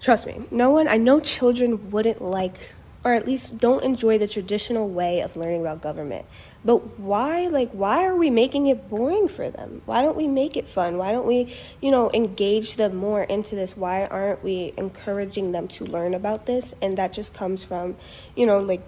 trust 0.00 0.26
me, 0.26 0.40
no 0.50 0.70
one, 0.70 0.88
I 0.88 0.96
know 0.96 1.20
children 1.20 1.90
wouldn't 1.90 2.22
like, 2.22 2.70
or 3.04 3.14
at 3.14 3.26
least 3.26 3.58
don't 3.58 3.82
enjoy 3.82 4.18
the 4.18 4.28
traditional 4.28 4.88
way 4.88 5.20
of 5.20 5.36
learning 5.36 5.60
about 5.62 5.80
government. 5.80 6.26
But 6.64 6.98
why, 6.98 7.46
like, 7.46 7.70
why 7.70 8.04
are 8.04 8.14
we 8.14 8.28
making 8.28 8.66
it 8.66 8.90
boring 8.90 9.28
for 9.28 9.48
them? 9.48 9.80
Why 9.86 10.02
don't 10.02 10.16
we 10.16 10.28
make 10.28 10.56
it 10.56 10.68
fun? 10.68 10.98
Why 10.98 11.10
don't 11.10 11.26
we, 11.26 11.54
you 11.80 11.90
know, 11.90 12.10
engage 12.12 12.76
them 12.76 12.96
more 12.96 13.22
into 13.22 13.54
this? 13.54 13.76
Why 13.76 14.04
aren't 14.06 14.44
we 14.44 14.74
encouraging 14.76 15.52
them 15.52 15.68
to 15.68 15.86
learn 15.86 16.12
about 16.12 16.44
this? 16.44 16.74
And 16.82 16.98
that 16.98 17.14
just 17.14 17.32
comes 17.32 17.64
from, 17.64 17.96
you 18.36 18.44
know, 18.44 18.58
like, 18.58 18.82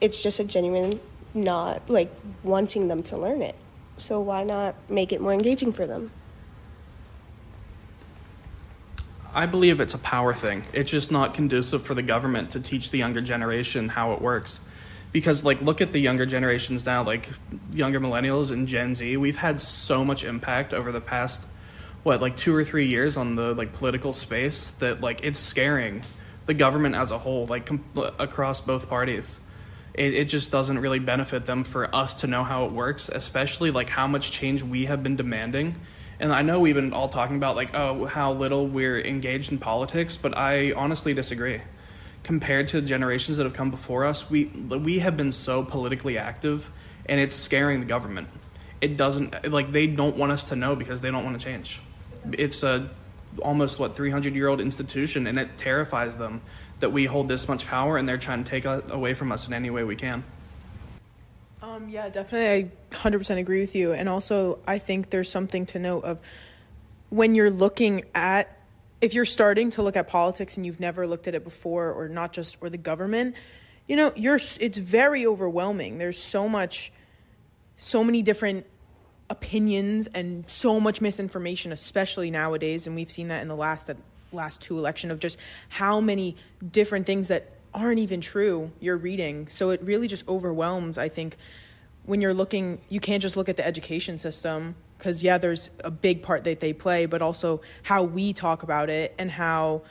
it's 0.00 0.22
just 0.22 0.38
a 0.38 0.44
genuine 0.44 1.00
not, 1.34 1.90
like, 1.90 2.12
wanting 2.44 2.86
them 2.86 3.02
to 3.04 3.16
learn 3.16 3.42
it. 3.42 3.56
So 3.96 4.20
why 4.20 4.44
not 4.44 4.76
make 4.88 5.12
it 5.12 5.20
more 5.20 5.32
engaging 5.32 5.72
for 5.72 5.86
them? 5.86 6.12
I 9.36 9.44
believe 9.44 9.80
it's 9.80 9.92
a 9.92 9.98
power 9.98 10.32
thing. 10.32 10.64
It's 10.72 10.90
just 10.90 11.10
not 11.10 11.34
conducive 11.34 11.84
for 11.84 11.92
the 11.92 12.02
government 12.02 12.52
to 12.52 12.60
teach 12.60 12.90
the 12.90 12.96
younger 12.96 13.20
generation 13.20 13.90
how 13.90 14.14
it 14.14 14.22
works. 14.22 14.60
Because 15.12 15.44
like 15.44 15.60
look 15.60 15.82
at 15.82 15.92
the 15.92 15.98
younger 15.98 16.24
generations 16.24 16.86
now 16.86 17.04
like 17.04 17.28
younger 17.70 18.00
millennials 18.00 18.50
and 18.50 18.66
gen 18.66 18.94
z. 18.94 19.18
We've 19.18 19.36
had 19.36 19.60
so 19.60 20.06
much 20.06 20.24
impact 20.24 20.72
over 20.72 20.90
the 20.90 21.02
past 21.02 21.46
what 22.02 22.22
like 22.22 22.38
two 22.38 22.54
or 22.56 22.64
three 22.64 22.86
years 22.86 23.18
on 23.18 23.34
the 23.34 23.52
like 23.52 23.74
political 23.74 24.14
space 24.14 24.70
that 24.78 25.02
like 25.02 25.20
it's 25.22 25.38
scaring 25.38 26.02
the 26.46 26.54
government 26.54 26.94
as 26.94 27.10
a 27.10 27.18
whole 27.18 27.44
like 27.44 27.66
com- 27.66 27.84
across 28.18 28.62
both 28.62 28.88
parties. 28.88 29.38
It, 29.92 30.14
it 30.14 30.28
just 30.30 30.50
doesn't 30.50 30.78
really 30.78 30.98
benefit 30.98 31.44
them 31.44 31.62
for 31.62 31.94
us 31.94 32.14
to 32.14 32.26
know 32.26 32.42
how 32.42 32.64
it 32.64 32.72
works 32.72 33.10
especially 33.10 33.70
like 33.70 33.90
how 33.90 34.06
much 34.06 34.30
change 34.30 34.62
we 34.62 34.86
have 34.86 35.02
been 35.02 35.16
demanding 35.16 35.76
And 36.18 36.32
I 36.32 36.42
know 36.42 36.60
we've 36.60 36.74
been 36.74 36.92
all 36.92 37.08
talking 37.08 37.36
about 37.36 37.56
like 37.56 37.74
oh 37.74 38.06
how 38.06 38.32
little 38.32 38.66
we're 38.66 39.00
engaged 39.00 39.52
in 39.52 39.58
politics, 39.58 40.16
but 40.16 40.36
I 40.36 40.72
honestly 40.72 41.14
disagree. 41.14 41.60
Compared 42.22 42.68
to 42.68 42.80
generations 42.80 43.36
that 43.36 43.44
have 43.44 43.52
come 43.52 43.70
before 43.70 44.04
us, 44.04 44.28
we 44.30 44.46
we 44.46 45.00
have 45.00 45.16
been 45.16 45.32
so 45.32 45.62
politically 45.62 46.18
active, 46.18 46.70
and 47.06 47.20
it's 47.20 47.36
scaring 47.36 47.80
the 47.80 47.86
government. 47.86 48.28
It 48.80 48.96
doesn't 48.96 49.50
like 49.50 49.72
they 49.72 49.86
don't 49.86 50.16
want 50.16 50.32
us 50.32 50.44
to 50.44 50.56
know 50.56 50.74
because 50.74 51.00
they 51.02 51.10
don't 51.10 51.24
want 51.24 51.38
to 51.38 51.44
change. 51.44 51.80
It's 52.32 52.62
a 52.62 52.90
almost 53.42 53.78
what 53.78 53.94
300 53.94 54.34
year 54.34 54.48
old 54.48 54.60
institution, 54.60 55.26
and 55.26 55.38
it 55.38 55.58
terrifies 55.58 56.16
them 56.16 56.40
that 56.80 56.90
we 56.90 57.06
hold 57.06 57.28
this 57.28 57.48
much 57.48 57.66
power, 57.66 57.96
and 57.96 58.08
they're 58.08 58.18
trying 58.18 58.44
to 58.44 58.50
take 58.50 58.64
away 58.64 59.14
from 59.14 59.32
us 59.32 59.46
in 59.46 59.52
any 59.52 59.70
way 59.70 59.84
we 59.84 59.96
can. 59.96 60.24
Um, 61.76 61.90
yeah, 61.90 62.08
definitely. 62.08 62.70
I 62.92 62.96
100% 62.96 63.38
agree 63.38 63.60
with 63.60 63.74
you. 63.74 63.92
And 63.92 64.08
also, 64.08 64.60
I 64.66 64.78
think 64.78 65.10
there's 65.10 65.30
something 65.30 65.66
to 65.66 65.78
note 65.78 66.04
of 66.04 66.20
when 67.10 67.34
you're 67.34 67.50
looking 67.50 68.04
at, 68.14 68.58
if 69.02 69.12
you're 69.12 69.26
starting 69.26 69.70
to 69.70 69.82
look 69.82 69.94
at 69.94 70.08
politics 70.08 70.56
and 70.56 70.64
you've 70.64 70.80
never 70.80 71.06
looked 71.06 71.28
at 71.28 71.34
it 71.34 71.44
before, 71.44 71.92
or 71.92 72.08
not 72.08 72.32
just, 72.32 72.56
or 72.62 72.70
the 72.70 72.78
government, 72.78 73.36
you 73.86 73.94
know, 73.94 74.10
you're, 74.16 74.40
it's 74.58 74.78
very 74.78 75.26
overwhelming. 75.26 75.98
There's 75.98 76.18
so 76.18 76.48
much, 76.48 76.92
so 77.76 78.02
many 78.02 78.22
different 78.22 78.64
opinions 79.28 80.06
and 80.06 80.48
so 80.48 80.80
much 80.80 81.02
misinformation, 81.02 81.72
especially 81.72 82.30
nowadays. 82.30 82.86
And 82.86 82.96
we've 82.96 83.10
seen 83.10 83.28
that 83.28 83.42
in 83.42 83.48
the 83.48 83.56
last, 83.56 83.90
last 84.32 84.62
two 84.62 84.78
election 84.78 85.10
of 85.10 85.18
just 85.18 85.38
how 85.68 86.00
many 86.00 86.36
different 86.72 87.04
things 87.04 87.28
that 87.28 87.52
aren't 87.74 87.98
even 87.98 88.22
true 88.22 88.72
you're 88.80 88.96
reading. 88.96 89.46
So 89.48 89.70
it 89.70 89.82
really 89.82 90.08
just 90.08 90.26
overwhelms, 90.26 90.96
I 90.96 91.10
think, 91.10 91.36
when 92.06 92.20
you're 92.20 92.34
looking, 92.34 92.80
you 92.88 93.00
can't 93.00 93.20
just 93.20 93.36
look 93.36 93.48
at 93.48 93.56
the 93.56 93.66
education 93.66 94.16
system 94.16 94.76
because, 94.96 95.22
yeah, 95.22 95.38
there's 95.38 95.70
a 95.84 95.90
big 95.90 96.22
part 96.22 96.44
that 96.44 96.60
they 96.60 96.72
play, 96.72 97.06
but 97.06 97.20
also 97.20 97.60
how 97.82 98.04
we 98.04 98.32
talk 98.32 98.62
about 98.62 98.88
it 98.88 99.14
and 99.18 99.30
how 99.30 99.82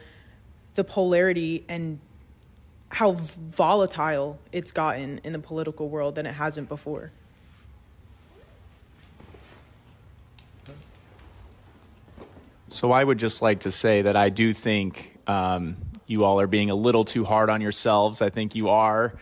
the 0.73 0.83
polarity 0.83 1.63
and 1.69 1.99
how 2.89 3.11
volatile 3.11 4.39
it's 4.51 4.71
gotten 4.71 5.19
in 5.23 5.33
the 5.33 5.39
political 5.39 5.89
world 5.89 6.15
than 6.15 6.25
it 6.25 6.33
hasn't 6.33 6.69
before. 6.69 7.11
So 12.69 12.91
I 12.91 13.03
would 13.03 13.19
just 13.19 13.41
like 13.41 13.61
to 13.61 13.71
say 13.71 14.01
that 14.01 14.15
I 14.15 14.29
do 14.29 14.53
think 14.53 15.17
um, 15.27 15.77
you 16.07 16.23
all 16.23 16.39
are 16.39 16.47
being 16.47 16.69
a 16.69 16.75
little 16.75 17.05
too 17.05 17.23
hard 17.23 17.49
on 17.49 17.61
yourselves. 17.61 18.21
I 18.21 18.29
think 18.29 18.55
you 18.55 18.69
are 18.69 19.13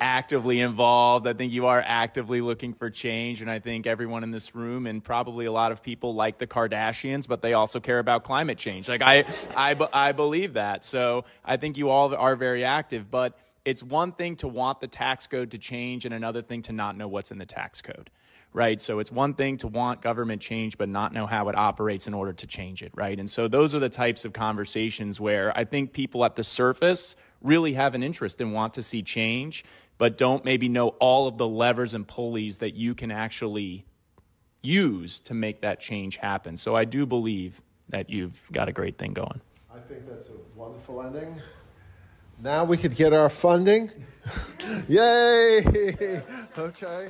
actively 0.00 0.60
involved. 0.60 1.26
I 1.26 1.32
think 1.32 1.52
you 1.52 1.66
are 1.66 1.82
actively 1.84 2.40
looking 2.40 2.74
for 2.74 2.90
change. 2.90 3.40
And 3.42 3.50
I 3.50 3.58
think 3.58 3.86
everyone 3.86 4.22
in 4.22 4.30
this 4.30 4.54
room 4.54 4.86
and 4.86 5.02
probably 5.02 5.46
a 5.46 5.52
lot 5.52 5.72
of 5.72 5.82
people 5.82 6.14
like 6.14 6.38
the 6.38 6.46
Kardashians, 6.46 7.26
but 7.26 7.42
they 7.42 7.52
also 7.52 7.80
care 7.80 7.98
about 7.98 8.24
climate 8.24 8.58
change. 8.58 8.88
Like 8.88 9.02
I, 9.02 9.24
I, 9.56 9.76
I 9.92 10.12
believe 10.12 10.54
that. 10.54 10.84
So 10.84 11.24
I 11.44 11.56
think 11.56 11.78
you 11.78 11.88
all 11.88 12.14
are 12.14 12.36
very 12.36 12.64
active, 12.64 13.10
but 13.10 13.38
it's 13.64 13.82
one 13.82 14.12
thing 14.12 14.36
to 14.36 14.48
want 14.48 14.80
the 14.80 14.88
tax 14.88 15.26
code 15.26 15.50
to 15.52 15.58
change 15.58 16.04
and 16.04 16.14
another 16.14 16.42
thing 16.42 16.62
to 16.62 16.72
not 16.72 16.96
know 16.96 17.08
what's 17.08 17.30
in 17.30 17.38
the 17.38 17.46
tax 17.46 17.80
code 17.80 18.10
right? 18.54 18.80
So 18.80 19.00
it's 19.00 19.10
one 19.10 19.34
thing 19.34 19.58
to 19.58 19.68
want 19.68 20.00
government 20.00 20.40
change, 20.40 20.78
but 20.78 20.88
not 20.88 21.12
know 21.12 21.26
how 21.26 21.48
it 21.48 21.58
operates 21.58 22.06
in 22.06 22.14
order 22.14 22.32
to 22.32 22.46
change 22.46 22.82
it, 22.82 22.92
right? 22.94 23.18
And 23.18 23.28
so 23.28 23.48
those 23.48 23.74
are 23.74 23.80
the 23.80 23.88
types 23.88 24.24
of 24.24 24.32
conversations 24.32 25.20
where 25.20 25.52
I 25.58 25.64
think 25.64 25.92
people 25.92 26.24
at 26.24 26.36
the 26.36 26.44
surface 26.44 27.16
really 27.42 27.74
have 27.74 27.94
an 27.94 28.02
interest 28.02 28.40
and 28.40 28.54
want 28.54 28.74
to 28.74 28.82
see 28.82 29.02
change, 29.02 29.64
but 29.98 30.16
don't 30.16 30.44
maybe 30.44 30.68
know 30.68 30.88
all 31.00 31.26
of 31.26 31.36
the 31.36 31.48
levers 31.48 31.94
and 31.94 32.06
pulleys 32.06 32.58
that 32.58 32.74
you 32.74 32.94
can 32.94 33.10
actually 33.10 33.84
use 34.62 35.18
to 35.18 35.34
make 35.34 35.60
that 35.62 35.80
change 35.80 36.16
happen. 36.16 36.56
So 36.56 36.76
I 36.76 36.84
do 36.84 37.06
believe 37.06 37.60
that 37.88 38.08
you've 38.08 38.40
got 38.52 38.68
a 38.68 38.72
great 38.72 38.98
thing 38.98 39.14
going. 39.14 39.40
I 39.74 39.80
think 39.80 40.08
that's 40.08 40.28
a 40.28 40.58
wonderful 40.58 41.02
ending. 41.02 41.40
Now 42.40 42.62
we 42.64 42.76
could 42.76 42.94
get 42.94 43.12
our 43.12 43.28
funding. 43.28 43.90
Yay! 44.88 45.64
okay. 46.58 47.08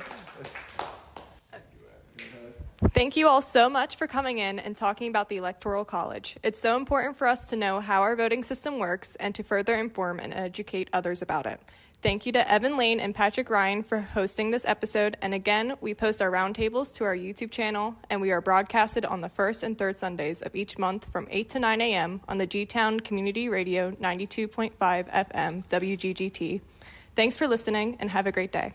Thank 2.89 3.17
you 3.17 3.27
all 3.27 3.41
so 3.41 3.69
much 3.69 3.97
for 3.97 4.07
coming 4.07 4.37
in 4.37 4.59
and 4.59 4.75
talking 4.75 5.09
about 5.09 5.27
the 5.27 5.37
Electoral 5.37 5.83
College. 5.83 6.37
It's 6.43 6.59
so 6.59 6.77
important 6.77 7.17
for 7.17 7.27
us 7.27 7.49
to 7.49 7.55
know 7.55 7.79
how 7.79 8.01
our 8.01 8.15
voting 8.15 8.43
system 8.43 8.79
works 8.79 9.15
and 9.17 9.35
to 9.35 9.43
further 9.43 9.75
inform 9.75 10.19
and 10.19 10.33
educate 10.33 10.89
others 10.93 11.21
about 11.21 11.45
it. 11.45 11.59
Thank 12.01 12.25
you 12.25 12.31
to 12.33 12.51
Evan 12.51 12.77
Lane 12.77 12.99
and 12.99 13.15
Patrick 13.15 13.49
Ryan 13.49 13.81
for 13.81 13.99
hosting 13.99 14.51
this 14.51 14.65
episode. 14.65 15.17
And 15.21 15.33
again, 15.33 15.75
we 15.81 15.93
post 15.93 16.21
our 16.21 16.29
roundtables 16.29 16.93
to 16.95 17.03
our 17.03 17.15
YouTube 17.15 17.51
channel, 17.51 17.95
and 18.09 18.21
we 18.21 18.31
are 18.31 18.41
broadcasted 18.41 19.05
on 19.05 19.21
the 19.21 19.29
first 19.29 19.63
and 19.63 19.77
third 19.77 19.97
Sundays 19.97 20.41
of 20.41 20.55
each 20.55 20.77
month 20.77 21.05
from 21.11 21.27
8 21.31 21.49
to 21.49 21.59
9 21.59 21.81
a.m. 21.81 22.21
on 22.27 22.37
the 22.37 22.45
G 22.45 22.65
Town 22.65 22.99
Community 22.99 23.49
Radio 23.49 23.91
92.5 23.91 24.71
FM 24.77 25.67
WGGT. 25.67 26.61
Thanks 27.15 27.35
for 27.35 27.47
listening 27.47 27.97
and 27.99 28.11
have 28.11 28.27
a 28.27 28.31
great 28.31 28.51
day. 28.51 28.73